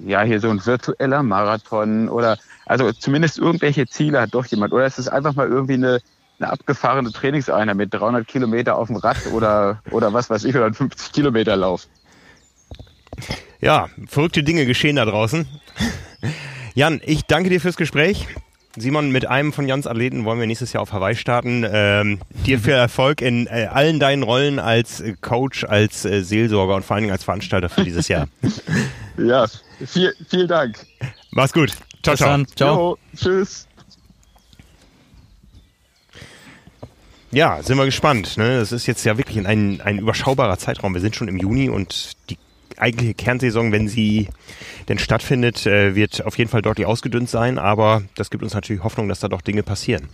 [0.05, 4.85] ja hier so ein virtueller Marathon oder also zumindest irgendwelche Ziele hat doch jemand oder
[4.85, 5.99] es ist einfach mal irgendwie eine
[6.39, 10.73] eine abgefahrene Trainingseinheit mit 300 Kilometer auf dem Rad oder, oder was weiß ich, oder
[10.73, 11.87] 50 Kilometer Lauf.
[13.61, 15.47] Ja, verrückte Dinge geschehen da draußen.
[16.75, 18.27] Jan, ich danke dir fürs Gespräch.
[18.79, 21.65] Simon, mit einem von Jans Athleten wollen wir nächstes Jahr auf Hawaii starten.
[21.67, 26.75] Ähm, dir viel Erfolg in äh, allen deinen Rollen als äh, Coach, als äh, Seelsorger
[26.75, 28.27] und vor allen Dingen als Veranstalter für dieses Jahr.
[29.17, 29.47] ja,
[29.83, 30.77] viel, vielen Dank.
[31.31, 31.71] Mach's gut.
[32.03, 32.29] Ciao, Bis ciao.
[32.29, 32.47] Dann.
[32.55, 32.75] Ciao.
[32.75, 33.67] Jo, tschüss.
[37.31, 38.37] Ja, sind wir gespannt.
[38.37, 38.59] Ne?
[38.59, 40.93] Das ist jetzt ja wirklich ein, ein überschaubarer Zeitraum.
[40.93, 42.37] Wir sind schon im Juni und die
[42.77, 44.27] eigentliche Kernsaison, wenn sie
[44.87, 48.83] denn stattfindet, äh, wird auf jeden Fall deutlich ausgedünnt sein, aber das gibt uns natürlich
[48.83, 50.07] Hoffnung, dass da doch Dinge passieren.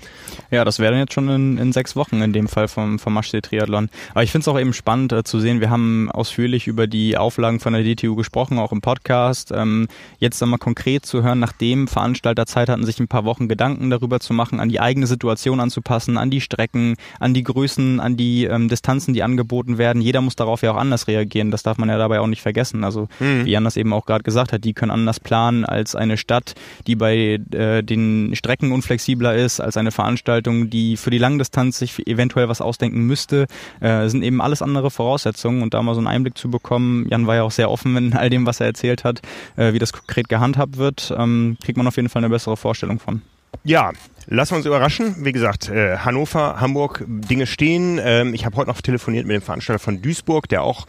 [0.50, 3.42] Ja, das wäre jetzt schon in, in sechs Wochen in dem Fall vom, vom Maschsee
[3.42, 3.90] Triathlon.
[4.12, 7.18] Aber ich finde es auch eben spannend äh, zu sehen, wir haben ausführlich über die
[7.18, 9.52] Auflagen von der DTU gesprochen, auch im Podcast.
[9.54, 9.88] Ähm,
[10.20, 14.20] jetzt einmal konkret zu hören, nachdem Veranstalter Zeit hatten, sich ein paar Wochen Gedanken darüber
[14.20, 18.46] zu machen, an die eigene Situation anzupassen, an die Strecken, an die Größen, an die
[18.46, 20.02] ähm, Distanzen, die angeboten werden.
[20.02, 21.52] Jeder muss darauf ja auch anders reagieren.
[21.52, 22.53] Das darf man ja dabei auch nicht vergessen.
[22.84, 23.46] Also, mhm.
[23.46, 26.56] wie Jan das eben auch gerade gesagt hat, die können anders planen als eine Stadt,
[26.88, 32.08] die bei äh, den Strecken unflexibler ist, als eine Veranstaltung, die für die Langdistanz sich
[32.08, 33.48] eventuell was ausdenken müsste.
[33.80, 37.08] Äh, sind eben alles andere Voraussetzungen und da mal so einen Einblick zu bekommen.
[37.10, 39.22] Jan war ja auch sehr offen in all dem, was er erzählt hat,
[39.56, 43.00] äh, wie das konkret gehandhabt wird, ähm, kriegt man auf jeden Fall eine bessere Vorstellung
[43.00, 43.22] von.
[43.64, 43.92] Ja,
[44.28, 45.16] lassen wir uns überraschen.
[45.20, 48.00] Wie gesagt, äh, Hannover, Hamburg, Dinge stehen.
[48.04, 50.86] Ähm, ich habe heute noch telefoniert mit dem Veranstalter von Duisburg, der auch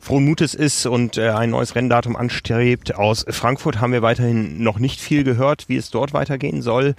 [0.00, 2.94] frohen Mutes ist und äh, ein neues Renndatum anstrebt.
[2.94, 6.94] Aus Frankfurt haben wir weiterhin noch nicht viel gehört, wie es dort weitergehen soll.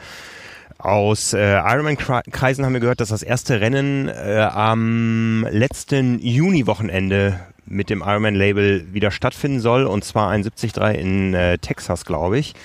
[0.78, 7.90] Aus äh, Ironman-Kreisen haben wir gehört, dass das erste Rennen äh, am letzten Juni-Wochenende mit
[7.90, 9.86] dem Ironman-Label wieder stattfinden soll.
[9.86, 12.56] Und zwar ein 73 in äh, Texas, glaube ich.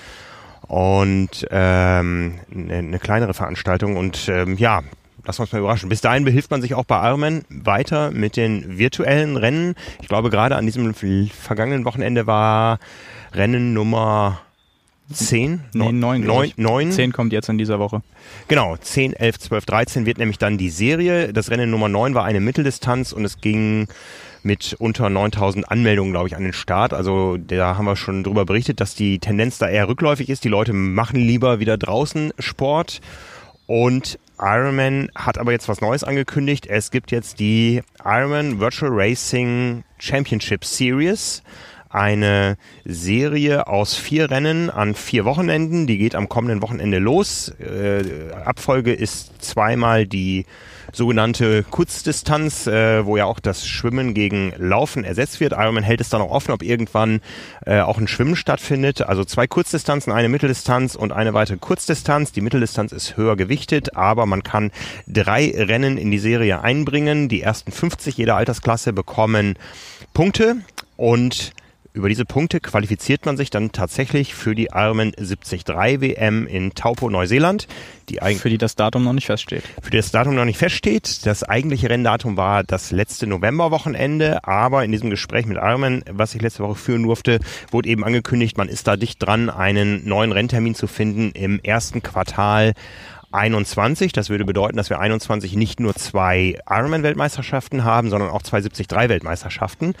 [0.71, 3.97] Und ähm, eine ne kleinere Veranstaltung.
[3.97, 4.83] Und ähm, ja,
[5.25, 5.89] lassen wir uns mal überraschen.
[5.89, 9.75] Bis dahin behilft man sich auch bei Ironman weiter mit den virtuellen Rennen.
[10.01, 12.79] Ich glaube, gerade an diesem vergangenen Wochenende war
[13.33, 14.39] Rennen Nummer
[15.11, 15.59] 10?
[15.73, 16.21] Nee, 9.
[16.21, 16.91] 9, 9.
[16.93, 18.01] 10 kommt jetzt in dieser Woche.
[18.47, 21.33] Genau, 10, 11, 12, 13 wird nämlich dann die Serie.
[21.33, 23.89] Das Rennen Nummer 9 war eine Mitteldistanz und es ging
[24.43, 26.93] mit unter 9000 Anmeldungen, glaube ich, an den Start.
[26.93, 30.43] Also da haben wir schon drüber berichtet, dass die Tendenz da eher rückläufig ist.
[30.43, 33.01] Die Leute machen lieber wieder draußen Sport.
[33.67, 36.65] Und Ironman hat aber jetzt was Neues angekündigt.
[36.67, 41.43] Es gibt jetzt die Ironman Virtual Racing Championship Series.
[41.93, 45.87] eine Serie aus vier Rennen an vier Wochenenden.
[45.87, 47.49] Die geht am kommenden Wochenende los.
[47.59, 50.45] Äh, Abfolge ist zweimal die
[50.91, 55.53] sogenannte Kurzdistanz, äh, wo ja auch das Schwimmen gegen Laufen ersetzt wird.
[55.53, 57.21] Ironman hält es dann auch offen, ob irgendwann
[57.65, 59.01] äh, auch ein Schwimmen stattfindet.
[59.01, 62.31] Also zwei Kurzdistanzen, eine Mitteldistanz und eine weitere Kurzdistanz.
[62.31, 64.71] Die Mitteldistanz ist höher gewichtet, aber man kann
[65.07, 67.29] drei Rennen in die Serie einbringen.
[67.29, 69.55] Die ersten 50 jeder Altersklasse bekommen
[70.13, 70.57] Punkte
[70.97, 71.53] und
[71.93, 77.09] über diese Punkte qualifiziert man sich dann tatsächlich für die Ironman 73 WM in Taupo,
[77.09, 77.67] Neuseeland.
[78.09, 79.63] Die für die das Datum noch nicht feststeht.
[79.81, 81.25] Für die das Datum noch nicht feststeht.
[81.25, 86.41] Das eigentliche Renndatum war das letzte Novemberwochenende, aber in diesem Gespräch mit Ironman, was ich
[86.41, 87.39] letzte Woche führen durfte,
[87.71, 92.01] wurde eben angekündigt, man ist da dicht dran, einen neuen Renntermin zu finden im ersten
[92.01, 92.73] Quartal
[93.31, 94.13] 21.
[94.13, 99.95] Das würde bedeuten, dass wir 21 nicht nur zwei Ironman-Weltmeisterschaften haben, sondern auch zwei 73-Weltmeisterschaften.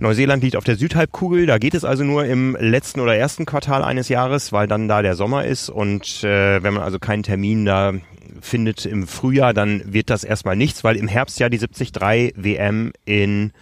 [0.00, 3.84] Neuseeland liegt auf der Südhalbkugel, da geht es also nur im letzten oder ersten Quartal
[3.84, 7.66] eines Jahres, weil dann da der Sommer ist und äh, wenn man also keinen Termin
[7.66, 7.92] da
[8.40, 12.92] findet im Frühjahr, dann wird das erstmal nichts, weil im Herbst ja die 73 WM
[13.04, 13.52] in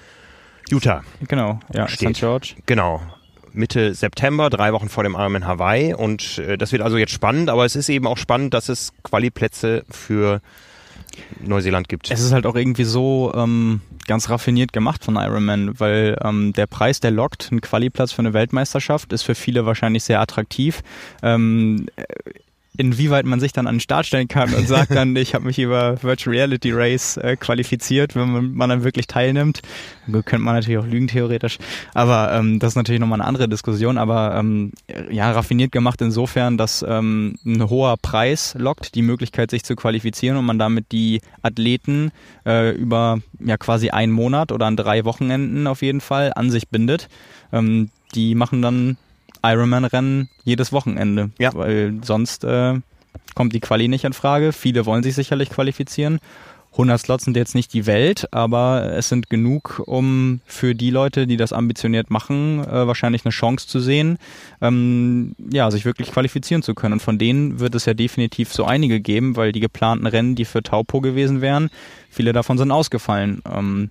[0.71, 1.03] Utah.
[1.27, 2.17] Genau, ja, steht.
[2.17, 2.21] St.
[2.21, 2.55] George.
[2.67, 3.03] Genau.
[3.53, 7.51] Mitte September, drei Wochen vor dem Ironman Hawaii und äh, das wird also jetzt spannend,
[7.51, 10.41] aber es ist eben auch spannend, dass es Quali-Plätze für
[11.41, 12.11] Neuseeland gibt.
[12.11, 16.67] Es ist halt auch irgendwie so ähm, ganz raffiniert gemacht von Ironman, weil ähm, der
[16.67, 20.83] Preis, der lockt, ein Qualiplatz für eine Weltmeisterschaft, ist für viele wahrscheinlich sehr attraktiv.
[21.23, 21.87] Ähm,
[22.79, 25.59] inwieweit man sich dann an den Start stellen kann und sagt dann, ich habe mich
[25.59, 29.61] über Virtual Reality Race äh, qualifiziert, wenn man, man, dann wirklich teilnimmt.
[30.07, 31.59] Gut, könnte man natürlich auch lügen theoretisch,
[31.93, 34.73] aber ähm, das ist natürlich nochmal eine andere Diskussion, aber ähm,
[35.11, 40.37] ja, raffiniert gemacht insofern, dass ähm, ein hoher Preis lockt, die Möglichkeit sich zu qualifizieren
[40.37, 42.13] und man damit die Athleten
[42.47, 46.69] äh, über ja quasi einen Monat oder an drei Wochenenden auf jeden Fall an sich
[46.69, 47.09] bindet.
[47.53, 48.97] Ähm, die machen dann
[49.43, 51.31] Ironman-Rennen jedes Wochenende.
[51.39, 51.55] Ja.
[51.55, 52.75] Weil sonst äh,
[53.35, 54.53] kommt die Quali nicht in Frage.
[54.53, 56.21] Viele wollen sich sicherlich qualifizieren.
[56.73, 61.27] 100 Slots sind jetzt nicht die Welt, aber es sind genug, um für die Leute,
[61.27, 64.19] die das ambitioniert machen, äh, wahrscheinlich eine Chance zu sehen,
[64.61, 66.95] ähm, ja, sich wirklich qualifizieren zu können.
[66.95, 70.45] Und von denen wird es ja definitiv so einige geben, weil die geplanten Rennen, die
[70.45, 71.71] für Taupo gewesen wären,
[72.11, 73.43] viele davon sind ausgefallen.
[73.53, 73.91] Ähm,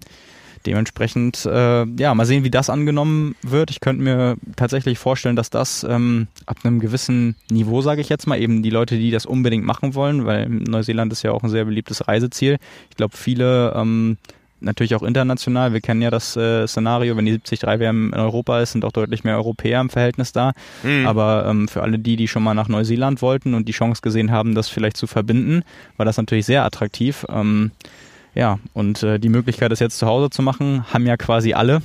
[0.68, 3.72] Dementsprechend, äh, ja, mal sehen, wie das angenommen wird.
[3.72, 8.28] Ich könnte mir tatsächlich vorstellen, dass das ähm, ab einem gewissen Niveau, sage ich jetzt
[8.28, 11.50] mal, eben die Leute, die das unbedingt machen wollen, weil Neuseeland ist ja auch ein
[11.50, 12.58] sehr beliebtes Reiseziel.
[12.90, 14.18] Ich glaube, viele ähm,
[14.60, 15.72] natürlich auch international.
[15.72, 18.92] Wir kennen ja das äh, Szenario, wenn die 73 WM in Europa ist, sind auch
[18.92, 20.52] deutlich mehr Europäer im Verhältnis da.
[20.84, 21.08] Mhm.
[21.08, 24.32] Aber ähm, für alle die, die schon mal nach Neuseeland wollten und die Chance gesehen
[24.32, 25.64] haben, das vielleicht zu verbinden,
[25.96, 27.26] war das natürlich sehr attraktiv.
[27.30, 27.72] Ähm,
[28.38, 31.82] ja, und äh, die Möglichkeit, das jetzt zu Hause zu machen, haben ja quasi alle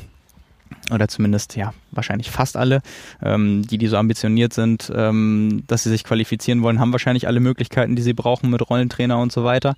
[0.93, 2.82] oder zumindest ja wahrscheinlich fast alle,
[3.22, 7.40] ähm, die, die so ambitioniert sind, ähm, dass sie sich qualifizieren wollen, haben wahrscheinlich alle
[7.40, 9.74] Möglichkeiten, die sie brauchen mit Rollentrainer und so weiter.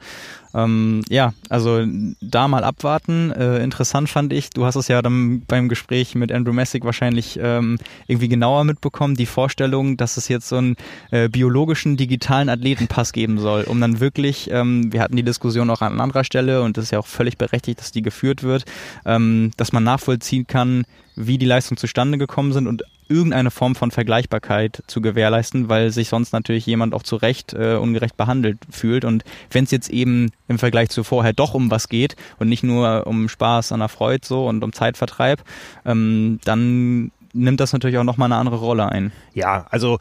[0.55, 1.85] Ähm, ja, also
[2.21, 3.33] da mal abwarten.
[3.33, 7.39] Äh, interessant fand ich, du hast es ja dann beim Gespräch mit Andrew Messick wahrscheinlich
[7.43, 10.77] ähm, irgendwie genauer mitbekommen, die Vorstellung, dass es jetzt so einen
[11.11, 15.83] äh, biologischen digitalen Athletenpass geben soll, um dann wirklich, ähm, wir hatten die Diskussion auch
[15.83, 18.65] an anderer Stelle und es ist ja auch völlig berechtigt, dass die geführt wird,
[19.05, 20.85] ähm, dass man nachvollziehen kann,
[21.17, 26.09] wie die Leistungen zustande gekommen sind und irgendeine Form von Vergleichbarkeit zu gewährleisten, weil sich
[26.09, 29.05] sonst natürlich jemand auch zu Recht äh, ungerecht behandelt fühlt.
[29.05, 32.62] Und wenn es jetzt eben im Vergleich zu vorher doch um was geht und nicht
[32.62, 35.43] nur um Spaß an der Freude so und um Zeitvertreib,
[35.85, 39.12] ähm, dann nimmt das natürlich auch nochmal eine andere Rolle ein.
[39.35, 39.99] Ja, also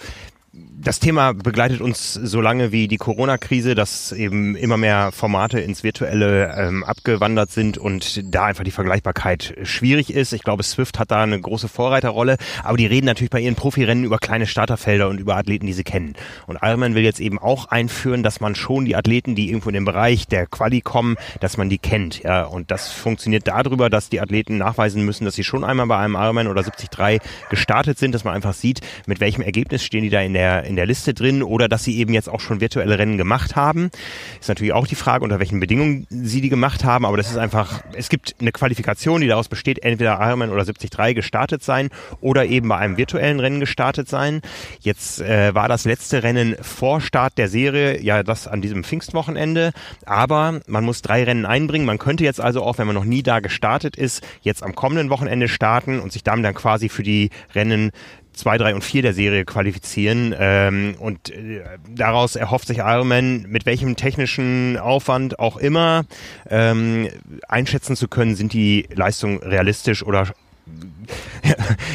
[0.83, 5.81] das Thema begleitet uns so lange wie die Corona-Krise, dass eben immer mehr Formate ins
[5.81, 10.33] Virtuelle ähm, abgewandert sind und da einfach die Vergleichbarkeit schwierig ist.
[10.33, 14.03] Ich glaube, Swift hat da eine große Vorreiterrolle, aber die reden natürlich bei ihren Profirennen
[14.03, 16.15] über kleine Starterfelder und über Athleten, die sie kennen.
[16.47, 19.75] Und Ironman will jetzt eben auch einführen, dass man schon die Athleten, die irgendwo in
[19.75, 22.23] den Bereich der Quali kommen, dass man die kennt.
[22.23, 25.97] Ja, und das funktioniert darüber, dass die Athleten nachweisen müssen, dass sie schon einmal bei
[25.97, 30.09] einem Ironman oder 73 gestartet sind, dass man einfach sieht, mit welchem Ergebnis stehen die
[30.09, 32.97] da in der in der Liste drin oder dass sie eben jetzt auch schon virtuelle
[32.97, 33.91] Rennen gemacht haben.
[34.39, 37.37] Ist natürlich auch die Frage, unter welchen Bedingungen sie die gemacht haben, aber das ist
[37.37, 41.89] einfach, es gibt eine Qualifikation, die daraus besteht, entweder Ironman oder 73 gestartet sein
[42.21, 44.41] oder eben bei einem virtuellen Rennen gestartet sein.
[44.79, 49.71] Jetzt äh, war das letzte Rennen vor Start der Serie, ja das an diesem Pfingstwochenende,
[50.05, 51.85] aber man muss drei Rennen einbringen.
[51.85, 55.11] Man könnte jetzt also auch, wenn man noch nie da gestartet ist, jetzt am kommenden
[55.11, 57.91] Wochenende starten und sich damit dann quasi für die Rennen
[58.33, 60.35] zwei, drei und vier der Serie qualifizieren.
[60.37, 66.05] Ähm, und äh, daraus erhofft sich Ironman, mit welchem technischen Aufwand auch immer
[66.49, 67.09] ähm,
[67.47, 70.27] einschätzen zu können, sind die Leistungen realistisch oder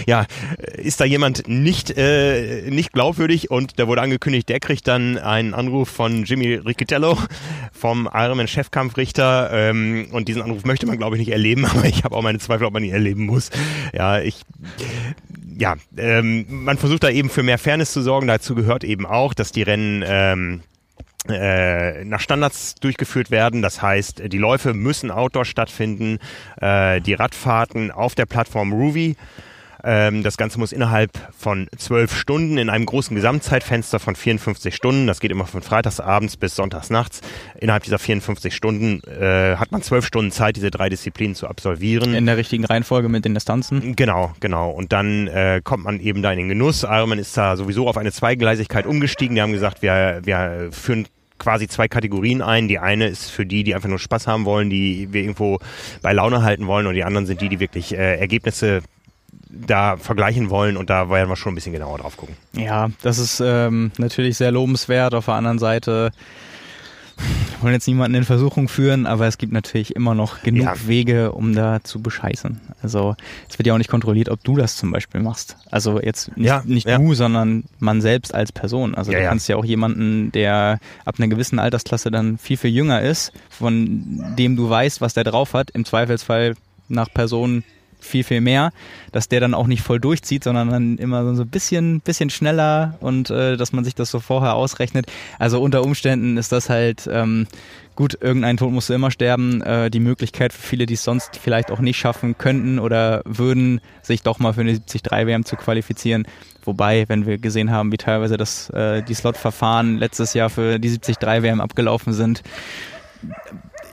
[0.06, 0.26] ja,
[0.74, 5.54] ist da jemand nicht, äh, nicht glaubwürdig und da wurde angekündigt, der kriegt dann einen
[5.54, 7.18] Anruf von Jimmy Riccitello
[7.72, 12.14] vom Ironman-Chefkampfrichter ähm, und diesen Anruf möchte man, glaube ich, nicht erleben, aber ich habe
[12.16, 13.50] auch meine Zweifel, ob man ihn erleben muss.
[13.92, 14.42] Ja, ich
[15.58, 18.28] ja, ähm, man versucht da eben für mehr Fairness zu sorgen.
[18.28, 20.60] Dazu gehört eben auch, dass die Rennen ähm,
[21.28, 23.62] äh, nach Standards durchgeführt werden.
[23.62, 26.18] Das heißt, die Läufe müssen outdoor stattfinden,
[26.60, 29.16] äh, die Radfahrten auf der Plattform Ruby
[29.84, 35.06] ähm, das Ganze muss innerhalb von zwölf Stunden in einem großen Gesamtzeitfenster von 54 Stunden,
[35.06, 37.20] das geht immer von freitagsabends bis sonntagsnachts,
[37.60, 42.14] innerhalb dieser 54 Stunden äh, hat man zwölf Stunden Zeit, diese drei Disziplinen zu absolvieren.
[42.14, 43.94] In der richtigen Reihenfolge mit den Distanzen?
[43.96, 44.70] Genau, genau.
[44.70, 46.82] Und dann äh, kommt man eben da in den Genuss.
[46.82, 49.34] Ironman ist da sowieso auf eine Zweigleisigkeit umgestiegen.
[49.34, 51.06] Die haben gesagt, wir, wir führen
[51.38, 52.68] quasi zwei Kategorien ein.
[52.68, 55.58] Die eine ist für die, die einfach nur Spaß haben wollen, die wir irgendwo
[56.02, 58.82] bei Laune halten wollen und die anderen sind die, die wirklich äh, Ergebnisse
[59.50, 62.36] da vergleichen wollen und da werden wir schon ein bisschen genauer drauf gucken.
[62.52, 65.14] Ja, das ist ähm, natürlich sehr lobenswert.
[65.14, 66.10] Auf der anderen Seite
[67.60, 70.74] wollen jetzt niemanden in Versuchung führen, aber es gibt natürlich immer noch genug ja.
[70.86, 72.60] Wege, um da zu bescheißen.
[72.82, 73.16] Also
[73.48, 75.56] es wird ja auch nicht kontrolliert, ob du das zum Beispiel machst.
[75.70, 76.98] Also jetzt nicht, ja, nicht ja.
[76.98, 78.94] du, sondern man selbst als Person.
[78.94, 83.02] Also du kannst ja auch jemanden, der ab einer gewissen Altersklasse dann viel, viel jünger
[83.02, 86.54] ist, von dem du weißt, was der drauf hat, im Zweifelsfall
[86.88, 87.64] nach Person
[87.98, 88.70] viel, viel mehr,
[89.12, 92.96] dass der dann auch nicht voll durchzieht, sondern dann immer so ein bisschen, bisschen schneller
[93.00, 95.06] und äh, dass man sich das so vorher ausrechnet.
[95.38, 97.46] Also unter Umständen ist das halt ähm,
[97.98, 99.60] gut, irgendein Tod musste immer sterben.
[99.62, 103.80] Äh, die Möglichkeit für viele, die es sonst vielleicht auch nicht schaffen könnten oder würden,
[104.02, 106.24] sich doch mal für eine 73 WM zu qualifizieren.
[106.62, 110.96] Wobei, wenn wir gesehen haben, wie teilweise das, äh, die Slot-Verfahren letztes Jahr für die
[110.96, 112.44] 73 WM abgelaufen sind,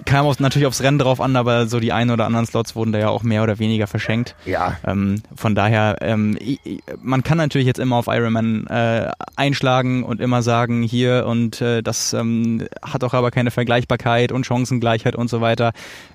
[0.05, 2.91] kam auch natürlich aufs Rennen drauf an, aber so die einen oder anderen Slots wurden
[2.91, 4.35] da ja auch mehr oder weniger verschenkt.
[4.45, 4.77] Ja.
[4.85, 6.37] Ähm, von daher, ähm,
[7.01, 11.81] man kann natürlich jetzt immer auf Ironman äh, einschlagen und immer sagen, hier und äh,
[11.81, 15.71] das ähm, hat auch aber keine Vergleichbarkeit und Chancengleichheit und so weiter.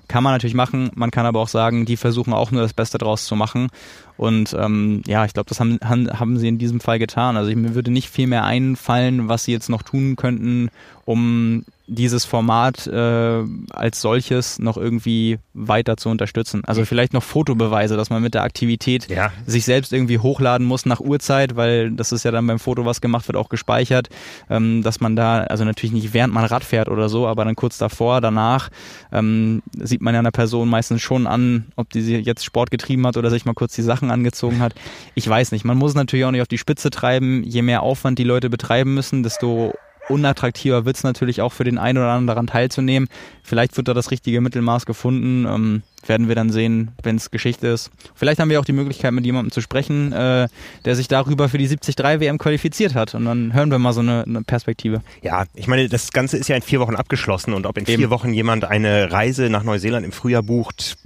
[0.07, 0.91] Kann man natürlich machen.
[0.95, 3.69] Man kann aber auch sagen, die versuchen auch nur das Beste draus zu machen.
[4.17, 7.37] Und ähm, ja, ich glaube, das haben, haben sie in diesem Fall getan.
[7.37, 10.69] Also mir würde nicht viel mehr einfallen, was sie jetzt noch tun könnten,
[11.05, 16.61] um dieses Format äh, als solches noch irgendwie weiter zu unterstützen.
[16.65, 19.31] Also vielleicht noch Fotobeweise, dass man mit der Aktivität ja.
[19.45, 23.01] sich selbst irgendwie hochladen muss nach Uhrzeit, weil das ist ja dann beim Foto, was
[23.01, 24.07] gemacht wird, auch gespeichert,
[24.49, 27.55] ähm, dass man da, also natürlich nicht während man Rad fährt oder so, aber dann
[27.55, 28.69] kurz davor, danach
[29.11, 33.17] ähm, sieht man ja einer Person meistens schon an, ob die jetzt Sport getrieben hat
[33.17, 34.75] oder sich mal kurz die Sachen angezogen hat.
[35.13, 35.65] Ich weiß nicht.
[35.65, 37.43] Man muss natürlich auch nicht auf die Spitze treiben.
[37.43, 39.73] Je mehr Aufwand die Leute betreiben müssen, desto
[40.09, 43.09] unattraktiver wird es natürlich auch für den einen oder anderen daran teilzunehmen.
[43.43, 45.45] Vielleicht wird da das richtige Mittelmaß gefunden.
[45.45, 47.91] Ähm, werden wir dann sehen, wenn es Geschichte ist.
[48.15, 50.47] Vielleicht haben wir auch die Möglichkeit, mit jemandem zu sprechen, äh,
[50.85, 53.13] der sich darüber für die 73 WM qualifiziert hat.
[53.15, 55.01] Und dann hören wir mal so eine, eine, Perspektive.
[55.21, 57.99] Ja, ich meine, das Ganze ist ja in vier Wochen abgeschlossen und ob in Eben.
[57.99, 60.97] vier Wochen jemand eine Reise nach Neuseeland im Frühjahr bucht,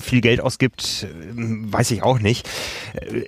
[0.00, 2.48] viel Geld ausgibt, weiß ich auch nicht.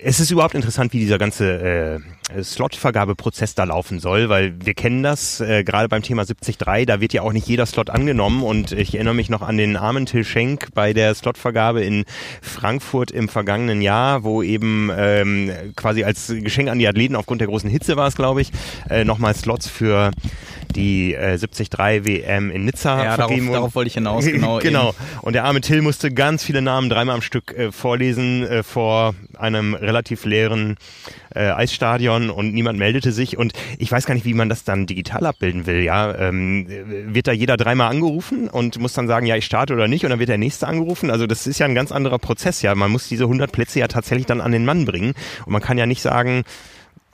[0.03, 2.01] Es ist überhaupt interessant, wie dieser ganze äh,
[2.43, 7.13] Slotvergabeprozess da laufen soll, weil wir kennen das, äh, gerade beim Thema 73, da wird
[7.13, 8.43] ja auch nicht jeder Slot angenommen.
[8.43, 12.05] Und ich erinnere mich noch an den armen Till Schenk bei der Slotvergabe in
[12.43, 17.49] Frankfurt im vergangenen Jahr, wo eben ähm, quasi als Geschenk an die Athleten aufgrund der
[17.49, 18.51] großen Hitze war es, glaube ich,
[18.91, 20.11] äh, nochmal Slots für
[20.75, 21.71] die äh, 73
[22.05, 24.59] WM in Nizza ja, vergeben darauf, darauf wollte ich hinaus, genau.
[24.59, 24.95] genau.
[25.23, 29.15] Und der arme Till musste ganz viele Namen dreimal am Stück äh, vorlesen äh, vor
[29.37, 30.77] einem relativ leeren
[31.35, 34.87] äh, Eisstadion und niemand meldete sich und ich weiß gar nicht, wie man das dann
[34.87, 35.83] digital abbilden will.
[35.83, 39.89] Ja, ähm, wird da jeder dreimal angerufen und muss dann sagen, ja, ich starte oder
[39.89, 41.11] nicht und dann wird der nächste angerufen.
[41.11, 42.63] Also das ist ja ein ganz anderer Prozess.
[42.63, 45.15] Ja, man muss diese 100 Plätze ja tatsächlich dann an den Mann bringen
[45.47, 46.45] und man kann ja nicht sagen,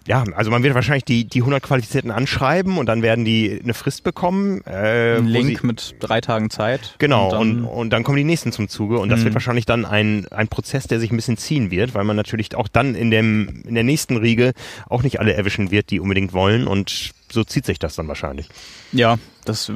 [0.07, 3.75] ja, also man wird wahrscheinlich die, die 100 Qualifizierten anschreiben und dann werden die eine
[3.75, 4.61] Frist bekommen.
[4.67, 6.95] Äh, Ein Link sie, mit drei Tagen Zeit.
[6.99, 9.35] Genau, und dann, und, und dann kommen die nächsten zum Zuge und das wird mhm.
[9.35, 12.69] wahrscheinlich dann ein, ein Prozess, der sich ein bisschen ziehen wird, weil man natürlich auch
[12.69, 14.53] dann in, dem, in der nächsten Riege
[14.89, 18.49] auch nicht alle erwischen wird, die unbedingt wollen und so zieht sich das dann wahrscheinlich.
[18.93, 19.71] Ja, das,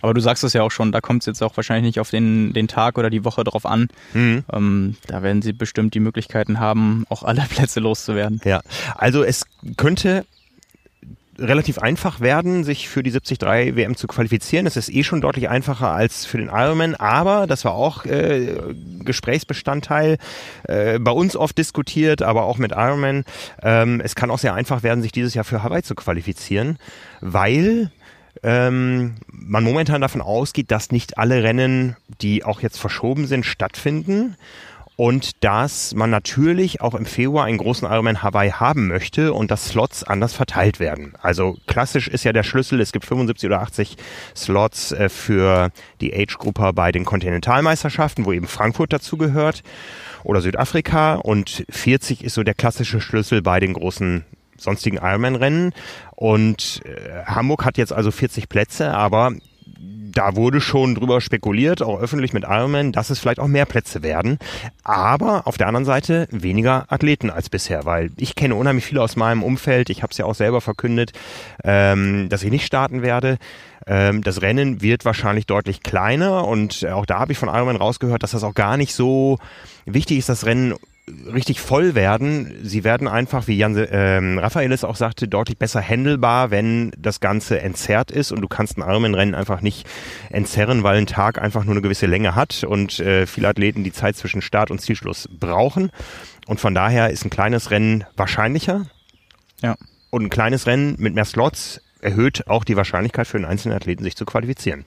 [0.00, 2.10] aber du sagst es ja auch schon, da kommt es jetzt auch wahrscheinlich nicht auf
[2.10, 3.88] den, den Tag oder die Woche drauf an.
[4.14, 4.44] Mhm.
[4.52, 8.40] Ähm, da werden sie bestimmt die Möglichkeiten haben, auch alle Plätze loszuwerden.
[8.44, 8.60] Ja,
[8.96, 9.44] also es
[9.76, 10.24] könnte
[11.38, 14.66] relativ einfach werden, sich für die 73 WM zu qualifizieren.
[14.66, 18.56] Es ist eh schon deutlich einfacher als für den Ironman, aber das war auch äh,
[19.04, 20.18] Gesprächsbestandteil
[20.64, 23.24] äh, bei uns oft diskutiert, aber auch mit Ironman.
[23.62, 26.78] Ähm, es kann auch sehr einfach werden, sich dieses Jahr für Hawaii zu qualifizieren,
[27.20, 27.92] weil
[28.42, 34.36] ähm, man momentan davon ausgeht, dass nicht alle Rennen, die auch jetzt verschoben sind, stattfinden
[34.98, 39.68] und dass man natürlich auch im Februar einen großen Ironman Hawaii haben möchte und dass
[39.68, 41.14] Slots anders verteilt werden.
[41.22, 43.96] Also klassisch ist ja der Schlüssel, es gibt 75 oder 80
[44.34, 45.70] Slots äh, für
[46.00, 49.62] die Age-Gruppe bei den Kontinentalmeisterschaften, wo eben Frankfurt dazu gehört
[50.24, 54.24] oder Südafrika und 40 ist so der klassische Schlüssel bei den großen
[54.58, 55.72] sonstigen Ironman-Rennen
[56.14, 59.32] und äh, Hamburg hat jetzt also 40 Plätze, aber
[60.18, 64.02] da wurde schon drüber spekuliert, auch öffentlich mit Ironman, dass es vielleicht auch mehr Plätze
[64.02, 64.38] werden.
[64.82, 69.14] Aber auf der anderen Seite weniger Athleten als bisher, weil ich kenne unheimlich viele aus
[69.14, 69.90] meinem Umfeld.
[69.90, 71.12] Ich habe es ja auch selber verkündet,
[71.62, 73.38] ähm, dass ich nicht starten werde.
[73.86, 78.22] Ähm, das Rennen wird wahrscheinlich deutlich kleiner und auch da habe ich von Ironman rausgehört,
[78.22, 79.38] dass das auch gar nicht so
[79.86, 80.74] wichtig ist, das Rennen
[81.32, 82.54] richtig voll werden.
[82.62, 87.60] Sie werden einfach, wie Jan ähm, Raphaelis auch sagte, deutlich besser handelbar, wenn das Ganze
[87.60, 89.86] entzerrt ist und du kannst ein Armenrennen einfach nicht
[90.30, 93.92] entzerren, weil ein Tag einfach nur eine gewisse Länge hat und äh, viele Athleten die
[93.92, 95.90] Zeit zwischen Start und Zielschluss brauchen.
[96.46, 98.86] Und von daher ist ein kleines Rennen wahrscheinlicher.
[99.62, 99.76] Ja.
[100.10, 104.04] Und ein kleines Rennen mit mehr Slots erhöht auch die Wahrscheinlichkeit für einen einzelnen Athleten,
[104.04, 104.84] sich zu qualifizieren.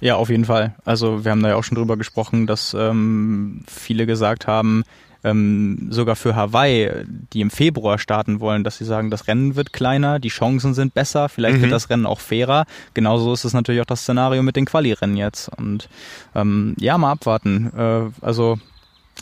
[0.00, 0.74] Ja, auf jeden Fall.
[0.84, 4.82] Also wir haben da ja auch schon drüber gesprochen, dass ähm, viele gesagt haben,
[5.24, 6.90] ähm, sogar für Hawaii,
[7.32, 10.94] die im Februar starten wollen, dass sie sagen, das Rennen wird kleiner, die Chancen sind
[10.94, 11.62] besser, vielleicht mhm.
[11.62, 12.66] wird das Rennen auch fairer.
[12.94, 15.48] Genauso ist es natürlich auch das Szenario mit den Quali-Rennen jetzt.
[15.56, 15.88] Und
[16.34, 17.72] ähm, ja, mal abwarten.
[17.76, 18.58] Äh, also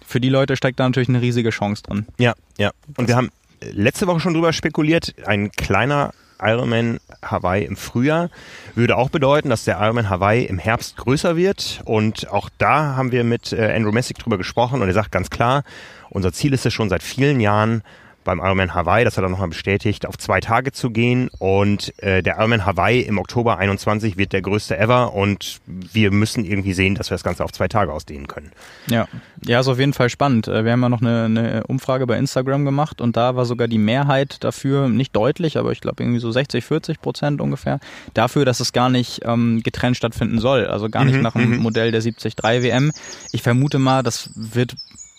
[0.06, 2.06] für die Leute steckt da natürlich eine riesige Chance drin.
[2.18, 2.70] Ja, ja.
[2.96, 3.30] Und wir haben
[3.60, 6.12] letzte Woche schon drüber spekuliert, ein kleiner
[6.42, 8.30] Ironman Hawaii im Frühjahr
[8.74, 11.80] würde auch bedeuten, dass der Ironman Hawaii im Herbst größer wird.
[11.84, 15.30] Und auch da haben wir mit äh, Andrew Messick drüber gesprochen und er sagt ganz
[15.30, 15.62] klar,
[16.08, 17.82] unser Ziel ist es schon seit vielen Jahren,
[18.24, 21.30] beim Ironman Hawaii, das hat er nochmal bestätigt, auf zwei Tage zu gehen.
[21.38, 26.44] Und äh, der Ironman Hawaii im Oktober 21 wird der größte ever und wir müssen
[26.44, 28.52] irgendwie sehen, dass wir das Ganze auf zwei Tage ausdehnen können.
[28.86, 29.08] Ja,
[29.44, 30.48] ja, ist auf jeden Fall spannend.
[30.48, 33.68] Äh, wir haben ja noch eine, eine Umfrage bei Instagram gemacht und da war sogar
[33.68, 37.80] die Mehrheit dafür, nicht deutlich, aber ich glaube irgendwie so 60, 40 Prozent ungefähr,
[38.14, 40.66] dafür, dass es gar nicht ähm, getrennt stattfinden soll.
[40.66, 41.58] Also gar nicht mhm, nach dem mhm.
[41.58, 42.92] Modell der 73 WM.
[43.32, 44.76] Ich vermute mal, das wird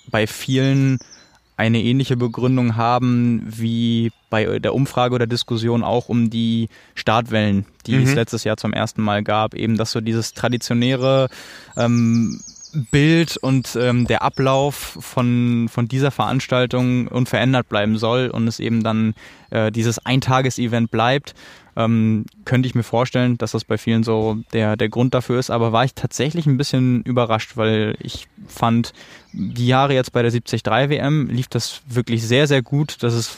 [0.09, 0.99] bei vielen
[1.61, 7.97] eine ähnliche Begründung haben wie bei der Umfrage oder Diskussion auch um die Startwellen, die
[7.97, 8.03] mhm.
[8.03, 9.53] es letztes Jahr zum ersten Mal gab.
[9.53, 11.29] Eben, dass so dieses traditionäre
[11.77, 12.41] ähm,
[12.91, 18.83] Bild und ähm, der Ablauf von, von dieser Veranstaltung unverändert bleiben soll und es eben
[18.83, 19.13] dann
[19.49, 21.35] äh, dieses Eintages-Event bleibt
[21.75, 25.49] ähm, könnte ich mir vorstellen, dass das bei vielen so der, der Grund dafür ist.
[25.49, 28.93] Aber war ich tatsächlich ein bisschen überrascht, weil ich fand,
[29.31, 32.97] die Jahre jetzt bei der 73 WM lief das wirklich sehr, sehr gut.
[33.01, 33.37] Das ist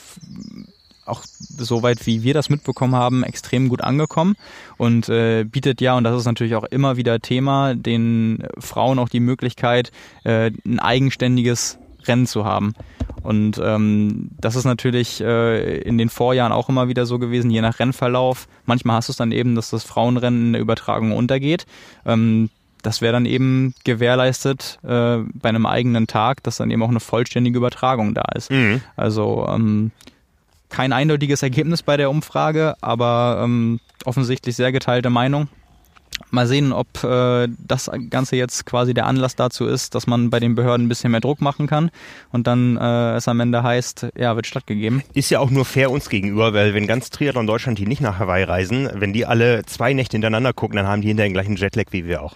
[1.05, 4.35] auch soweit wie wir das mitbekommen haben, extrem gut angekommen
[4.77, 9.09] und äh, bietet ja, und das ist natürlich auch immer wieder Thema, den Frauen auch
[9.09, 9.91] die Möglichkeit,
[10.23, 12.73] äh, ein eigenständiges Rennen zu haben.
[13.21, 17.61] Und ähm, das ist natürlich äh, in den Vorjahren auch immer wieder so gewesen, je
[17.61, 18.47] nach Rennverlauf.
[18.65, 21.65] Manchmal hast du es dann eben, dass das Frauenrennen in der Übertragung untergeht.
[22.05, 22.49] Ähm,
[22.81, 26.99] das wäre dann eben gewährleistet äh, bei einem eigenen Tag, dass dann eben auch eine
[26.99, 28.51] vollständige Übertragung da ist.
[28.51, 28.81] Mhm.
[28.97, 29.91] Also ähm,
[30.73, 35.47] kein eindeutiges Ergebnis bei der Umfrage, aber ähm, offensichtlich sehr geteilte Meinung.
[36.31, 40.39] Mal sehen, ob äh, das Ganze jetzt quasi der Anlass dazu ist, dass man bei
[40.39, 41.91] den Behörden ein bisschen mehr Druck machen kann
[42.31, 45.03] und dann äh, es am Ende heißt, ja, wird stattgegeben.
[45.13, 48.17] Ist ja auch nur fair uns gegenüber, weil wenn ganz Triathlon Deutschland, die nicht nach
[48.17, 51.55] Hawaii reisen, wenn die alle zwei Nächte hintereinander gucken, dann haben die hinterher den gleichen
[51.55, 52.33] Jetlag wie wir auch.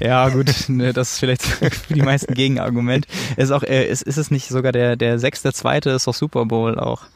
[0.00, 1.42] Ja, gut, ne, das ist vielleicht
[1.86, 3.06] für die meisten Gegenargument.
[3.38, 6.44] Ist auch, äh, ist, ist es nicht sogar der, der sechste, zweite ist doch Super
[6.44, 7.06] Bowl auch.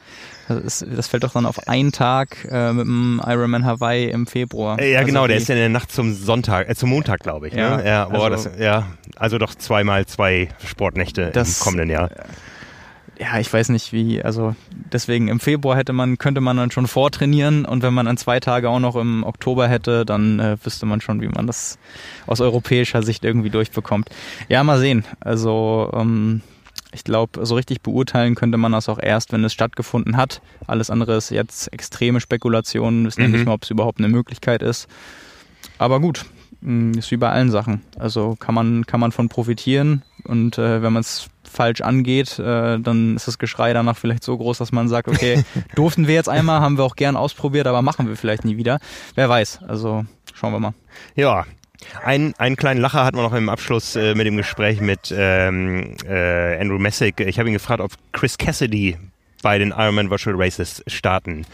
[0.60, 4.80] Das, das, fällt doch dann auf einen Tag äh, mit dem Ironman Hawaii im Februar.
[4.80, 7.48] Ja, also genau, der ist ja in der Nacht zum Sonntag, äh, zum Montag, glaube
[7.48, 7.54] ich.
[7.54, 7.86] Ja, ne?
[7.86, 12.10] ja, boah, also, das, ja, also doch zweimal zwei Sportnächte das, im kommenden Jahr.
[13.18, 16.88] Ja, ich weiß nicht wie, also deswegen im Februar hätte man, könnte man dann schon
[16.88, 20.86] vortrainieren und wenn man dann zwei Tage auch noch im Oktober hätte, dann äh, wüsste
[20.86, 21.78] man schon, wie man das
[22.26, 24.08] aus europäischer Sicht irgendwie durchbekommt.
[24.48, 25.04] Ja, mal sehen.
[25.20, 26.40] Also ähm,
[26.92, 30.42] ich glaube, so richtig beurteilen könnte man das auch erst, wenn es stattgefunden hat.
[30.66, 33.30] Alles andere ist jetzt extreme Spekulationen, wissen mhm.
[33.30, 34.88] ja nicht mehr, ob es überhaupt eine Möglichkeit ist.
[35.78, 36.24] Aber gut,
[36.60, 37.82] mm, ist wie bei allen Sachen.
[37.98, 42.78] Also kann man, kann man von profitieren und äh, wenn man es falsch angeht, äh,
[42.78, 45.44] dann ist das Geschrei danach vielleicht so groß, dass man sagt, okay,
[45.74, 48.78] durften wir jetzt einmal, haben wir auch gern ausprobiert, aber machen wir vielleicht nie wieder.
[49.14, 50.04] Wer weiß, also
[50.34, 50.74] schauen wir mal.
[51.14, 51.44] Ja,
[52.04, 55.96] ein, einen kleinen Lacher hatten wir noch im Abschluss äh, mit dem Gespräch mit ähm,
[56.08, 57.20] äh, Andrew Messick.
[57.20, 58.96] Ich habe ihn gefragt, ob Chris Cassidy
[59.42, 61.44] bei den Ironman Virtual Races starten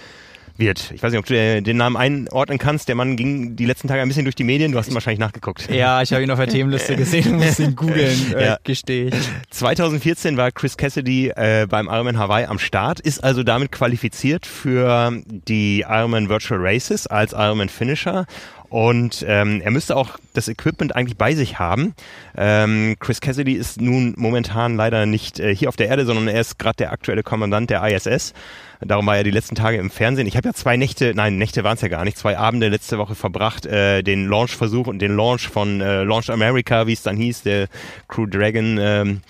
[0.59, 0.91] wird.
[0.93, 2.89] Ich weiß nicht, ob du den Namen einordnen kannst.
[2.89, 4.73] Der Mann ging die letzten Tage ein bisschen durch die Medien.
[4.73, 5.71] Du hast ihn wahrscheinlich nachgeguckt.
[5.71, 8.59] Ja, ich habe ihn auf der Themenliste gesehen und musste ihn googeln, äh, ja.
[8.65, 9.15] gestehe ich.
[9.51, 15.13] 2014 war Chris Cassidy äh, beim Ironman Hawaii am Start, ist also damit qualifiziert für
[15.27, 18.27] die Ironman Virtual Races als Ironman Finisher
[18.69, 21.95] und ähm, er müsste auch das Equipment eigentlich bei sich haben.
[22.37, 26.41] Ähm, Chris Cassidy ist nun momentan leider nicht äh, hier auf der Erde, sondern er
[26.41, 28.35] ist gerade der aktuelle Kommandant der ISS.
[28.81, 30.27] Darum war er die letzten Tage im Fernsehen.
[30.27, 32.99] Ich habe ja zwei Nächte, nein, Nächte waren es ja gar nicht, zwei Abende letzte
[32.99, 37.17] Woche verbracht, äh, den Launchversuch und den Launch von äh, Launch America, wie es dann
[37.17, 37.69] hieß, der
[38.09, 38.79] Crew Dragon.
[38.81, 39.21] Ähm,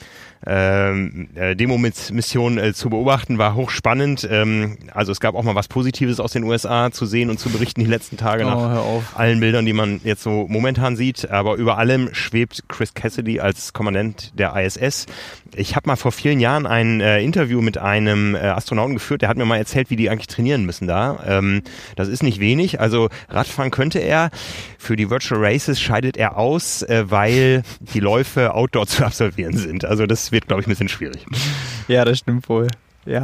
[0.47, 4.27] ähm, äh, Demo-Mission äh, zu beobachten, war hochspannend.
[4.31, 7.51] Ähm, also es gab auch mal was Positives aus den USA zu sehen und zu
[7.51, 11.31] berichten die letzten Tage oh, nach allen Bildern, die man jetzt so momentan sieht.
[11.31, 15.07] Aber über allem schwebt Chris Cassidy als Kommandant der ISS.
[15.55, 19.29] Ich habe mal vor vielen Jahren ein äh, Interview mit einem äh, Astronauten geführt, der
[19.29, 21.23] hat mir mal erzählt, wie die eigentlich trainieren müssen da.
[21.27, 21.63] Ähm,
[21.97, 22.81] das ist nicht wenig.
[22.81, 24.31] Also Radfahren könnte er.
[24.79, 29.85] Für die Virtual Races scheidet er aus, äh, weil die Läufe outdoor zu absolvieren sind.
[29.85, 31.25] Also das wird, glaube ich, ein bisschen schwierig.
[31.89, 32.69] Ja, das stimmt wohl.
[33.07, 33.23] Ja.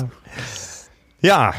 [1.21, 1.55] Ja,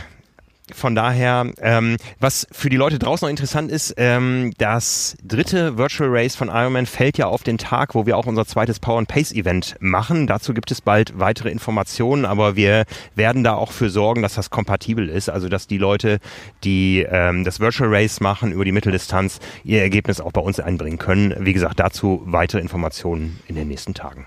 [0.74, 6.10] von daher, ähm, was für die Leute draußen noch interessant ist, ähm, das dritte Virtual
[6.10, 9.08] Race von Ironman fällt ja auf den Tag, wo wir auch unser zweites Power and
[9.08, 10.28] Pace Event machen.
[10.28, 12.86] Dazu gibt es bald weitere Informationen, aber wir
[13.16, 16.20] werden da auch für sorgen, dass das kompatibel ist, also dass die Leute,
[16.64, 20.98] die ähm, das Virtual Race machen über die Mitteldistanz, ihr Ergebnis auch bei uns einbringen
[20.98, 21.36] können.
[21.40, 24.26] Wie gesagt, dazu weitere Informationen in den nächsten Tagen.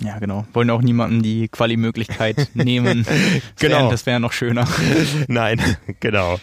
[0.00, 0.46] Ja, genau.
[0.52, 3.06] Wollen auch niemandem die Quali-Möglichkeit nehmen.
[3.58, 3.90] genau.
[3.90, 4.66] das wäre wär noch schöner.
[5.28, 5.60] Nein,
[6.00, 6.40] genau.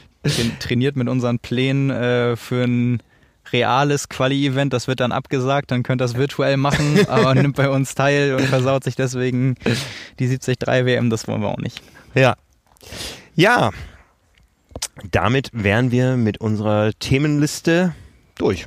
[0.60, 3.02] Trainiert mit unseren Plänen äh, für ein
[3.52, 7.70] reales Quali-Event, das wird dann abgesagt, dann könnt ihr das virtuell machen, aber nimmt bei
[7.70, 9.56] uns teil und versaut sich deswegen
[10.20, 11.82] die 73 WM, das wollen wir auch nicht.
[12.14, 12.36] Ja.
[13.36, 13.72] Ja.
[15.12, 17.94] Damit wären wir mit unserer Themenliste
[18.36, 18.66] durch.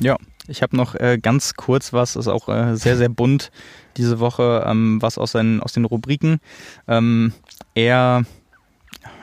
[0.00, 0.16] Ja.
[0.46, 3.50] Ich habe noch äh, ganz kurz was, ist auch äh, sehr, sehr bunt
[3.96, 6.40] diese Woche, ähm, was aus, den, aus den Rubriken.
[6.86, 7.32] Ähm,
[7.74, 8.24] eher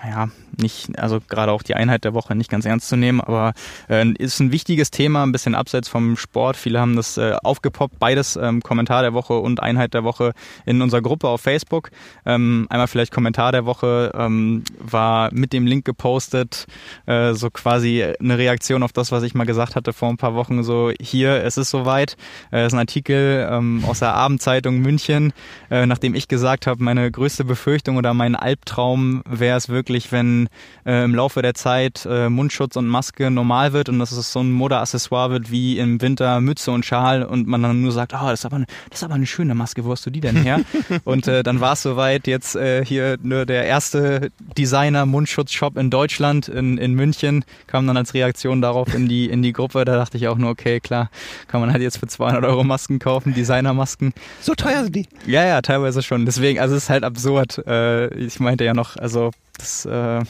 [0.04, 3.54] ja, nicht, also gerade auch die Einheit der Woche nicht ganz ernst zu nehmen, aber
[3.90, 6.58] äh, ist ein wichtiges Thema, ein bisschen abseits vom Sport.
[6.58, 10.34] Viele haben das äh, aufgepoppt, beides ähm, Kommentar der Woche und Einheit der Woche
[10.66, 11.92] in unserer Gruppe auf Facebook.
[12.26, 16.66] Ähm, einmal vielleicht Kommentar der Woche ähm, war mit dem Link gepostet,
[17.06, 20.36] äh, so quasi eine Reaktion auf das, was ich mal gesagt hatte vor ein paar
[20.36, 22.18] Wochen, so hier, es ist soweit.
[22.52, 25.34] Äh, ist ein Artikel ähm, aus der Abendzeitung München,
[25.70, 30.41] äh, nachdem ich gesagt habe, meine größte Befürchtung oder mein Albtraum wäre es wirklich, wenn
[30.86, 34.40] äh, im Laufe der Zeit äh, Mundschutz und Maske normal wird und dass es so
[34.40, 38.28] ein Modeaccessoire wird wie im Winter Mütze und Schal und man dann nur sagt, oh,
[38.28, 40.38] das ist aber eine, das ist aber eine schöne Maske, wo hast du die denn
[40.38, 40.62] her?
[41.04, 46.48] und äh, dann war es soweit, jetzt äh, hier nur der erste Designer-Mundschutz-Shop in Deutschland,
[46.48, 49.86] in, in München, kam dann als Reaktion darauf in die, in die Gruppe.
[49.86, 51.10] Da dachte ich auch nur, okay, klar,
[51.48, 54.14] kann man halt jetzt für 200 Euro Masken kaufen, Designer-Masken.
[54.42, 55.08] So teuer sind die?
[55.26, 56.26] Ja, ja, teilweise schon.
[56.26, 57.66] Deswegen, also es ist halt absurd.
[57.66, 59.32] Äh, ich meinte ja noch, also
[59.62, 60.24] das äh,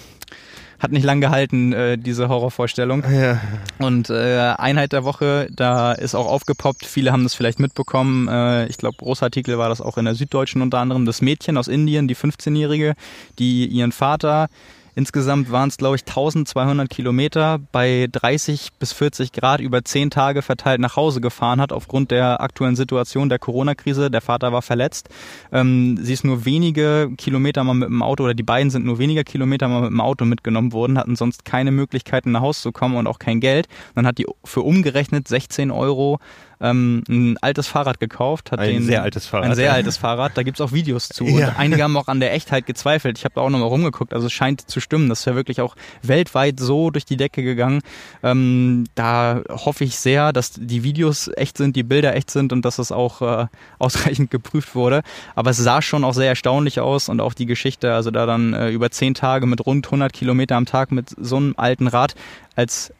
[0.81, 3.03] hat nicht lang gehalten, äh, diese Horrorvorstellung.
[3.11, 3.39] Ja.
[3.77, 8.27] Und äh, Einheit der Woche, da ist auch aufgepoppt, viele haben das vielleicht mitbekommen.
[8.27, 11.05] Äh, ich glaube, Großartikel war das auch in der Süddeutschen unter anderem.
[11.05, 12.95] Das Mädchen aus Indien, die 15-Jährige,
[13.37, 14.49] die ihren Vater
[14.95, 20.41] Insgesamt waren es, glaube ich, 1200 Kilometer bei 30 bis 40 Grad über 10 Tage
[20.41, 24.11] verteilt nach Hause gefahren hat, aufgrund der aktuellen Situation der Corona-Krise.
[24.11, 25.09] Der Vater war verletzt.
[25.51, 28.99] Ähm, sie ist nur wenige Kilometer mal mit dem Auto, oder die beiden sind nur
[28.99, 32.71] weniger Kilometer mal mit dem Auto mitgenommen worden, hatten sonst keine Möglichkeiten nach Hause zu
[32.71, 33.67] kommen und auch kein Geld.
[33.95, 36.19] dann hat die für umgerechnet 16 Euro
[36.61, 38.51] ähm, ein altes Fahrrad gekauft.
[38.51, 39.49] Hat ein den, sehr altes Fahrrad.
[39.49, 40.37] Ein sehr altes Fahrrad.
[40.37, 41.25] Da gibt's auch Videos zu.
[41.31, 41.47] Ja.
[41.47, 43.17] Und einige haben auch an der Echtheit gezweifelt.
[43.17, 44.13] Ich habe da auch nochmal rumgeguckt.
[44.13, 45.09] Also es scheint zu stimmen.
[45.09, 47.81] Das ist ja wirklich auch weltweit so durch die Decke gegangen.
[48.23, 52.63] Ähm, da hoffe ich sehr, dass die Videos echt sind, die Bilder echt sind und
[52.63, 53.47] dass es auch äh,
[53.79, 55.01] ausreichend geprüft wurde.
[55.35, 58.53] Aber es sah schon auch sehr erstaunlich aus und auch die Geschichte, also da dann
[58.53, 62.15] äh, über zehn Tage mit rund 100 Kilometer am Tag mit so einem alten Rad
[62.55, 62.93] als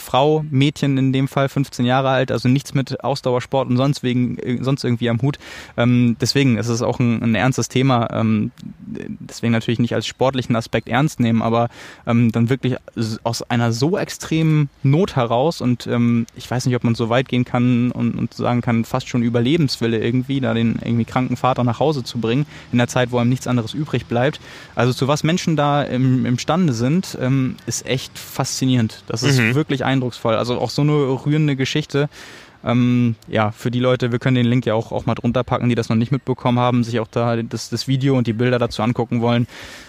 [0.00, 4.38] Frau, Mädchen in dem Fall, 15 Jahre alt, also nichts mit Ausdauersport und sonst wegen
[4.38, 5.38] äh, sonst irgendwie am Hut.
[5.76, 8.08] Ähm, deswegen ist es auch ein, ein ernstes Thema.
[8.12, 11.68] Ähm, deswegen natürlich nicht als sportlichen Aspekt ernst nehmen, aber
[12.06, 12.76] ähm, dann wirklich
[13.24, 17.28] aus einer so extremen Not heraus und ähm, ich weiß nicht, ob man so weit
[17.28, 21.64] gehen kann und, und sagen kann, fast schon Überlebenswille irgendwie, da den irgendwie kranken Vater
[21.64, 24.40] nach Hause zu bringen, in der Zeit, wo einem nichts anderes übrig bleibt.
[24.74, 29.02] Also zu was Menschen da im, imstande sind, ähm, ist echt faszinierend.
[29.06, 29.54] Das ist mhm.
[29.54, 30.34] wirklich wirklich eindrucksvoll.
[30.34, 32.08] Also auch so eine rührende Geschichte.
[32.62, 35.68] Ähm, ja, für die Leute, wir können den Link ja auch, auch mal drunter packen,
[35.70, 38.58] die das noch nicht mitbekommen haben, sich auch da das, das Video und die Bilder
[38.58, 39.46] dazu angucken wollen.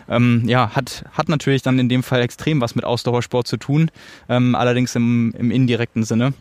[0.09, 3.91] Ähm, ja, hat, hat natürlich dann in dem Fall extrem was mit Ausdauersport zu tun,
[4.29, 6.33] ähm, allerdings im, im indirekten Sinne.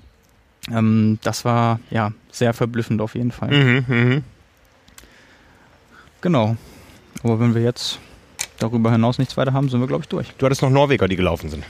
[0.71, 3.51] Ähm, das war ja sehr verblüffend auf jeden Fall.
[3.51, 4.21] Mhm, mh.
[6.21, 6.57] Genau.
[7.23, 7.99] Aber wenn wir jetzt
[8.59, 10.33] darüber hinaus nichts weiter haben, sind wir, glaube ich, durch.
[10.39, 11.65] Du hattest noch Norweger, die gelaufen sind.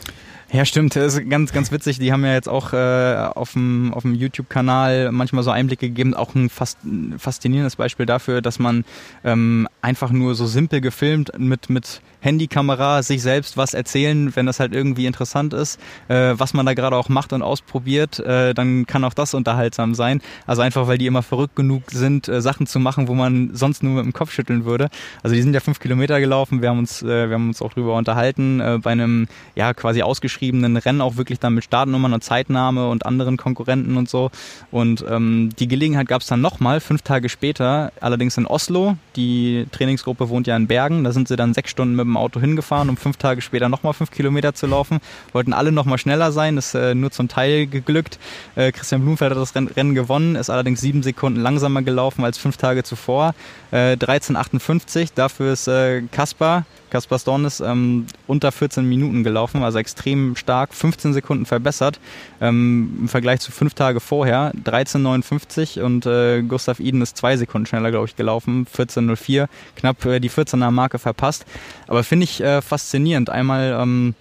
[0.53, 0.97] Ja, stimmt.
[0.97, 2.01] Das ist ganz, ganz witzig.
[2.01, 6.15] Die haben ja jetzt auch äh, auf dem, auf dem YouTube-Kanal manchmal so Einblicke gegeben.
[6.15, 6.79] Auch ein fast
[7.19, 8.85] faszinierendes Beispiel dafür, dass man
[9.23, 14.61] ähm, einfach nur so simpel gefilmt mit, mit Handykamera sich selbst was erzählen, wenn das
[14.61, 18.87] halt irgendwie interessant ist, äh, was man da gerade auch macht und ausprobiert, äh, dann
[18.87, 20.21] kann auch das unterhaltsam sein.
[20.47, 23.83] Also einfach, weil die immer verrückt genug sind, äh, Sachen zu machen, wo man sonst
[23.83, 24.91] nur mit dem Kopf schütteln würde.
[25.23, 27.73] Also die sind ja fünf Kilometer gelaufen, wir haben uns, äh, wir haben uns auch
[27.73, 32.23] drüber unterhalten, äh, bei einem ja quasi ausgeschriebenen Rennen auch wirklich dann mit Startnummern und
[32.23, 34.31] Zeitnahme und anderen Konkurrenten und so.
[34.71, 38.97] Und ähm, die Gelegenheit gab es dann nochmal, fünf Tage später, allerdings in Oslo.
[39.17, 42.41] Die Trainingsgruppe wohnt ja in Bergen, da sind sie dann sechs Stunden mit dem Auto
[42.41, 45.01] hingefahren, um fünf Tage später nochmal fünf Kilometer zu laufen.
[45.33, 48.19] Wollten alle nochmal schneller sein, ist äh, nur zum Teil geglückt.
[48.57, 52.57] Äh, Christian Blumfeld hat das Rennen gewonnen, ist allerdings sieben Sekunden langsamer gelaufen als fünf
[52.57, 53.35] Tage zuvor.
[53.71, 59.79] Äh, 13,58, dafür ist äh, Kaspar Kaspar Storn ist ähm, unter 14 Minuten gelaufen, also
[59.79, 62.01] extrem stark, 15 Sekunden verbessert
[62.41, 67.67] ähm, im Vergleich zu fünf Tage vorher, 13,59 und äh, Gustav Iden ist zwei Sekunden
[67.67, 69.47] schneller, glaube ich, gelaufen, 14,04,
[69.77, 71.47] knapp äh, die 14er Marke verpasst.
[71.87, 74.15] Aber finde ich äh, faszinierend, einmal ähm,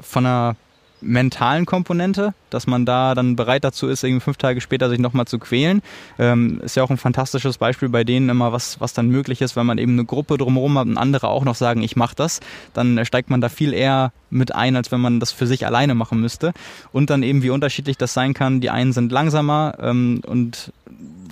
[0.00, 0.56] von einer
[1.00, 5.26] mentalen Komponente, dass man da dann bereit dazu ist, irgendwie fünf Tage später sich nochmal
[5.26, 5.82] zu quälen.
[6.18, 9.56] Ähm, ist ja auch ein fantastisches Beispiel bei denen immer, was, was dann möglich ist,
[9.56, 12.40] wenn man eben eine Gruppe drumherum hat und andere auch noch sagen, ich mache das,
[12.74, 15.94] dann steigt man da viel eher mit ein, als wenn man das für sich alleine
[15.94, 16.52] machen müsste.
[16.92, 18.60] Und dann eben, wie unterschiedlich das sein kann.
[18.60, 20.72] Die einen sind langsamer ähm, und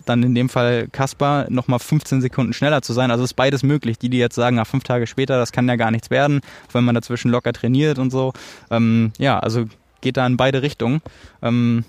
[0.05, 3.11] dann in dem Fall Kaspar nochmal 15 Sekunden schneller zu sein.
[3.11, 3.99] Also ist beides möglich.
[3.99, 6.41] Die, die jetzt sagen, nach fünf Tage später, das kann ja gar nichts werden,
[6.73, 8.33] wenn man dazwischen locker trainiert und so.
[8.71, 9.65] Ähm, ja, also
[10.05, 11.03] geht da in beide Richtungen.
[11.43, 11.85] Ähm,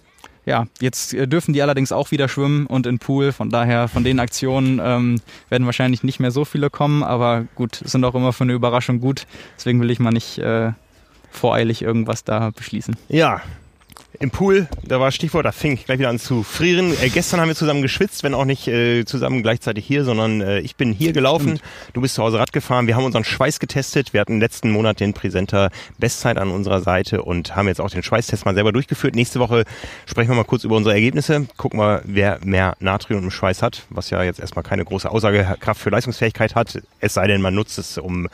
[0.46, 3.32] ja, jetzt äh, dürfen die allerdings auch wieder schwimmen und in Pool.
[3.32, 7.04] Von daher, von den Aktionen ähm, werden wahrscheinlich nicht mehr so viele kommen.
[7.04, 9.28] Aber gut, sind auch immer für eine Überraschung gut.
[9.58, 10.72] Deswegen will ich mal nicht äh,
[11.32, 12.96] voreilig irgendwas da beschließen.
[13.10, 13.42] Ja,
[14.20, 16.94] im Pool, da war Stichwort, da fing ich gleich wieder an zu frieren.
[17.02, 20.60] Äh, gestern haben wir zusammen geschwitzt, wenn auch nicht äh, zusammen gleichzeitig hier, sondern äh,
[20.60, 21.60] ich bin hier gelaufen,
[21.94, 22.88] du bist zu Hause Rad gefahren.
[22.88, 24.14] Wir haben unseren Schweiß getestet.
[24.14, 28.04] Wir hatten letzten Monat den Präsenter Bestzeit an unserer Seite und haben jetzt auch den
[28.04, 29.16] Schweißtest mal selber durchgeführt.
[29.16, 29.64] Nächste Woche
[30.06, 31.48] sprechen wir mal kurz über unsere Ergebnisse.
[31.58, 35.82] Gucken wir, wer mehr Natrium im Schweiß hat, was ja jetzt erstmal keine große Aussagekraft
[35.82, 36.82] für Leistungsfähigkeit hat.
[37.00, 38.28] Es sei denn, man nutzt es, um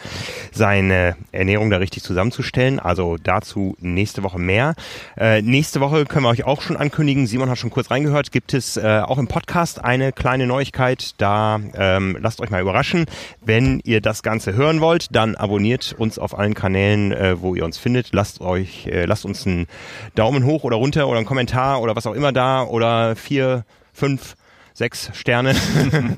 [0.51, 2.79] seine Ernährung da richtig zusammenzustellen.
[2.79, 4.75] Also dazu nächste Woche mehr.
[5.17, 5.41] Äh,
[5.71, 7.27] nächste Woche können wir euch auch schon ankündigen.
[7.27, 8.33] Simon hat schon kurz reingehört.
[8.33, 11.11] Gibt es äh, auch im Podcast eine kleine Neuigkeit.
[11.17, 13.05] Da ähm, lasst euch mal überraschen.
[13.39, 17.63] Wenn ihr das Ganze hören wollt, dann abonniert uns auf allen Kanälen, äh, wo ihr
[17.63, 18.09] uns findet.
[18.11, 19.67] Lasst euch, äh, lasst uns einen
[20.13, 24.35] Daumen hoch oder runter oder einen Kommentar oder was auch immer da oder vier, fünf
[24.73, 25.55] sechs Sterne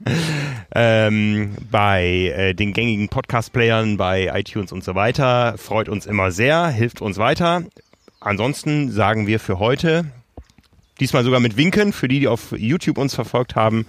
[0.76, 5.60] ähm, bei äh, den gängigen Podcast-Playern, bei iTunes und so weiter.
[5.60, 7.62] Freut uns immer sehr, hilft uns weiter.
[8.24, 10.06] Ansonsten sagen wir für heute,
[11.00, 13.86] diesmal sogar mit Winken, für die, die auf YouTube uns verfolgt haben,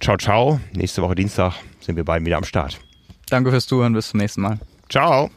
[0.00, 0.60] ciao, ciao.
[0.72, 2.80] Nächste Woche Dienstag sind wir beiden wieder am Start.
[3.28, 4.58] Danke fürs Zuhören, bis zum nächsten Mal.
[4.88, 5.30] Ciao.